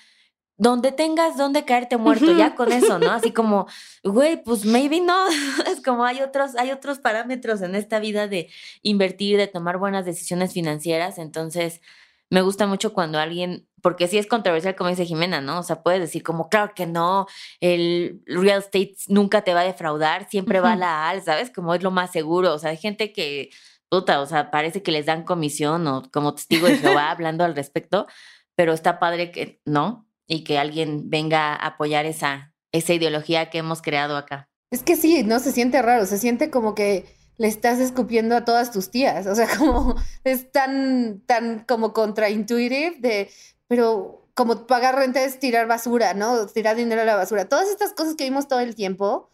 donde 0.57 0.91
tengas 0.91 1.37
donde 1.37 1.65
caerte 1.65 1.97
muerto, 1.97 2.35
ya 2.37 2.55
con 2.55 2.71
eso, 2.71 2.97
¿no? 2.99 3.11
Así 3.11 3.31
como, 3.33 3.67
güey, 4.03 4.41
pues 4.41 4.65
maybe 4.65 5.01
no. 5.01 5.27
es 5.71 5.81
como 5.83 6.05
hay 6.05 6.21
otros, 6.21 6.55
hay 6.55 6.71
otros 6.71 6.99
parámetros 6.99 7.61
en 7.61 7.75
esta 7.75 7.99
vida 7.99 8.27
de 8.27 8.49
invertir, 8.81 9.37
de 9.37 9.47
tomar 9.47 9.77
buenas 9.77 10.05
decisiones 10.05 10.53
financieras. 10.53 11.17
Entonces, 11.17 11.81
me 12.29 12.41
gusta 12.41 12.67
mucho 12.67 12.93
cuando 12.93 13.19
alguien, 13.19 13.67
porque 13.81 14.07
sí 14.07 14.17
es 14.17 14.27
controversial, 14.27 14.75
como 14.75 14.89
dice 14.89 15.05
Jimena, 15.05 15.41
¿no? 15.41 15.59
O 15.59 15.63
sea, 15.63 15.83
puedes 15.83 15.99
decir 15.99 16.23
como, 16.23 16.49
claro 16.49 16.73
que 16.73 16.85
no, 16.85 17.27
el 17.59 18.21
real 18.25 18.59
estate 18.59 18.95
nunca 19.07 19.43
te 19.43 19.53
va 19.53 19.61
a 19.61 19.65
defraudar, 19.65 20.27
siempre 20.29 20.59
va 20.59 20.73
a 20.73 20.75
la 20.75 21.09
al, 21.09 21.21
¿sabes? 21.21 21.51
Como 21.51 21.75
es 21.75 21.83
lo 21.83 21.91
más 21.91 22.11
seguro. 22.11 22.53
O 22.53 22.59
sea, 22.59 22.71
hay 22.71 22.77
gente 22.77 23.13
que, 23.13 23.51
puta, 23.89 24.21
o 24.21 24.25
sea, 24.25 24.51
parece 24.51 24.81
que 24.81 24.91
les 24.91 25.05
dan 25.05 25.23
comisión 25.23 25.85
o 25.87 26.03
como 26.11 26.33
testigo 26.33 26.67
de 26.67 26.77
Jehová 26.77 27.11
hablando 27.11 27.43
al 27.43 27.55
respecto, 27.55 28.07
pero 28.55 28.73
está 28.73 28.99
padre 28.99 29.31
que, 29.31 29.61
¿no? 29.65 30.04
Y 30.27 30.43
que 30.43 30.57
alguien 30.57 31.09
venga 31.09 31.53
a 31.53 31.67
apoyar 31.67 32.05
esa, 32.05 32.53
esa 32.71 32.93
ideología 32.93 33.49
que 33.49 33.59
hemos 33.59 33.81
creado 33.81 34.17
acá. 34.17 34.49
Es 34.71 34.83
que 34.83 34.95
sí, 34.95 35.23
no 35.23 35.39
se 35.39 35.51
siente 35.51 35.81
raro, 35.81 36.05
se 36.05 36.17
siente 36.17 36.49
como 36.49 36.75
que 36.75 37.05
le 37.37 37.47
estás 37.47 37.79
escupiendo 37.79 38.35
a 38.35 38.45
todas 38.45 38.71
tus 38.71 38.91
tías, 38.91 39.27
o 39.27 39.35
sea, 39.35 39.47
como 39.57 39.95
es 40.23 40.51
tan, 40.51 41.21
tan 41.25 41.65
como 41.65 41.93
contraintuitive 41.93 42.97
de, 42.99 43.29
pero 43.67 44.27
como 44.33 44.67
pagar 44.67 44.95
renta 44.95 45.23
es 45.23 45.39
tirar 45.39 45.67
basura, 45.67 46.13
¿no? 46.13 46.45
Tirar 46.47 46.75
dinero 46.75 47.01
a 47.01 47.05
la 47.05 47.15
basura. 47.15 47.47
Todas 47.47 47.69
estas 47.69 47.93
cosas 47.93 48.15
que 48.15 48.25
vimos 48.25 48.49
todo 48.49 48.59
el 48.59 48.75
tiempo, 48.75 49.29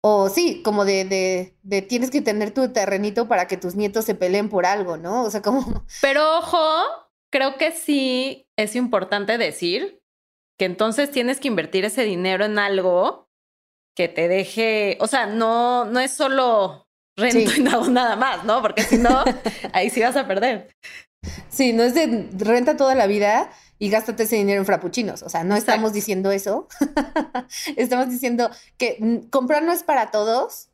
o 0.00 0.28
sí, 0.28 0.62
como 0.64 0.84
de, 0.84 1.04
de, 1.04 1.56
de 1.62 1.82
tienes 1.82 2.10
que 2.10 2.22
tener 2.22 2.52
tu 2.52 2.72
terrenito 2.72 3.28
para 3.28 3.46
que 3.46 3.56
tus 3.56 3.76
nietos 3.76 4.04
se 4.04 4.16
peleen 4.16 4.48
por 4.48 4.66
algo, 4.66 4.96
¿no? 4.96 5.22
O 5.22 5.30
sea, 5.30 5.42
como... 5.42 5.84
Pero 6.00 6.38
ojo, 6.38 6.58
creo 7.30 7.56
que 7.56 7.70
sí 7.70 8.48
es 8.56 8.74
importante 8.74 9.38
decir 9.38 10.02
que 10.58 10.64
entonces 10.64 11.10
tienes 11.10 11.40
que 11.40 11.48
invertir 11.48 11.84
ese 11.84 12.04
dinero 12.04 12.44
en 12.44 12.58
algo 12.58 13.28
que 13.94 14.08
te 14.08 14.28
deje, 14.28 14.98
o 15.00 15.06
sea, 15.06 15.26
no, 15.26 15.86
no 15.86 16.00
es 16.00 16.12
solo 16.12 16.86
rento 17.16 17.50
y 17.56 17.62
no 17.62 17.88
nada 17.88 18.16
más, 18.16 18.44
¿no? 18.44 18.60
Porque 18.60 18.82
si 18.82 18.98
no, 18.98 19.24
ahí 19.72 19.90
sí 19.90 20.00
vas 20.00 20.16
a 20.16 20.26
perder. 20.26 20.74
Sí, 21.48 21.72
no 21.72 21.82
es 21.82 21.94
de 21.94 22.28
renta 22.36 22.76
toda 22.76 22.94
la 22.94 23.06
vida 23.06 23.50
y 23.78 23.90
gástate 23.90 24.24
ese 24.24 24.36
dinero 24.36 24.60
en 24.60 24.66
frappuccinos. 24.66 25.22
O 25.22 25.28
sea, 25.28 25.44
no 25.44 25.56
estamos 25.56 25.92
diciendo 25.92 26.30
eso. 26.30 26.68
estamos 27.76 28.10
diciendo 28.10 28.50
que 28.78 29.22
comprar 29.30 29.62
no 29.62 29.72
es 29.72 29.82
para 29.82 30.10
todos, 30.10 30.68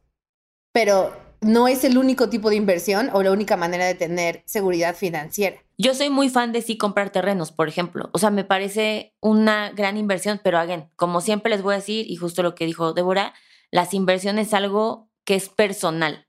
pero 0.72 1.16
no 1.42 1.68
es 1.68 1.84
el 1.84 1.98
único 1.98 2.28
tipo 2.28 2.50
de 2.50 2.56
inversión 2.56 3.10
o 3.12 3.22
la 3.22 3.32
única 3.32 3.56
manera 3.56 3.84
de 3.84 3.94
tener 3.94 4.42
seguridad 4.46 4.94
financiera. 4.94 5.56
Yo 5.76 5.94
soy 5.94 6.10
muy 6.10 6.28
fan 6.28 6.52
de 6.52 6.62
sí 6.62 6.78
comprar 6.78 7.10
terrenos, 7.10 7.50
por 7.50 7.68
ejemplo. 7.68 8.10
O 8.12 8.18
sea, 8.18 8.30
me 8.30 8.44
parece 8.44 9.14
una 9.20 9.70
gran 9.70 9.96
inversión, 9.96 10.40
pero 10.42 10.58
again, 10.58 10.88
como 10.96 11.20
siempre 11.20 11.50
les 11.50 11.62
voy 11.62 11.74
a 11.74 11.78
decir, 11.78 12.08
y 12.08 12.16
justo 12.16 12.42
lo 12.42 12.54
que 12.54 12.66
dijo 12.66 12.92
Débora, 12.92 13.34
las 13.70 13.92
inversiones 13.92 14.48
es 14.48 14.54
algo 14.54 15.10
que 15.24 15.34
es 15.34 15.48
personal. 15.48 16.26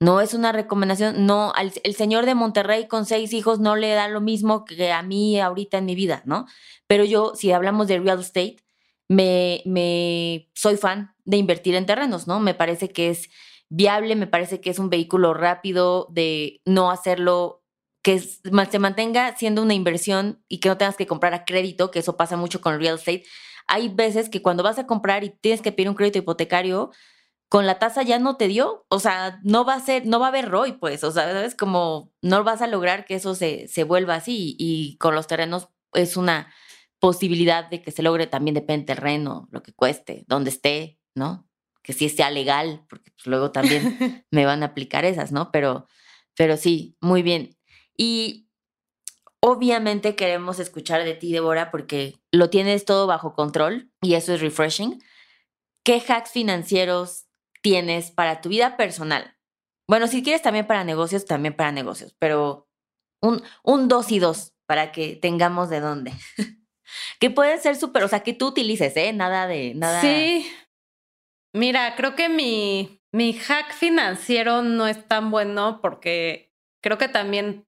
No 0.00 0.20
es 0.20 0.32
una 0.32 0.52
recomendación, 0.52 1.26
no, 1.26 1.52
el 1.56 1.94
señor 1.94 2.24
de 2.24 2.36
Monterrey 2.36 2.86
con 2.86 3.04
seis 3.04 3.32
hijos 3.32 3.58
no 3.58 3.74
le 3.74 3.90
da 3.90 4.06
lo 4.08 4.20
mismo 4.20 4.64
que 4.64 4.92
a 4.92 5.02
mí 5.02 5.40
ahorita 5.40 5.78
en 5.78 5.86
mi 5.86 5.96
vida, 5.96 6.22
¿no? 6.24 6.46
Pero 6.86 7.04
yo, 7.04 7.32
si 7.34 7.50
hablamos 7.50 7.88
de 7.88 7.98
real 7.98 8.20
estate, 8.20 8.56
me, 9.08 9.62
me 9.64 10.50
soy 10.54 10.76
fan 10.76 11.14
de 11.24 11.36
invertir 11.36 11.74
en 11.74 11.86
terrenos, 11.86 12.28
¿no? 12.28 12.38
Me 12.38 12.54
parece 12.54 12.90
que 12.90 13.10
es 13.10 13.28
viable, 13.68 14.16
me 14.16 14.26
parece 14.26 14.60
que 14.60 14.70
es 14.70 14.78
un 14.78 14.90
vehículo 14.90 15.34
rápido 15.34 16.08
de 16.10 16.60
no 16.64 16.90
hacerlo, 16.90 17.62
que 18.02 18.20
se 18.20 18.78
mantenga 18.78 19.36
siendo 19.36 19.62
una 19.62 19.74
inversión 19.74 20.42
y 20.48 20.60
que 20.60 20.68
no 20.68 20.78
tengas 20.78 20.96
que 20.96 21.06
comprar 21.06 21.34
a 21.34 21.44
crédito, 21.44 21.90
que 21.90 21.98
eso 21.98 22.16
pasa 22.16 22.36
mucho 22.36 22.60
con 22.60 22.78
real 22.78 22.96
estate. 22.96 23.24
Hay 23.66 23.88
veces 23.88 24.30
que 24.30 24.40
cuando 24.40 24.62
vas 24.62 24.78
a 24.78 24.86
comprar 24.86 25.24
y 25.24 25.30
tienes 25.30 25.60
que 25.60 25.72
pedir 25.72 25.90
un 25.90 25.94
crédito 25.94 26.18
hipotecario, 26.18 26.90
con 27.48 27.66
la 27.66 27.78
tasa 27.78 28.02
ya 28.02 28.18
no 28.18 28.36
te 28.36 28.46
dio, 28.48 28.86
o 28.88 29.00
sea, 29.00 29.40
no 29.42 29.64
va 29.64 29.74
a 29.74 29.80
ser, 29.80 30.06
no 30.06 30.20
va 30.20 30.26
a 30.26 30.28
haber 30.28 30.48
ROI, 30.48 30.72
pues, 30.72 31.02
o 31.04 31.10
sea, 31.10 31.24
¿sabes? 31.32 31.54
Como 31.54 32.12
no 32.22 32.44
vas 32.44 32.62
a 32.62 32.66
lograr 32.66 33.04
que 33.06 33.14
eso 33.14 33.34
se, 33.34 33.68
se 33.68 33.84
vuelva 33.84 34.16
así 34.16 34.54
y 34.58 34.96
con 34.98 35.14
los 35.14 35.26
terrenos 35.26 35.68
es 35.94 36.16
una 36.16 36.52
posibilidad 37.00 37.68
de 37.70 37.82
que 37.82 37.90
se 37.90 38.02
logre 38.02 38.26
también 38.26 38.54
depende 38.54 38.86
del 38.86 38.96
terreno, 38.96 39.48
lo 39.50 39.62
que 39.62 39.72
cueste, 39.72 40.24
donde 40.28 40.50
esté, 40.50 40.98
¿no? 41.14 41.47
Que 41.88 41.94
sí 41.94 42.10
sea 42.10 42.30
legal, 42.30 42.84
porque 42.90 43.12
pues, 43.12 43.26
luego 43.26 43.50
también 43.50 44.26
me 44.30 44.44
van 44.44 44.62
a 44.62 44.66
aplicar 44.66 45.06
esas, 45.06 45.32
¿no? 45.32 45.50
Pero, 45.50 45.86
pero 46.36 46.58
sí, 46.58 46.98
muy 47.00 47.22
bien. 47.22 47.56
Y 47.96 48.50
obviamente 49.40 50.14
queremos 50.14 50.58
escuchar 50.58 51.02
de 51.04 51.14
ti, 51.14 51.32
Débora, 51.32 51.70
porque 51.70 52.20
lo 52.30 52.50
tienes 52.50 52.84
todo 52.84 53.06
bajo 53.06 53.32
control 53.32 53.90
y 54.02 54.14
eso 54.14 54.34
es 54.34 54.42
refreshing. 54.42 55.02
¿Qué 55.82 56.02
hacks 56.06 56.32
financieros 56.32 57.24
tienes 57.62 58.10
para 58.10 58.42
tu 58.42 58.50
vida 58.50 58.76
personal? 58.76 59.38
Bueno, 59.88 60.08
si 60.08 60.22
quieres 60.22 60.42
también 60.42 60.66
para 60.66 60.84
negocios, 60.84 61.24
también 61.24 61.56
para 61.56 61.72
negocios, 61.72 62.14
pero 62.18 62.68
un, 63.22 63.42
un 63.62 63.88
dos 63.88 64.12
y 64.12 64.18
dos 64.18 64.52
para 64.66 64.92
que 64.92 65.16
tengamos 65.16 65.70
de 65.70 65.80
dónde. 65.80 66.12
que 67.18 67.30
puede 67.30 67.58
ser 67.58 67.76
súper, 67.76 68.04
o 68.04 68.08
sea, 68.08 68.20
que 68.20 68.34
tú 68.34 68.48
utilices, 68.48 68.94
¿eh? 68.98 69.14
Nada 69.14 69.46
de, 69.46 69.74
nada. 69.74 70.02
Sí. 70.02 70.46
Mira, 71.58 71.96
creo 71.96 72.14
que 72.14 72.28
mi, 72.28 73.02
mi 73.10 73.32
hack 73.32 73.72
financiero 73.72 74.62
no 74.62 74.86
es 74.86 75.08
tan 75.08 75.32
bueno 75.32 75.80
porque 75.82 76.54
creo 76.80 76.98
que 76.98 77.08
también 77.08 77.66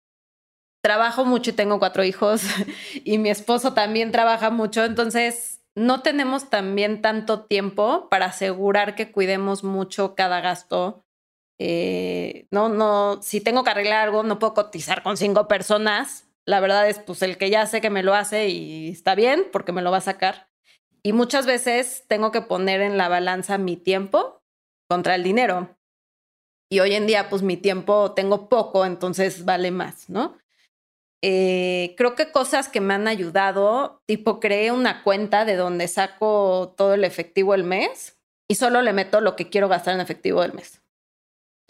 trabajo 0.81 1.25
mucho 1.25 1.51
y 1.51 1.55
tengo 1.55 1.81
cuatro 1.81 2.05
hijos 2.05 2.43
y 3.05 3.19
mi 3.19 3.31
esposo 3.31 3.75
también 3.75 4.13
trabaja 4.13 4.51
mucho, 4.51 4.85
entonces 4.85 5.61
no 5.75 6.03
tenemos 6.03 6.51
también 6.51 7.03
tanto 7.03 7.47
tiempo 7.47 8.09
para 8.11 8.27
asegurar 8.27 8.95
que 8.95 9.11
cuidemos 9.11 9.65
mucho 9.65 10.15
cada 10.15 10.41
gasto. 10.41 11.05
Eh, 11.59 12.47
no, 12.53 12.69
no, 12.69 13.21
si 13.23 13.41
tengo 13.41 13.65
que 13.65 13.71
arreglar 13.71 14.05
algo, 14.05 14.23
no 14.23 14.39
puedo 14.39 14.55
cotizar 14.55 15.03
con 15.03 15.17
cinco 15.17 15.49
personas. 15.49 16.29
La 16.47 16.61
verdad 16.61 16.89
es, 16.89 17.01
pues, 17.01 17.23
el 17.23 17.39
que 17.39 17.51
ya 17.51 17.67
sé 17.67 17.81
que 17.81 17.91
me 17.91 18.05
lo 18.05 18.15
hace 18.15 18.51
y 18.51 18.91
está 18.91 19.17
bien 19.17 19.47
porque 19.51 19.73
me 19.73 19.83
lo 19.83 19.91
va 19.91 19.97
a 19.99 20.03
sacar. 20.03 20.50
Y 21.03 21.13
muchas 21.13 21.47
veces 21.47 22.05
tengo 22.09 22.31
que 22.31 22.43
poner 22.43 22.81
en 22.81 22.99
la 22.99 23.09
balanza 23.09 23.59
mi 23.59 23.77
tiempo 23.77 24.43
contra 24.89 25.15
el 25.15 25.23
dinero. 25.23 25.77
Y 26.71 26.81
hoy 26.81 26.95
en 26.95 27.07
día, 27.07 27.29
pues, 27.29 27.43
mi 27.43 27.57
tiempo 27.57 28.13
tengo 28.13 28.49
poco, 28.49 28.85
entonces 28.85 29.45
vale 29.45 29.71
más, 29.71 30.09
¿no? 30.09 30.39
Eh, 31.23 31.95
creo 31.99 32.15
que 32.15 32.33
cosas 32.33 32.69
que 32.69 32.81
me 32.81 32.95
han 32.95 33.07
ayudado, 33.07 34.03
tipo 34.07 34.41
creé 34.41 34.73
una 34.73 35.03
cuenta 35.03 35.45
de 35.45 35.57
donde 35.57 35.87
saco 35.87 36.75
todo 36.77 36.95
el 36.95 37.05
efectivo 37.05 37.55
el 37.55 37.65
mes 37.65 38.19
y 38.49 38.55
solo 38.55 38.81
le 38.81 38.95
meto 38.95 39.21
lo 39.21 39.37
que 39.37 39.51
quiero 39.51 39.69
gastar 39.69 39.95
en 39.95 40.01
efectivo 40.01 40.41
del 40.41 40.55
mes. 40.55 40.81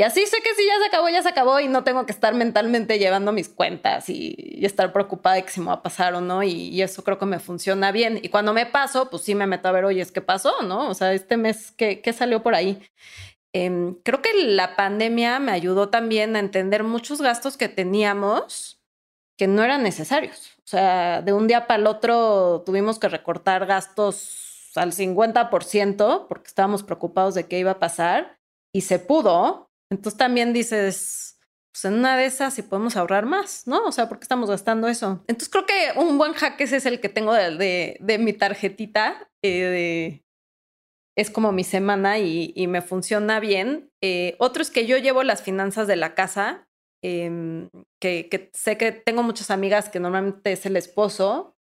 Y 0.00 0.02
así 0.02 0.24
sé 0.24 0.38
que 0.40 0.54
si 0.54 0.64
ya 0.64 0.78
se 0.78 0.86
acabó, 0.86 1.10
ya 1.10 1.22
se 1.22 1.28
acabó 1.28 1.60
y 1.60 1.68
no 1.68 1.84
tengo 1.84 2.06
que 2.06 2.12
estar 2.12 2.32
mentalmente 2.34 2.98
llevando 2.98 3.32
mis 3.32 3.50
cuentas 3.50 4.08
y, 4.08 4.34
estar 4.64 4.94
preocupada 4.94 5.36
de 5.36 5.42
que 5.42 5.50
se 5.50 5.60
me 5.60 5.66
va 5.66 5.74
a 5.74 5.82
pasar 5.82 6.14
o 6.14 6.22
no. 6.22 6.42
Y, 6.42 6.80
eso 6.80 7.04
creo 7.04 7.18
que 7.18 7.26
me 7.26 7.38
funciona 7.38 7.92
bien. 7.92 8.18
Y 8.22 8.30
cuando 8.30 8.54
me 8.54 8.64
paso, 8.64 9.10
pues 9.10 9.24
sí 9.24 9.34
me 9.34 9.46
meto 9.46 9.68
a 9.68 9.72
ver, 9.72 9.84
oye, 9.84 10.00
es 10.00 10.10
que 10.10 10.22
pasó, 10.22 10.62
¿no? 10.62 10.88
O 10.88 10.94
sea, 10.94 11.12
este 11.12 11.36
mes, 11.36 11.72
¿qué, 11.72 12.00
qué 12.00 12.14
salió 12.14 12.42
por 12.42 12.54
ahí? 12.54 12.80
Em, 13.52 13.94
creo 14.02 14.22
que 14.22 14.32
la 14.32 14.74
pandemia 14.74 15.38
me 15.38 15.52
ayudó 15.52 15.90
también 15.90 16.34
a 16.34 16.38
entender 16.38 16.82
muchos 16.82 17.20
gastos 17.20 17.58
que 17.58 17.68
teníamos 17.68 18.80
que 19.36 19.48
no 19.48 19.62
eran 19.62 19.82
necesarios. 19.82 20.54
O 20.60 20.66
sea, 20.66 21.20
de 21.20 21.34
un 21.34 21.46
día 21.46 21.66
para 21.66 21.78
el 21.78 21.86
otro 21.86 22.62
tuvimos 22.64 22.98
que 22.98 23.10
recortar 23.10 23.66
gastos 23.66 24.72
al 24.76 24.92
50% 24.92 26.26
porque 26.26 26.46
estábamos 26.46 26.84
preocupados 26.84 27.34
de 27.34 27.46
qué 27.48 27.58
iba 27.58 27.72
a 27.72 27.78
pasar 27.78 28.38
y 28.72 28.80
se 28.80 28.98
pudo. 28.98 29.69
Entonces 29.90 30.16
también 30.16 30.52
dices, 30.52 31.38
pues 31.72 31.84
en 31.84 31.94
una 31.94 32.16
de 32.16 32.26
esas 32.26 32.54
sí 32.54 32.62
podemos 32.62 32.96
ahorrar 32.96 33.26
más, 33.26 33.66
¿no? 33.66 33.84
O 33.84 33.92
sea, 33.92 34.08
¿por 34.08 34.18
qué 34.18 34.24
estamos 34.24 34.48
gastando 34.48 34.88
eso? 34.88 35.24
Entonces 35.26 35.48
creo 35.48 35.66
que 35.66 35.98
un 35.98 36.16
buen 36.16 36.32
hack 36.32 36.60
es 36.60 36.86
el 36.86 37.00
que 37.00 37.08
tengo 37.08 37.34
de, 37.34 38.18
mi 38.20 38.32
tarjetita. 38.32 39.28
Eh, 39.42 40.22
es 41.16 41.30
como 41.30 41.52
mi 41.52 41.64
semana 41.64 42.18
y, 42.18 42.66
me 42.68 42.82
funciona 42.82 43.40
bien. 43.40 43.90
Eh, 44.00 44.36
otro 44.38 44.62
es 44.62 44.70
que 44.70 44.86
yo 44.86 44.96
llevo 44.96 45.22
las 45.22 45.42
finanzas 45.42 45.86
de 45.86 45.96
la 45.96 46.14
casa 46.14 46.68
Em, 47.02 47.70
que, 47.98 48.50
sé 48.52 48.76
que 48.76 48.92
tengo 48.92 49.22
muchas 49.22 49.50
amigas 49.50 49.88
que 49.88 50.00
normalmente 50.00 50.52
es 50.52 50.66
el 50.66 50.76
esposo, 50.76 51.56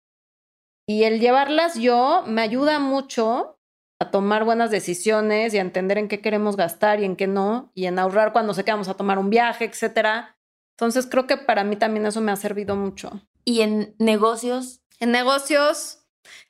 y 0.88 1.04
el 1.04 1.20
llevarlas 1.20 1.76
yo 1.76 2.24
me 2.28 2.42
ayuda 2.42 2.80
mucho 2.80 3.60
a 4.00 4.12
tomar 4.12 4.44
buenas 4.44 4.72
decisiones 4.72 5.54
y 5.54 5.58
a 5.58 5.62
entender 5.62 5.98
en 5.98 6.08
qué 6.08 6.22
queremos 6.22 6.58
gastar 6.58 7.00
y 7.00 7.06
en 7.06 7.16
qué 7.16 7.28
no, 7.28 7.72
y 7.74 7.86
en 7.86 8.00
ahorrar 8.00 8.34
cuando 8.34 8.54
sé 8.54 8.64
que 8.64 8.72
vamos 8.72 8.90
a 8.90 8.96
tomar 8.96 9.18
un 9.18 9.30
viaje, 9.30 9.66
etcétera. 9.66 10.38
Entonces 10.78 11.08
creo 11.08 11.28
que 11.28 11.38
para 11.38 11.64
mí 11.64 11.78
también 11.78 12.06
eso 12.06 12.20
me 12.22 12.32
ha 12.32 12.36
servido 12.36 12.76
mucho. 12.76 13.22
¿Y 13.46 13.62
en 13.62 13.96
negocios? 14.00 14.82
En 15.00 15.12
negocios, 15.12 16.06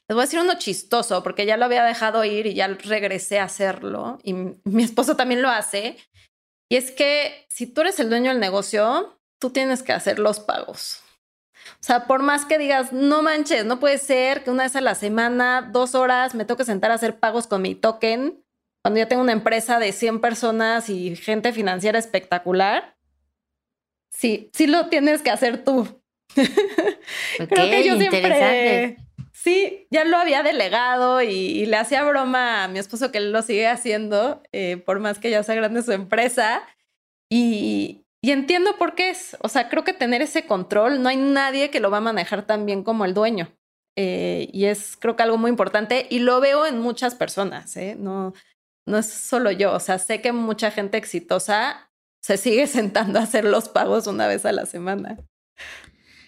les 0.08 0.16
voy 0.16 0.22
a 0.22 0.26
decir 0.26 0.40
uno 0.40 0.58
chistoso, 0.58 1.22
porque 1.24 1.46
ya 1.46 1.58
lo 1.58 1.66
había 1.66 1.84
dejado 1.84 2.24
ir 2.26 2.48
y 2.48 2.56
ya 2.56 2.68
regresé 2.68 3.40
a 3.40 3.46
hacerlo, 3.46 4.20
y 4.24 4.34
mi 4.34 4.84
esposo 4.84 5.16
también 5.16 5.42
lo 5.42 5.50
hace, 5.50 5.98
y 6.70 6.78
es 6.78 6.92
que 6.92 7.46
si 7.50 7.68
tú 7.68 7.82
eres 7.82 8.00
el 8.00 8.10
dueño 8.10 8.32
del 8.32 8.40
negocio, 8.40 9.20
tú 9.40 9.52
tienes 9.52 9.84
que 9.84 9.94
hacer 9.94 10.20
los 10.20 10.40
pagos. 10.40 11.05
O 11.74 11.84
sea, 11.84 12.06
por 12.06 12.22
más 12.22 12.46
que 12.46 12.58
digas, 12.58 12.94
no 12.94 13.22
manches, 13.22 13.66
no 13.66 13.80
puede 13.80 13.98
ser 13.98 14.44
que 14.44 14.52
una 14.52 14.64
vez 14.64 14.76
a 14.76 14.82
la 14.82 14.96
semana, 14.96 15.70
dos 15.72 15.96
horas, 15.96 16.36
me 16.36 16.46
toque 16.46 16.64
sentar 16.64 16.92
a 16.92 16.96
hacer 16.96 17.20
pagos 17.20 17.48
con 17.48 17.62
mi 17.62 17.76
token, 17.76 18.44
cuando 18.82 19.00
ya 19.00 19.08
tengo 19.08 19.24
una 19.24 19.32
empresa 19.32 19.80
de 19.80 19.92
100 19.92 20.22
personas 20.22 20.90
y 20.90 21.16
gente 21.16 21.54
financiera 21.54 21.98
espectacular. 21.98 22.96
Sí, 24.12 24.50
sí 24.54 24.68
lo 24.68 24.90
tienes 24.90 25.22
que 25.22 25.32
hacer 25.32 25.64
tú. 25.64 26.02
Creo 26.36 27.70
que 27.70 27.84
yo 27.84 27.98
siempre 27.98 28.98
Sí, 29.46 29.88
ya 29.92 30.06
lo 30.06 30.18
había 30.18 30.42
delegado 30.42 31.22
y, 31.22 31.66
le 31.66 31.78
hacía 31.78 32.04
broma 32.04 32.64
a 32.64 32.68
mi 32.68 32.80
esposo 32.80 33.12
que 33.12 33.20
él 33.20 33.32
lo 33.32 33.44
sigue 33.44 33.68
haciendo, 33.68 34.42
eh, 34.52 34.78
por 34.78 35.00
más 35.00 35.20
que 35.20 35.30
ya 35.30 35.44
sea 35.44 35.56
grande 35.56 35.84
su 35.84 35.92
empresa. 35.92 36.64
Y, 37.30 38.05
entiendo 38.32 38.78
por 38.78 38.96
qué 38.96 39.10
es. 39.10 39.38
O 39.42 39.50
sea, 39.50 39.70
creo 39.70 39.84
que 39.84 39.94
tener 39.94 40.22
ese 40.22 40.46
control, 40.46 41.02
no 41.02 41.10
hay 41.10 41.18
nadie 41.18 41.70
que 41.70 41.80
lo 41.80 41.92
va 41.92 41.98
a 41.98 42.02
manejar 42.02 42.46
tan 42.46 42.66
bien 42.66 42.84
como 42.84 43.06
el 43.06 43.14
dueño. 43.14 43.54
Eh, 43.98 44.50
y 44.52 44.66
es, 44.66 44.98
creo 44.98 45.16
que 45.16 45.24
algo 45.24 45.38
muy 45.38 45.50
importante 45.50 46.08
y 46.10 46.20
lo 46.20 46.40
veo 46.42 46.66
en 46.66 46.80
muchas 46.80 47.16
personas, 47.16 47.78
¿eh? 47.78 47.96
No, 47.98 48.34
no 48.86 48.98
es 48.98 49.08
solo 49.08 49.52
yo. 49.52 49.74
O 49.74 49.80
sea, 49.80 50.00
sé 50.00 50.22
que 50.22 50.32
mucha 50.32 50.72
gente 50.72 50.98
exitosa 50.98 51.92
se 52.22 52.38
sigue 52.38 52.68
sentando 52.68 53.20
a 53.20 53.24
hacer 53.24 53.46
los 53.46 53.70
pagos 53.70 54.08
una 54.08 54.28
vez 54.28 54.46
a 54.46 54.52
la 54.52 54.66
semana. 54.66 55.18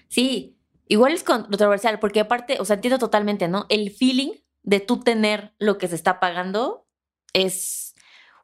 Sí, 0.08 0.58
Igual 0.90 1.14
es 1.14 1.24
controversial, 1.24 2.00
porque 2.00 2.22
aparte, 2.22 2.58
o 2.60 2.66
sea, 2.66 2.76
entiendo 2.76 2.98
totalmente, 2.98 3.48
¿no? 3.48 3.66
El 3.70 3.92
feeling 3.92 4.32
de 4.64 4.80
tú 4.80 5.02
tener 5.02 5.54
lo 5.60 5.78
que 5.78 5.88
se 5.88 5.96
está 5.96 6.20
pagando 6.20 6.88
es 7.34 7.94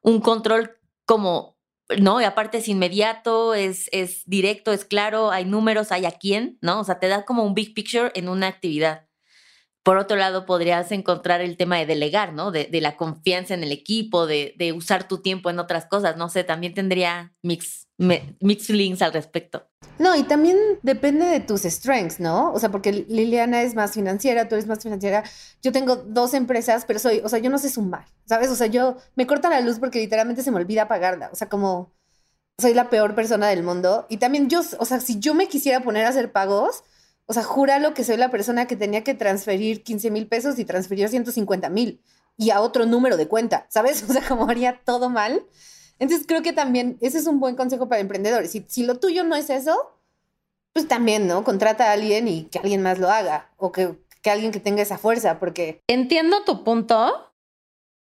un 0.01 0.19
control 0.19 0.77
como, 1.05 1.57
¿no? 1.99 2.21
Y 2.21 2.23
aparte 2.23 2.59
es 2.59 2.67
inmediato, 2.67 3.53
es, 3.53 3.89
es 3.91 4.23
directo, 4.25 4.71
es 4.73 4.85
claro, 4.85 5.31
hay 5.31 5.45
números, 5.45 5.91
hay 5.91 6.05
a 6.05 6.11
quién, 6.11 6.57
¿no? 6.61 6.79
O 6.79 6.83
sea, 6.83 6.99
te 6.99 7.07
da 7.07 7.25
como 7.25 7.43
un 7.43 7.53
big 7.53 7.73
picture 7.73 8.11
en 8.15 8.29
una 8.29 8.47
actividad. 8.47 9.07
Por 9.83 9.97
otro 9.97 10.15
lado, 10.15 10.45
podrías 10.45 10.91
encontrar 10.93 11.41
el 11.41 11.57
tema 11.57 11.77
de 11.77 11.85
delegar, 11.85 12.31
¿no? 12.31 12.51
De, 12.51 12.69
la 12.81 12.95
confianza 12.95 13.53
en 13.53 13.63
el 13.63 13.71
equipo, 13.73 14.25
de, 14.25 14.73
usar 14.75 15.07
tu 15.07 15.21
tiempo 15.21 15.49
en 15.49 15.59
otras 15.59 15.85
cosas. 15.85 16.15
No 16.15 16.29
sé, 16.29 16.45
también 16.45 16.73
tendría 16.73 17.33
mix, 17.41 17.89
mix 17.97 18.67
feelings 18.67 19.01
al 19.01 19.11
respecto. 19.11 19.67
No, 19.99 20.15
y 20.15 20.23
también 20.23 20.57
depende 20.83 21.25
de 21.25 21.41
tus 21.41 21.63
strengths, 21.63 22.21
¿no? 22.21 22.53
O 22.53 22.59
sea, 22.59 22.69
porque 22.69 23.05
Liliana 23.09 23.61
es 23.61 23.75
más 23.75 23.93
financiera, 23.93 24.47
tú 24.47 24.55
eres 24.55 24.67
más 24.67 24.81
financiera. 24.81 25.23
Yo 25.61 25.73
tengo 25.73 25.97
dos 25.97 26.33
empresas, 26.33 26.85
pero 26.85 26.99
soy, 26.99 27.21
o 27.23 27.27
sea, 27.27 27.39
yo 27.39 27.49
no 27.49 27.57
sé 27.57 27.69
sumar, 27.69 28.05
¿sabes? 28.25 28.49
O 28.49 28.55
sea, 28.55 28.67
yo 28.67 28.95
me 29.15 29.27
corta 29.27 29.49
la 29.49 29.59
luz 29.59 29.79
porque 29.79 29.99
literalmente 29.99 30.43
se 30.43 30.51
me 30.51 30.57
olvida 30.57 30.87
pagarla. 30.87 31.29
O 31.33 31.35
sea, 31.35 31.49
como 31.49 31.93
soy 32.57 32.73
la 32.73 32.89
peor 32.89 33.15
persona 33.15 33.47
del 33.47 33.63
mundo. 33.63 34.05
Y 34.09 34.17
también 34.17 34.49
yo, 34.49 34.61
o 34.79 34.85
sea, 34.85 34.99
si 34.99 35.19
yo 35.19 35.33
me 35.33 35.47
quisiera 35.47 35.81
poner 35.81 36.05
a 36.05 36.09
hacer 36.09 36.31
pagos, 36.31 36.83
o 37.25 37.33
sea, 37.33 37.43
júralo 37.43 37.93
que 37.93 38.03
soy 38.03 38.17
la 38.17 38.29
persona 38.29 38.67
que 38.67 38.75
tenía 38.75 39.03
que 39.03 39.13
transferir 39.13 39.83
15 39.83 40.11
mil 40.11 40.27
pesos 40.27 40.59
y 40.59 40.65
transfirió 40.65 41.07
150 41.07 41.69
mil 41.69 42.01
y 42.37 42.49
a 42.49 42.61
otro 42.61 42.85
número 42.85 43.17
de 43.17 43.27
cuenta, 43.27 43.65
¿sabes? 43.69 44.03
O 44.09 44.13
sea, 44.13 44.27
como 44.27 44.49
haría 44.49 44.81
todo 44.83 45.09
mal. 45.09 45.45
Entonces 45.99 46.27
creo 46.27 46.41
que 46.41 46.53
también 46.53 46.97
ese 47.01 47.17
es 47.17 47.27
un 47.27 47.39
buen 47.39 47.55
consejo 47.55 47.87
para 47.87 48.01
emprendedores. 48.01 48.51
Si, 48.51 48.65
si 48.67 48.85
lo 48.85 48.99
tuyo 48.99 49.23
no 49.23 49.35
es 49.35 49.49
eso, 49.49 49.99
pues 50.73 50.87
también, 50.87 51.27
¿no? 51.27 51.43
Contrata 51.43 51.89
a 51.89 51.93
alguien 51.93 52.27
y 52.27 52.45
que 52.45 52.59
alguien 52.59 52.81
más 52.81 52.99
lo 52.99 53.09
haga 53.09 53.51
o 53.57 53.71
que, 53.71 53.95
que 54.21 54.31
alguien 54.31 54.51
que 54.51 54.59
tenga 54.59 54.81
esa 54.81 54.97
fuerza, 54.97 55.39
porque... 55.39 55.81
Entiendo 55.87 56.43
tu 56.43 56.63
punto, 56.63 57.31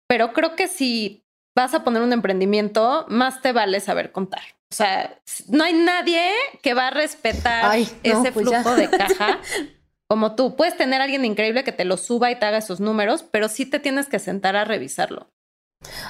pero 0.07 0.34
creo 0.34 0.55
que 0.55 0.68
si 0.68 1.24
vas 1.55 1.74
a 1.74 1.84
poner 1.84 2.03
un 2.03 2.13
emprendimiento, 2.13 3.05
más 3.07 3.41
te 3.41 3.53
vale 3.53 3.80
saber 3.80 4.11
contar. 4.11 4.56
O 4.72 4.76
sea, 4.76 5.20
no 5.47 5.63
hay 5.63 5.74
nadie 5.74 6.22
que 6.61 6.74
va 6.74 6.88
a 6.88 6.91
respetar 6.91 7.78
ese 7.78 8.32
pues 8.32 8.34
flujo 8.34 8.76
de 8.76 8.89
caja 8.89 9.39
como 10.09 10.36
tú. 10.36 10.55
Puedes 10.55 10.76
tener 10.76 11.01
a 11.01 11.05
alguien 11.05 11.26
increíble 11.26 11.63
que 11.63 11.72
te 11.72 11.86
lo 11.86 11.97
suba 11.97 12.32
y 12.32 12.39
te 12.39 12.45
haga 12.45 12.57
esos 12.57 12.80
números, 12.80 13.24
pero 13.24 13.47
sí 13.47 13.65
te 13.65 13.80
tienes 13.80 14.07
que 14.07 14.20
sentar 14.20 14.55
a 14.55 14.65
revisarlo. 14.65 15.30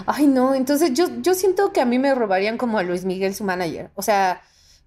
Ay, 0.05 0.27
no, 0.27 0.55
entonces 0.55 0.93
yo, 0.93 1.07
yo 1.21 1.33
siento 1.33 1.71
que 1.71 1.81
a 1.81 1.85
mí 1.85 1.99
me 1.99 2.15
robarían 2.15 2.57
como 2.57 2.79
a 2.79 2.83
Luis 2.83 3.05
Miguel, 3.05 3.35
su 3.35 3.43
manager. 3.43 3.91
O 3.95 4.01
sea, 4.01 4.41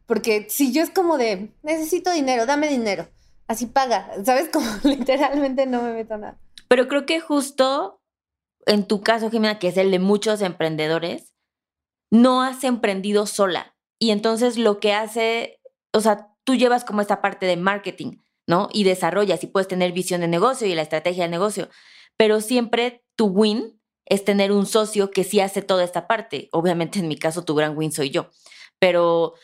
porque 0.07 0.47
si 0.49 0.73
yo 0.73 0.83
es 0.83 0.91
como 0.91 1.19
de, 1.19 1.53
necesito 1.63 2.11
dinero, 2.11 2.47
dame 2.47 2.69
dinero, 2.69 3.09
así 3.47 3.67
paga, 3.67 4.11
¿sabes? 4.25 4.49
Como 4.53 4.67
literalmente 4.83 5.67
no 5.67 5.83
me 5.83 5.93
meto 5.93 6.17
nada. 6.17 6.39
Pero 6.67 6.89
creo 6.89 7.07
que 7.07 7.21
justo 7.21 8.01
en 8.67 8.87
tu 8.87 9.03
caso, 9.03 9.31
Jimena, 9.31 9.59
que 9.59 9.69
es 9.69 9.77
el 9.77 9.91
de 9.91 9.99
muchos 9.99 10.43
emprendedores, 10.43 11.33
no 12.11 12.43
has 12.43 12.65
emprendido 12.65 13.27
sola. 13.27 13.75
Y 13.99 14.11
entonces 14.11 14.59
lo 14.59 14.81
que 14.81 14.93
hace, 14.93 15.61
o 15.93 16.01
sea, 16.01 16.29
tú 16.45 16.55
llevas 16.55 16.85
como 16.85 17.01
esta 17.01 17.23
parte 17.23 17.47
de 17.47 17.57
marketing, 17.57 18.19
¿no? 18.47 18.69
Y 18.73 18.85
desarrollas 18.85 19.43
y 19.45 19.47
puedes 19.47 19.69
tener 19.69 19.93
visión 19.93 20.21
de 20.21 20.29
negocio 20.29 20.67
y 20.67 20.75
la 20.75 20.83
estrategia 20.83 21.25
de 21.25 21.31
negocio. 21.31 21.69
Pero 22.17 22.41
siempre 22.41 23.05
tu 23.17 23.27
win 23.27 23.81
es 24.07 24.25
tener 24.25 24.51
un 24.53 24.67
socio 24.67 25.11
que 25.11 25.25
sí 25.25 25.41
hace 25.41 25.63
toda 25.63 25.85
esta 25.85 26.09
parte. 26.09 26.49
Obviamente 26.53 26.99
en 26.99 27.09
mi 27.09 27.17
caso 27.17 27.45
tu 27.45 27.55
gran 27.55 27.77
win 27.77 27.93
soy 27.93 28.11
yo. 28.11 28.31
Pero, 28.79 29.35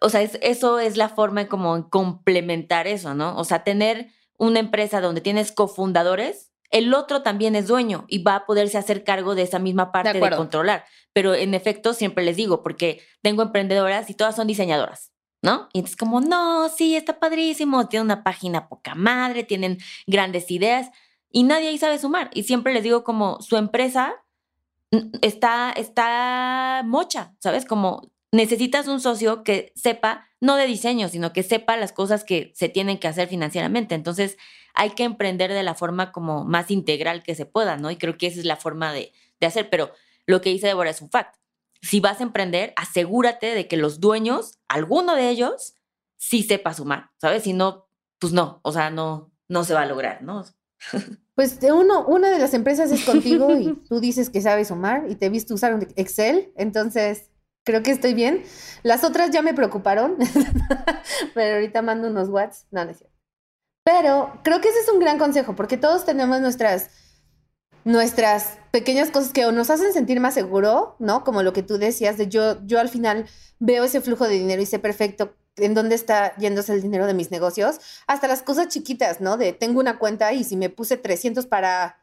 o 0.00 0.08
sea, 0.08 0.22
eso 0.22 0.78
es 0.78 0.96
la 0.96 1.08
forma 1.08 1.42
de 1.42 1.48
como 1.48 1.88
complementar 1.90 2.86
eso, 2.86 3.14
¿no? 3.14 3.36
O 3.38 3.44
sea, 3.44 3.62
tener 3.62 4.08
una 4.38 4.58
empresa 4.58 5.00
donde 5.00 5.20
tienes 5.20 5.52
cofundadores 5.52 6.45
el 6.70 6.92
otro 6.94 7.22
también 7.22 7.54
es 7.56 7.66
dueño 7.66 8.04
y 8.08 8.22
va 8.22 8.36
a 8.36 8.46
poderse 8.46 8.78
hacer 8.78 9.04
cargo 9.04 9.34
de 9.34 9.42
esa 9.42 9.58
misma 9.58 9.92
parte 9.92 10.18
de, 10.18 10.30
controlar. 10.30 10.84
Pero 11.12 11.34
en 11.34 11.54
efecto, 11.54 11.94
siempre 11.94 12.24
les 12.24 12.36
digo, 12.36 12.62
porque 12.62 13.02
tengo 13.22 13.42
emprendedoras 13.42 14.10
y 14.10 14.14
todas 14.14 14.36
son 14.36 14.46
diseñadoras, 14.46 15.12
¿no? 15.42 15.68
Y 15.72 15.82
es 15.82 15.96
como, 15.96 16.20
no, 16.20 16.68
sí, 16.68 16.96
está 16.96 17.18
padrísimo, 17.18 17.88
tiene 17.88 18.04
una 18.04 18.24
página 18.24 18.68
poca 18.68 18.94
madre, 18.94 19.44
tienen 19.44 19.78
grandes 20.06 20.50
ideas 20.50 20.90
y 21.30 21.42
nadie 21.42 21.68
ahí 21.68 21.78
sabe 21.78 21.98
sumar. 21.98 22.30
Y 22.34 22.44
siempre 22.44 22.72
les 22.72 22.82
digo 22.82 23.04
como, 23.04 23.40
su 23.40 23.56
empresa 23.56 24.14
está, 25.22 25.72
está 25.72 26.82
mocha, 26.84 27.34
¿sabes? 27.40 27.64
Como 27.64 28.10
necesitas 28.32 28.86
un 28.88 29.00
socio 29.00 29.42
que 29.42 29.72
sepa, 29.74 30.26
no 30.40 30.56
de 30.56 30.66
diseño, 30.66 31.08
sino 31.08 31.32
que 31.32 31.42
sepa 31.42 31.76
las 31.76 31.92
cosas 31.92 32.24
que 32.24 32.52
se 32.54 32.68
tienen 32.68 32.98
que 32.98 33.08
hacer 33.08 33.28
financieramente. 33.28 33.94
Entonces, 33.94 34.36
hay 34.76 34.90
que 34.90 35.04
emprender 35.04 35.52
de 35.52 35.62
la 35.62 35.74
forma 35.74 36.12
como 36.12 36.44
más 36.44 36.70
integral 36.70 37.22
que 37.22 37.34
se 37.34 37.46
pueda, 37.46 37.76
¿no? 37.76 37.90
Y 37.90 37.96
creo 37.96 38.16
que 38.16 38.26
esa 38.26 38.38
es 38.38 38.46
la 38.46 38.56
forma 38.56 38.92
de, 38.92 39.12
hacer. 39.40 39.68
Pero 39.70 39.90
lo 40.26 40.40
que 40.40 40.50
dice 40.50 40.68
Débora 40.68 40.90
es 40.90 41.02
un 41.02 41.10
fact. 41.10 41.36
Si 41.82 42.00
vas 42.00 42.20
a 42.20 42.24
emprender, 42.24 42.72
asegúrate 42.76 43.54
de 43.54 43.68
que 43.68 43.76
los 43.76 44.00
dueños, 44.00 44.58
alguno 44.68 45.14
de 45.14 45.30
ellos, 45.30 45.74
sí 46.16 46.42
sepa 46.42 46.74
sumar, 46.74 47.10
¿sabes? 47.20 47.42
Si 47.42 47.52
no, 47.52 47.88
pues 48.18 48.32
no, 48.32 48.60
o 48.62 48.72
sea, 48.72 48.90
no, 48.90 49.32
no 49.48 49.64
se 49.64 49.74
va 49.74 49.82
a 49.82 49.86
lograr, 49.86 50.22
¿no? 50.22 50.44
Pues 51.34 51.60
de 51.60 51.70
uno, 51.70 52.06
una 52.06 52.30
de 52.30 52.38
las 52.38 52.54
empresas 52.54 52.90
es 52.90 53.04
contigo 53.04 53.54
y 53.54 53.74
tú 53.90 54.00
dices 54.00 54.30
que 54.30 54.40
sabes 54.40 54.68
sumar 54.68 55.04
y 55.06 55.16
te 55.16 55.28
viste 55.28 55.52
usar 55.52 55.78
Excel, 55.94 56.50
entonces 56.56 57.28
creo 57.62 57.82
que 57.82 57.90
estoy 57.90 58.14
bien. 58.14 58.42
Las 58.82 59.04
otras 59.04 59.30
ya 59.32 59.42
me 59.42 59.52
preocuparon, 59.52 60.16
pero 61.34 61.56
ahorita 61.56 61.82
mando 61.82 62.08
unos 62.08 62.30
watts. 62.30 62.66
No, 62.70 62.86
no 62.86 62.90
es 62.90 62.98
cierto. 62.98 63.15
Pero 63.86 64.40
creo 64.42 64.60
que 64.60 64.68
ese 64.68 64.80
es 64.80 64.88
un 64.88 64.98
gran 64.98 65.16
consejo, 65.16 65.54
porque 65.54 65.76
todos 65.76 66.04
tenemos 66.04 66.40
nuestras, 66.40 66.90
nuestras 67.84 68.58
pequeñas 68.72 69.12
cosas 69.12 69.32
que 69.32 69.46
nos 69.52 69.70
hacen 69.70 69.92
sentir 69.92 70.18
más 70.18 70.34
seguro, 70.34 70.96
¿no? 70.98 71.22
Como 71.22 71.44
lo 71.44 71.52
que 71.52 71.62
tú 71.62 71.78
decías, 71.78 72.16
de 72.16 72.26
yo, 72.26 72.60
yo 72.66 72.80
al 72.80 72.88
final 72.88 73.26
veo 73.60 73.84
ese 73.84 74.00
flujo 74.00 74.26
de 74.26 74.34
dinero 74.34 74.60
y 74.60 74.66
sé 74.66 74.80
perfecto 74.80 75.36
en 75.54 75.74
dónde 75.74 75.94
está 75.94 76.34
yéndose 76.34 76.72
el 76.72 76.82
dinero 76.82 77.06
de 77.06 77.14
mis 77.14 77.30
negocios, 77.30 77.78
hasta 78.08 78.26
las 78.26 78.42
cosas 78.42 78.66
chiquitas, 78.66 79.20
¿no? 79.20 79.36
De 79.36 79.52
tengo 79.52 79.78
una 79.78 80.00
cuenta 80.00 80.32
y 80.32 80.42
si 80.42 80.56
me 80.56 80.68
puse 80.68 80.96
300 80.96 81.46
para 81.46 82.00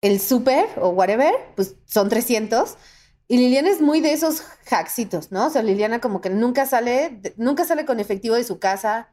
el 0.00 0.18
súper 0.18 0.66
o 0.80 0.88
whatever, 0.88 1.34
pues 1.56 1.74
son 1.84 2.08
300. 2.08 2.78
Y 3.28 3.36
Liliana 3.36 3.68
es 3.68 3.82
muy 3.82 4.00
de 4.00 4.14
esos 4.14 4.42
hacksitos, 4.70 5.30
¿no? 5.30 5.48
O 5.48 5.50
sea, 5.50 5.62
Liliana 5.62 6.00
como 6.00 6.22
que 6.22 6.30
nunca 6.30 6.64
sale, 6.64 7.20
nunca 7.36 7.66
sale 7.66 7.84
con 7.84 8.00
efectivo 8.00 8.34
de 8.34 8.44
su 8.44 8.58
casa, 8.58 9.10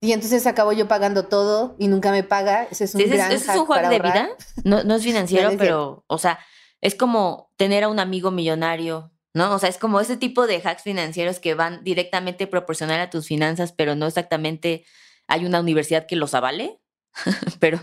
y 0.00 0.12
entonces 0.12 0.46
acabo 0.46 0.72
yo 0.72 0.88
pagando 0.88 1.26
todo 1.26 1.76
y 1.78 1.88
nunca 1.88 2.10
me 2.10 2.22
paga. 2.22 2.64
Ese 2.70 2.84
es 2.84 2.94
un 2.94 3.02
gran 3.08 3.32
es, 3.32 3.48
es 3.48 3.56
un 3.56 3.66
juego 3.66 3.88
de 3.88 3.98
vida. 3.98 4.30
No, 4.64 4.82
no 4.82 4.94
es 4.94 5.02
financiero, 5.02 5.50
pero, 5.58 6.04
o 6.06 6.18
sea, 6.18 6.38
es 6.80 6.94
como 6.94 7.52
tener 7.56 7.84
a 7.84 7.88
un 7.88 7.98
amigo 7.98 8.30
millonario, 8.30 9.12
¿no? 9.34 9.54
O 9.54 9.58
sea, 9.58 9.68
es 9.68 9.76
como 9.76 10.00
ese 10.00 10.16
tipo 10.16 10.46
de 10.46 10.62
hacks 10.64 10.82
financieros 10.82 11.38
que 11.38 11.54
van 11.54 11.84
directamente 11.84 12.46
proporcional 12.46 12.98
a 13.00 13.10
tus 13.10 13.26
finanzas, 13.26 13.72
pero 13.72 13.94
no 13.94 14.06
exactamente 14.06 14.86
hay 15.28 15.44
una 15.44 15.60
universidad 15.60 16.06
que 16.06 16.16
los 16.16 16.34
avale. 16.34 16.80
pero, 17.60 17.78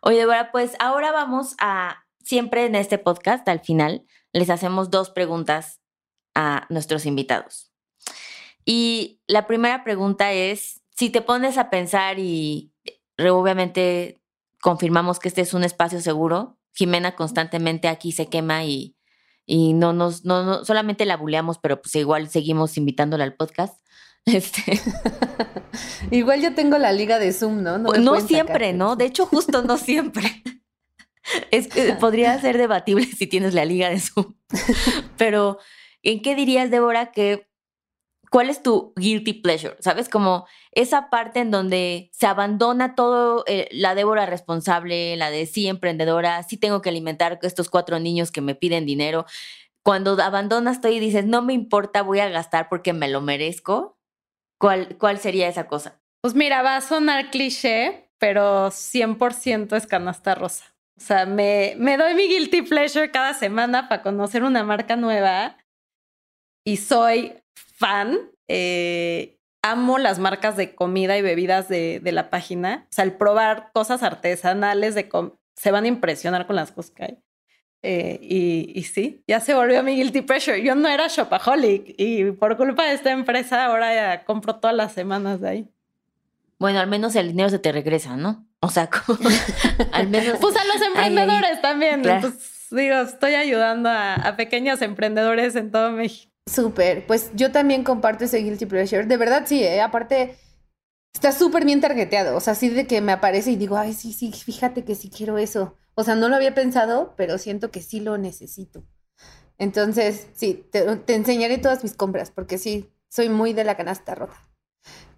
oye, 0.00 0.18
Débora, 0.18 0.50
pues 0.50 0.72
ahora 0.80 1.12
vamos 1.12 1.54
a, 1.60 2.04
siempre 2.24 2.66
en 2.66 2.74
este 2.74 2.98
podcast, 2.98 3.48
al 3.48 3.60
final, 3.60 4.04
les 4.32 4.50
hacemos 4.50 4.90
dos 4.90 5.10
preguntas 5.10 5.80
a 6.34 6.66
nuestros 6.70 7.06
invitados. 7.06 7.72
Y 8.64 9.22
la 9.26 9.46
primera 9.46 9.82
pregunta 9.82 10.32
es, 10.32 10.77
si 10.98 11.10
te 11.10 11.22
pones 11.22 11.58
a 11.58 11.70
pensar 11.70 12.18
y 12.18 12.72
obviamente 13.18 14.20
confirmamos 14.60 15.20
que 15.20 15.28
este 15.28 15.42
es 15.42 15.54
un 15.54 15.62
espacio 15.62 16.00
seguro, 16.00 16.58
Jimena 16.74 17.14
constantemente 17.14 17.86
aquí 17.86 18.10
se 18.10 18.26
quema 18.26 18.64
y, 18.64 18.96
y 19.46 19.74
no 19.74 19.92
nos, 19.92 20.24
no, 20.24 20.64
solamente 20.64 21.06
la 21.06 21.16
buleamos, 21.16 21.58
pero 21.58 21.80
pues 21.80 21.94
igual 21.94 22.28
seguimos 22.28 22.76
invitándola 22.76 23.22
al 23.22 23.34
podcast. 23.34 23.80
Este. 24.24 24.78
igual 26.10 26.42
yo 26.42 26.54
tengo 26.54 26.76
la 26.76 26.92
liga 26.92 27.20
de 27.20 27.32
Zoom, 27.32 27.62
¿no? 27.62 27.78
No, 27.78 27.92
no 27.92 28.20
siempre, 28.20 28.72
¿no? 28.72 28.96
De 28.96 29.04
hecho, 29.06 29.24
justo 29.24 29.62
no 29.62 29.78
siempre. 29.78 30.42
Es 31.52 31.68
que 31.68 31.92
podría 31.92 32.40
ser 32.40 32.58
debatible 32.58 33.04
si 33.18 33.26
tienes 33.28 33.54
la 33.54 33.64
liga 33.64 33.88
de 33.88 34.00
Zoom. 34.00 34.34
Pero, 35.16 35.58
¿en 36.02 36.22
qué 36.22 36.34
dirías, 36.34 36.70
Débora, 36.70 37.12
que 37.12 37.47
¿Cuál 38.30 38.50
es 38.50 38.62
tu 38.62 38.92
guilty 38.96 39.34
pleasure? 39.34 39.76
¿Sabes? 39.80 40.08
Como 40.08 40.46
esa 40.72 41.08
parte 41.10 41.40
en 41.40 41.50
donde 41.50 42.10
se 42.12 42.26
abandona 42.26 42.94
todo, 42.94 43.44
eh, 43.46 43.68
la 43.72 43.94
Débora 43.94 44.26
responsable, 44.26 45.16
la 45.16 45.30
de 45.30 45.46
sí 45.46 45.66
emprendedora, 45.66 46.42
sí 46.42 46.56
tengo 46.56 46.82
que 46.82 46.90
alimentar 46.90 47.38
a 47.42 47.46
estos 47.46 47.70
cuatro 47.70 47.98
niños 47.98 48.30
que 48.30 48.40
me 48.40 48.54
piden 48.54 48.86
dinero. 48.86 49.24
Cuando 49.82 50.20
abandonas 50.22 50.80
todo 50.80 50.92
y 50.92 51.00
dices, 51.00 51.24
no 51.24 51.42
me 51.42 51.54
importa, 51.54 52.02
voy 52.02 52.20
a 52.20 52.28
gastar 52.28 52.68
porque 52.68 52.92
me 52.92 53.08
lo 53.08 53.20
merezco, 53.20 53.98
¿cuál, 54.58 54.98
cuál 54.98 55.18
sería 55.18 55.48
esa 55.48 55.66
cosa? 55.66 56.00
Pues 56.20 56.34
mira, 56.34 56.62
va 56.62 56.76
a 56.76 56.80
sonar 56.80 57.30
cliché, 57.30 58.10
pero 58.18 58.70
100% 58.70 59.76
es 59.76 59.86
canasta 59.86 60.34
rosa. 60.34 60.74
O 60.98 61.00
sea, 61.00 61.26
me, 61.26 61.74
me 61.78 61.96
doy 61.96 62.14
mi 62.14 62.26
guilty 62.26 62.62
pleasure 62.62 63.10
cada 63.10 63.32
semana 63.32 63.88
para 63.88 64.02
conocer 64.02 64.42
una 64.42 64.64
marca 64.64 64.96
nueva 64.96 65.56
y 66.66 66.76
soy 66.78 67.40
fan. 67.78 68.18
Eh, 68.48 69.38
amo 69.62 69.98
las 69.98 70.18
marcas 70.18 70.56
de 70.56 70.74
comida 70.74 71.16
y 71.16 71.22
bebidas 71.22 71.68
de, 71.68 72.00
la 72.04 72.30
página. 72.30 72.86
O 72.90 72.92
sea, 72.92 73.04
el 73.04 73.12
probar 73.12 73.70
cosas 73.72 74.02
artesanales 74.02 74.94
de 74.94 75.08
se 75.54 75.70
van 75.70 75.84
a 75.84 75.88
impresionar 75.88 76.46
con 76.46 76.56
las 76.56 76.72
cosas 76.72 76.92
que 76.92 77.04
hay. 77.04 77.18
Eh, 77.82 78.18
y, 78.20 78.82
sí, 78.84 79.22
ya 79.28 79.38
se 79.40 79.54
volvió 79.54 79.82
mi 79.82 79.96
guilty 79.96 80.22
pressure. 80.22 80.62
Yo 80.62 80.74
no 80.74 80.88
era 80.88 81.06
shopaholic 81.08 81.94
y 81.96 82.32
por 82.32 82.56
culpa 82.56 82.84
de 82.86 82.94
esta 82.94 83.10
empresa 83.12 83.66
ahora 83.66 83.94
ya 83.94 84.24
compro 84.24 84.56
todas 84.56 84.76
las 84.76 84.92
semanas 84.92 85.40
de 85.40 85.48
ahí. 85.48 85.68
Bueno, 86.58 86.80
al 86.80 86.88
menos 86.88 87.14
el 87.14 87.28
dinero 87.28 87.50
se 87.50 87.60
te 87.60 87.70
regresa, 87.70 88.16
¿no? 88.16 88.44
O 88.60 88.68
sea, 88.68 88.90
al 89.92 90.08
menos. 90.08 90.38
Pues 90.40 90.56
a 90.56 90.64
los 90.64 90.82
emprendedores 90.82 91.62
también. 91.62 92.02
Pues, 92.02 92.66
digo, 92.72 92.96
estoy 92.96 93.34
ayudando 93.34 93.90
a 93.90 94.34
pequeños 94.36 94.82
emprendedores 94.82 95.54
en 95.54 95.70
todo 95.70 95.92
México. 95.92 96.27
Súper, 96.48 97.06
pues 97.06 97.30
yo 97.34 97.52
también 97.52 97.84
comparto 97.84 98.24
ese 98.24 98.38
guilty 98.38 98.66
pleasure. 98.66 99.06
De 99.06 99.16
verdad, 99.16 99.44
sí, 99.46 99.62
¿eh? 99.62 99.80
aparte 99.80 100.36
está 101.12 101.32
súper 101.32 101.64
bien 101.64 101.80
targeteado. 101.80 102.36
O 102.36 102.40
sea, 102.40 102.52
así 102.52 102.68
de 102.68 102.86
que 102.86 103.00
me 103.00 103.12
aparece 103.12 103.50
y 103.50 103.56
digo, 103.56 103.76
ay, 103.76 103.92
sí, 103.92 104.12
sí, 104.12 104.32
fíjate 104.32 104.84
que 104.84 104.94
sí 104.94 105.10
quiero 105.10 105.38
eso. 105.38 105.76
O 105.94 106.04
sea, 106.04 106.14
no 106.14 106.28
lo 106.28 106.36
había 106.36 106.54
pensado, 106.54 107.14
pero 107.16 107.38
siento 107.38 107.70
que 107.70 107.82
sí 107.82 108.00
lo 108.00 108.18
necesito. 108.18 108.84
Entonces, 109.58 110.28
sí, 110.34 110.64
te, 110.70 110.86
enseñaré 111.12 111.58
todas 111.58 111.82
mis 111.82 111.94
compras 111.94 112.30
porque 112.30 112.58
sí, 112.58 112.88
soy 113.08 113.28
muy 113.28 113.52
de 113.52 113.64
la 113.64 113.76
canasta 113.76 114.14
rota. 114.14 114.40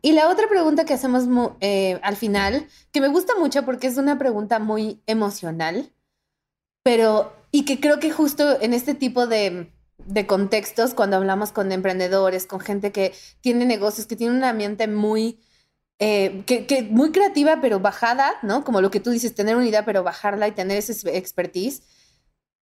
Y 0.02 0.12
la 0.12 0.30
otra 0.30 0.48
pregunta 0.48 0.86
que 0.86 0.94
hacemos 0.94 1.24
eh, 1.60 2.00
al 2.02 2.16
final, 2.16 2.66
que 2.90 3.02
me 3.02 3.08
gusta 3.08 3.34
mucho 3.38 3.66
porque 3.66 3.86
es 3.86 3.98
una 3.98 4.18
pregunta 4.18 4.58
muy 4.58 5.02
emocional, 5.06 5.92
pero 6.82 7.36
y 7.52 7.66
que 7.66 7.80
creo 7.80 8.00
que 8.00 8.10
justo 8.10 8.60
en 8.62 8.72
este 8.72 8.94
tipo 8.94 9.26
de, 9.26 9.70
de 10.06 10.26
contextos, 10.26 10.94
cuando 10.94 11.16
hablamos 11.16 11.52
con 11.52 11.72
emprendedores, 11.72 12.46
con 12.46 12.60
gente 12.60 12.92
que 12.92 13.14
tiene 13.40 13.64
negocios, 13.64 14.06
que 14.06 14.16
tiene 14.16 14.36
un 14.36 14.44
ambiente 14.44 14.88
muy, 14.88 15.40
eh, 15.98 16.42
que, 16.46 16.82
muy 16.90 17.12
creativa, 17.12 17.60
pero 17.60 17.80
bajada, 17.80 18.32
¿no? 18.42 18.64
Como 18.64 18.80
lo 18.80 18.90
que 18.90 19.00
tú 19.00 19.10
dices, 19.10 19.34
tener 19.34 19.56
una 19.56 19.66
idea, 19.66 19.84
pero 19.84 20.02
bajarla 20.02 20.48
y 20.48 20.52
tener 20.52 20.78
esa 20.78 21.10
expertise. 21.10 21.82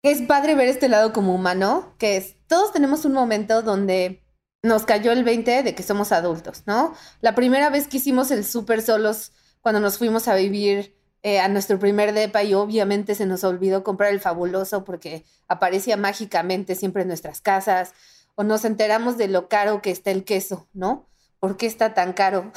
Es 0.03 0.21
padre 0.21 0.55
ver 0.55 0.67
este 0.67 0.87
lado 0.87 1.13
como 1.13 1.35
humano, 1.35 1.95
que 1.97 2.17
es, 2.17 2.35
todos 2.47 2.71
tenemos 2.71 3.05
un 3.05 3.13
momento 3.13 3.61
donde 3.61 4.23
nos 4.63 4.85
cayó 4.85 5.11
el 5.11 5.23
20 5.23 5.63
de 5.63 5.75
que 5.75 5.83
somos 5.83 6.11
adultos, 6.11 6.63
¿no? 6.65 6.93
La 7.21 7.35
primera 7.35 7.69
vez 7.69 7.87
que 7.87 7.97
hicimos 7.97 8.31
el 8.31 8.45
súper 8.45 8.81
solos, 8.81 9.31
cuando 9.61 9.79
nos 9.79 9.97
fuimos 9.97 10.27
a 10.27 10.35
vivir 10.35 10.98
eh, 11.21 11.39
a 11.39 11.49
nuestro 11.49 11.77
primer 11.79 12.13
depa 12.13 12.43
y 12.43 12.53
obviamente 12.53 13.13
se 13.13 13.25
nos 13.25 13.43
olvidó 13.43 13.83
comprar 13.83 14.11
el 14.11 14.21
fabuloso 14.21 14.85
porque 14.85 15.25
aparecía 15.47 15.97
mágicamente 15.97 16.75
siempre 16.75 17.01
en 17.01 17.09
nuestras 17.09 17.41
casas, 17.41 17.93
o 18.35 18.43
nos 18.43 18.63
enteramos 18.63 19.17
de 19.17 19.27
lo 19.27 19.49
caro 19.49 19.81
que 19.81 19.91
está 19.91 20.11
el 20.11 20.23
queso, 20.23 20.69
¿no? 20.71 21.09
¿Por 21.39 21.57
qué 21.57 21.65
está 21.65 21.93
tan 21.93 22.13
caro? 22.13 22.53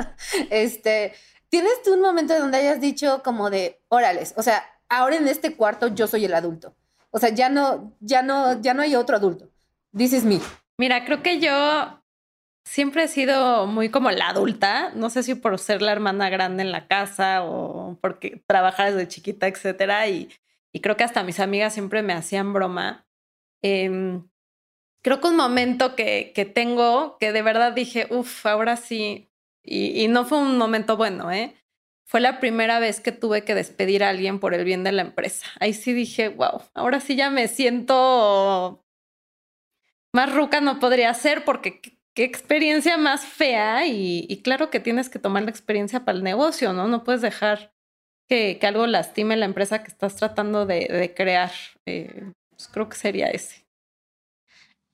este, 0.50 1.12
¿tienes 1.50 1.82
tú 1.84 1.92
un 1.92 2.00
momento 2.00 2.38
donde 2.38 2.58
hayas 2.58 2.80
dicho 2.80 3.22
como 3.22 3.50
de, 3.50 3.82
órales, 3.88 4.32
o 4.36 4.42
sea, 4.42 4.64
ahora 4.88 5.16
en 5.16 5.28
este 5.28 5.54
cuarto 5.54 5.88
yo 5.88 6.06
soy 6.06 6.24
el 6.24 6.34
adulto? 6.34 6.74
O 7.10 7.18
sea, 7.18 7.30
ya 7.30 7.48
no, 7.48 7.94
ya 8.00 8.22
no, 8.22 8.60
ya 8.60 8.72
no 8.74 8.82
hay 8.82 8.94
otro 8.94 9.16
adulto. 9.16 9.50
This 9.96 10.12
is 10.12 10.24
me. 10.24 10.40
Mira, 10.78 11.04
creo 11.04 11.22
que 11.22 11.38
yo 11.38 12.02
siempre 12.66 13.04
he 13.04 13.08
sido 13.08 13.66
muy 13.66 13.90
como 13.90 14.10
la 14.10 14.28
adulta, 14.28 14.90
no 14.94 15.08
sé 15.08 15.22
si 15.22 15.36
por 15.36 15.58
ser 15.58 15.82
la 15.82 15.92
hermana 15.92 16.28
grande 16.30 16.62
en 16.64 16.72
la 16.72 16.88
casa 16.88 17.44
o 17.44 17.96
porque 18.02 18.42
trabajar 18.46 18.92
desde 18.92 19.08
chiquita, 19.08 19.46
etcétera, 19.46 20.08
y, 20.08 20.28
creo 20.82 20.96
que 20.96 21.04
hasta 21.04 21.24
mis 21.24 21.40
amigas 21.40 21.72
siempre 21.72 22.02
me 22.02 22.12
hacían 22.12 22.52
broma. 22.52 23.06
Em, 23.62 24.28
creo 25.02 25.20
que 25.20 25.28
un 25.28 25.36
momento 25.36 25.94
que, 25.96 26.32
que, 26.34 26.44
tengo 26.44 27.16
que 27.18 27.32
de 27.32 27.42
verdad 27.42 27.72
dije, 27.72 28.06
uff, 28.10 28.44
ahora 28.46 28.76
sí, 28.76 29.30
y, 29.62 30.02
y, 30.02 30.08
no 30.08 30.24
fue 30.26 30.38
un 30.38 30.58
momento 30.58 30.96
bueno, 30.96 31.32
¿eh? 31.32 31.54
Fue 32.04 32.20
la 32.20 32.40
primera 32.40 32.78
vez 32.78 33.00
que 33.00 33.12
tuve 33.12 33.44
que 33.44 33.54
despedir 33.54 34.04
a 34.04 34.10
alguien 34.10 34.38
por 34.40 34.54
el 34.54 34.64
bien 34.64 34.84
de 34.84 34.92
la 34.92 35.02
empresa. 35.02 35.46
Ahí 35.60 35.72
sí 35.72 35.92
dije, 35.92 36.28
wow, 36.28 36.62
ahora 36.74 37.00
sí 37.00 37.16
ya 37.16 37.30
me 37.30 37.48
siento 37.48 38.86
más 40.16 40.34
ruca 40.34 40.62
no 40.62 40.80
podría 40.80 41.12
ser 41.12 41.44
porque 41.44 41.95
qué 42.16 42.24
experiencia 42.24 42.96
más 42.96 43.26
fea 43.26 43.86
y, 43.86 44.40
claro 44.42 44.70
que 44.70 44.80
tienes 44.80 45.10
que 45.10 45.18
tomar 45.18 45.44
la 45.44 45.50
experiencia 45.50 46.04
para 46.04 46.16
el 46.16 46.24
negocio, 46.24 46.72
¿no? 46.72 46.88
No 46.88 47.04
puedes 47.04 47.20
dejar 47.20 47.74
que, 48.26 48.58
algo 48.62 48.86
lastime 48.86 49.36
la 49.36 49.44
empresa 49.44 49.84
que 49.84 49.88
estás 49.88 50.16
tratando 50.16 50.64
de, 50.64 51.12
crear. 51.14 51.52
Eh, 51.86 52.32
pues 52.50 52.68
creo 52.68 52.88
que 52.88 52.96
sería 52.96 53.26
ese. 53.28 53.66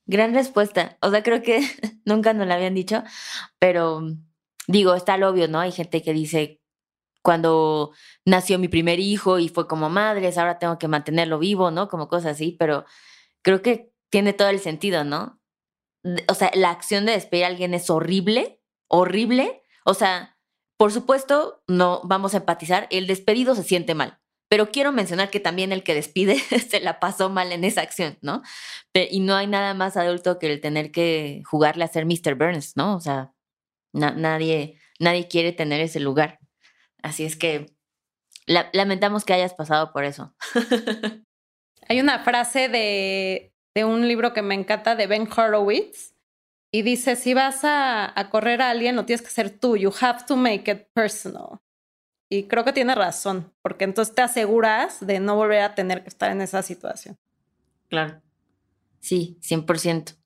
Gran 0.05 0.35
respuesta. 0.35 0.99
O 1.01 1.11
sea, 1.11 1.23
creo 1.23 1.43
que 1.43 1.61
nunca 2.05 2.35
nos 2.35 2.49
la 2.49 2.57
habían 2.57 2.75
dicho, 2.75 3.05
pero 3.61 4.03
digo, 4.67 4.95
está 4.95 5.17
lo 5.17 5.29
obvio, 5.31 5.47
¿no? 5.47 5.61
Hay 5.61 5.71
gente 5.71 6.03
que 6.03 6.13
dice, 6.13 6.61
cuando 7.23 7.93
nació 8.27 8.59
mi 8.59 8.67
primer 8.67 8.99
hijo 8.99 9.39
y 9.39 9.49
fue 9.49 9.69
como 9.69 9.89
madres, 9.91 10.39
ahora 10.39 10.59
tengo 10.59 10.77
que 10.77 10.89
mantenerlo 10.89 11.39
vivo, 11.39 11.71
¿no? 11.71 11.87
Como 11.87 12.09
cosas 12.09 12.33
así, 12.33 12.57
pero 12.59 12.85
creo 13.43 13.63
que 13.63 13.93
tiene 14.11 14.33
todo 14.33 14.49
el 14.49 14.59
sentido, 14.59 15.05
¿no? 15.05 15.42
O 16.29 16.35
sea, 16.35 16.51
la 16.55 16.71
acción 16.71 17.07
de 17.07 17.13
despedir 17.13 17.45
a 17.45 17.49
alguien 17.49 17.75
es 17.75 17.91
horrible, 17.91 18.61
horrible. 18.89 19.63
O 19.85 19.95
sea, 19.95 20.39
por 20.77 20.93
supuesto, 20.93 21.63
no 21.69 22.01
vamos 22.05 22.35
a 22.35 22.39
empatizar, 22.39 22.89
el 22.91 23.07
despedido 23.07 23.55
se 23.55 23.63
siente 23.63 23.95
mal, 23.95 24.19
pero 24.49 24.71
quiero 24.71 24.93
mencionar 24.93 25.31
que 25.31 25.41
también 25.41 25.73
el 25.73 25.85
que 25.85 25.95
despide 25.95 26.39
se 26.71 26.81
la 26.81 27.01
pasó 27.01 27.31
mal 27.31 27.53
en 27.53 27.65
esa 27.65 27.83
acción, 27.83 28.19
¿no? 28.21 28.43
y 28.93 29.21
no 29.21 29.35
hay 29.35 29.47
nada 29.47 29.75
más 29.75 29.97
adulto 29.97 30.39
que 30.39 30.53
el 30.53 30.61
tener 30.61 30.91
que 30.91 31.43
jugarle 31.47 31.85
a 31.85 31.89
ser 31.89 32.05
Mr. 32.05 32.35
Burns, 32.35 32.77
¿no? 32.77 32.97
O 32.97 33.01
sea, 33.01 33.33
nadie, 33.93 34.79
nadie 34.99 35.29
quiere 35.29 35.53
tener 35.53 35.81
ese 35.81 36.01
lugar. 36.01 36.41
Así 37.03 37.25
es 37.25 37.37
que 37.37 37.75
lamentamos 38.47 39.25
que 39.25 39.35
hayas 39.35 39.55
pasado 39.55 39.93
por 39.93 40.05
eso. 40.05 40.35
Hay 41.89 42.01
una 42.01 42.21
frase 42.21 42.69
de 42.69 43.52
de 43.75 43.85
un 43.85 44.07
libro 44.09 44.33
que 44.33 44.43
me 44.43 44.55
encanta 44.55 44.97
de 44.97 45.07
Ben 45.07 45.29
Horowitz. 45.31 46.15
Y 46.75 46.83
dice, 46.83 47.17
si 47.17 47.35
vas 47.35 47.61
a, 47.65 48.15
correr 48.31 48.63
a 48.63 48.71
alguien, 48.71 48.97
lo 48.97 49.05
tienes 49.05 49.21
que 49.21 49.29
hacer 49.29 49.51
tú. 49.51 49.77
You 49.77 49.93
have 50.01 50.25
to 50.27 50.37
make 50.37 50.71
it 50.71 50.89
personal. 50.95 51.61
Y 52.31 52.45
creo 52.49 52.65
que 52.65 52.73
tiene 52.73 52.95
razón, 52.95 53.53
porque 53.61 53.85
entonces 53.85 54.15
te 54.15 54.23
aseguras 54.23 55.07
de 55.07 55.21
no 55.21 55.37
volver 55.37 55.61
a 55.61 55.75
tener 55.75 56.03
que 56.03 56.09
estar 56.09 56.31
en 56.31 56.41
esa 56.41 56.63
situación. 56.63 57.19
Claro. 57.91 58.23
Sí, 59.01 59.39
100%. 59.43 60.17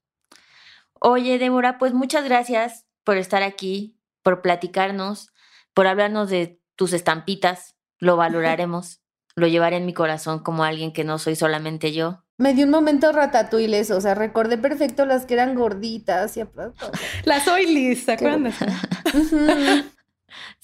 Oye, 1.00 1.38
Débora, 1.38 1.78
pues 1.78 1.94
muchas 1.94 2.24
gracias 2.24 2.86
por 3.02 3.16
estar 3.16 3.42
aquí, 3.42 3.98
por 4.22 4.40
platicarnos, 4.40 5.32
por 5.74 5.88
hablarnos 5.88 6.30
de 6.30 6.60
tus 6.76 6.92
estampitas. 6.92 7.74
Lo 7.98 8.16
valoraremos. 8.16 9.00
lo 9.36 9.46
llevaré 9.46 9.76
en 9.76 9.86
mi 9.86 9.92
corazón 9.92 10.40
como 10.40 10.64
alguien 10.64 10.92
que 10.92 11.04
no 11.04 11.18
soy 11.18 11.36
solamente 11.36 11.92
yo. 11.92 12.24
Me 12.38 12.52
dio 12.52 12.66
un 12.66 12.70
momento 12.70 13.12
ratatouille 13.12 13.80
o 13.92 14.00
sea, 14.00 14.14
recordé 14.14 14.58
perfecto 14.58 15.06
las 15.06 15.24
que 15.24 15.34
eran 15.34 15.54
gorditas 15.54 16.36
y 16.36 16.42
Las 17.24 17.48
oilies, 17.48 18.04
¿se 18.04 18.12
acuerdan? 18.12 18.52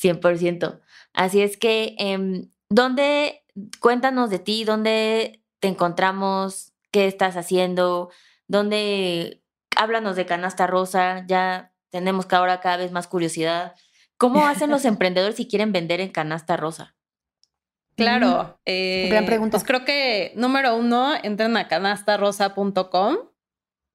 100%. 0.01 0.81
Así 1.15 1.43
es 1.43 1.57
que, 1.57 1.97
eh, 1.99 2.49
¿dónde, 2.69 3.45
cuéntanos 3.81 4.29
de 4.31 4.39
ti, 4.39 4.65
dónde 4.65 5.43
te 5.61 5.69
encontramos, 5.69 6.73
qué 6.91 7.07
estás 7.07 7.37
haciendo, 7.37 8.11
dónde, 8.49 9.43
háblanos 9.77 10.17
de 10.17 10.27
Canasta 10.27 10.67
Rosa, 10.67 11.25
ya 11.27 11.73
tenemos 11.91 12.27
que 12.27 12.37
ahora 12.37 12.61
cada 12.61 12.79
vez 12.79 12.93
más 12.93 13.07
curiosidad. 13.07 13.75
¿Cómo 14.17 14.47
hacen 14.47 14.71
los 14.71 14.85
emprendedores 14.87 15.37
si 15.37 15.49
quieren 15.49 15.73
vender 15.73 16.01
en 16.01 16.11
Canasta 16.11 16.57
Rosa? 16.57 16.95
Claro. 18.03 18.59
Eh, 18.67 19.09
Gran 19.11 19.27
pregunta. 19.27 19.57
Pues 19.57 19.65
creo 19.65 19.85
que 19.85 20.33
número 20.37 20.77
uno, 20.77 21.15
entren 21.23 21.57
a 21.57 21.69
canastarosa.com. 21.69 23.17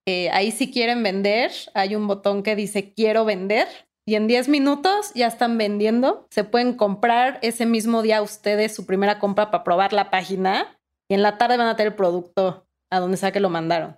Eh, 0.07 0.29
ahí 0.31 0.51
si 0.51 0.71
quieren 0.71 1.03
vender, 1.03 1.51
hay 1.73 1.95
un 1.95 2.07
botón 2.07 2.41
que 2.41 2.55
dice 2.55 2.93
quiero 2.93 3.25
vender 3.25 3.67
y 4.07 4.15
en 4.15 4.27
10 4.27 4.47
minutos 4.47 5.11
ya 5.15 5.27
están 5.27 5.57
vendiendo. 5.57 6.27
Se 6.31 6.45
pueden 6.45 6.73
comprar 6.73 7.39
ese 7.41 7.65
mismo 7.65 8.01
día 8.01 8.21
ustedes 8.21 8.73
su 8.73 8.85
primera 8.85 9.19
compra 9.19 9.51
para 9.51 9.65
probar 9.65 9.91
la 9.91 10.09
página 10.09 10.79
y 11.09 11.15
en 11.15 11.21
la 11.21 11.37
tarde 11.37 11.57
van 11.57 11.67
a 11.67 11.75
tener 11.75 11.91
el 11.91 11.97
producto 11.97 12.65
a 12.89 12.99
donde 12.99 13.17
sea 13.17 13.33
que 13.33 13.41
lo 13.41 13.49
mandaron. 13.49 13.97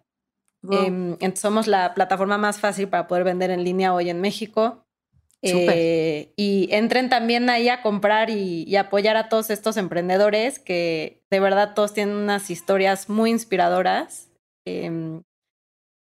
Em, 0.72 1.12
entonces 1.14 1.40
somos 1.40 1.68
la 1.68 1.94
plataforma 1.94 2.38
más 2.38 2.60
fácil 2.60 2.90
para 2.90 3.08
poder 3.08 3.24
vender 3.24 3.52
en 3.52 3.64
línea 3.64 3.94
hoy 3.94 4.10
en 4.10 4.20
México. 4.20 4.86
Eh, 5.42 6.34
y 6.36 6.68
entren 6.72 7.10
también 7.10 7.50
ahí 7.50 7.70
a 7.70 7.82
comprar 7.82 8.30
y, 8.30 8.76
apoyar 8.76 9.16
a 9.18 9.30
todos 9.30 9.50
estos 9.50 9.78
emprendedores 9.78 10.60
que 10.60 11.24
de 11.30 11.40
verdad 11.40 11.74
todos 11.76 11.94
tienen 11.94 12.16
unas 12.16 12.50
historias 12.50 13.10
muy 13.10 13.30
inspiradoras 13.30 14.30
em, 14.66 15.22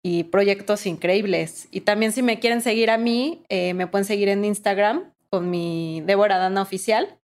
y 0.03 0.25
proyectos 0.25 0.86
increíbles. 0.86 1.67
Y 1.71 1.81
también 1.81 2.11
si 2.11 2.21
me 2.21 2.39
quieren 2.39 2.61
seguir 2.61 2.89
a 2.89 2.97
mí, 2.97 3.43
eh, 3.49 3.73
me 3.73 3.88
pueden 3.88 4.05
seguir 4.05 4.29
en 4.29 4.45
Instagram 4.45 5.13
con 5.29 5.49
mi 5.49 6.01
Débora 6.05 6.38
Dana 6.38 6.61
Oficial 6.61 7.19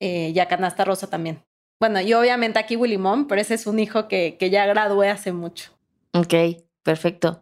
eh, 0.00 0.32
y 0.34 0.38
a 0.38 0.46
Canasta 0.46 0.84
Rosa 0.84 1.08
también. 1.08 1.42
Bueno, 1.80 2.00
y 2.00 2.12
obviamente 2.12 2.58
aquí 2.58 2.76
Willy 2.76 2.98
Mom, 2.98 3.26
pero 3.26 3.40
ese 3.40 3.54
es 3.54 3.66
un 3.66 3.78
hijo 3.78 4.06
que, 4.06 4.36
que 4.38 4.50
ya 4.50 4.66
gradué 4.66 5.08
hace 5.08 5.32
mucho. 5.32 5.72
Ok, 6.12 6.34
perfecto. 6.82 7.40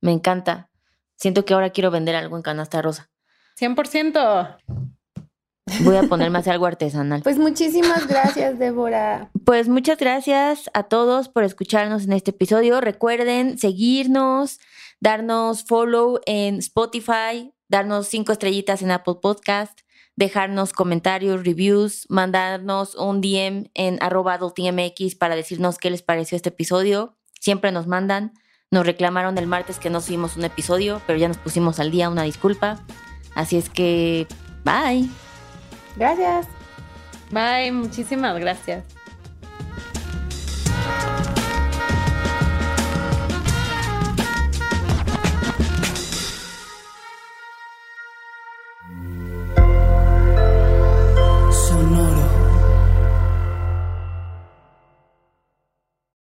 Me 0.00 0.10
encanta. 0.10 0.70
Siento 1.16 1.44
que 1.44 1.54
ahora 1.54 1.70
quiero 1.70 1.90
vender 1.90 2.16
algo 2.16 2.36
en 2.36 2.42
Canasta 2.42 2.80
Rosa. 2.82 3.10
100%. 3.58 4.58
Voy 5.82 5.96
a 5.96 6.02
ponerme 6.02 6.38
a 6.38 6.40
hacer 6.40 6.52
algo 6.52 6.66
artesanal. 6.66 7.22
Pues 7.22 7.38
muchísimas 7.38 8.06
gracias, 8.06 8.58
Débora. 8.58 9.30
Pues 9.44 9.68
muchas 9.68 9.98
gracias 9.98 10.70
a 10.74 10.84
todos 10.84 11.28
por 11.28 11.42
escucharnos 11.42 12.04
en 12.04 12.12
este 12.12 12.30
episodio. 12.32 12.80
Recuerden 12.80 13.58
seguirnos, 13.58 14.60
darnos 15.00 15.64
follow 15.64 16.20
en 16.26 16.56
Spotify, 16.56 17.54
darnos 17.68 18.08
cinco 18.08 18.32
estrellitas 18.32 18.82
en 18.82 18.90
Apple 18.90 19.16
Podcast, 19.22 19.80
dejarnos 20.16 20.72
comentarios, 20.72 21.44
reviews, 21.44 22.06
mandarnos 22.08 22.94
un 22.94 23.20
DM 23.20 23.70
en 23.74 23.98
arroba 24.02 24.34
adultmx 24.34 25.14
para 25.16 25.34
decirnos 25.34 25.78
qué 25.78 25.90
les 25.90 26.02
pareció 26.02 26.36
este 26.36 26.50
episodio. 26.50 27.16
Siempre 27.40 27.72
nos 27.72 27.86
mandan. 27.86 28.32
Nos 28.70 28.86
reclamaron 28.86 29.38
el 29.38 29.46
martes 29.46 29.78
que 29.78 29.90
no 29.90 30.00
subimos 30.00 30.36
un 30.36 30.44
episodio, 30.44 31.00
pero 31.06 31.18
ya 31.18 31.28
nos 31.28 31.38
pusimos 31.38 31.80
al 31.80 31.90
día, 31.90 32.10
una 32.10 32.22
disculpa. 32.22 32.84
Así 33.34 33.56
es 33.56 33.68
que, 33.68 34.26
bye. 34.64 35.08
Gracias. 35.96 36.46
Bye, 37.30 37.72
muchísimas 37.72 38.38
gracias. 38.38 38.84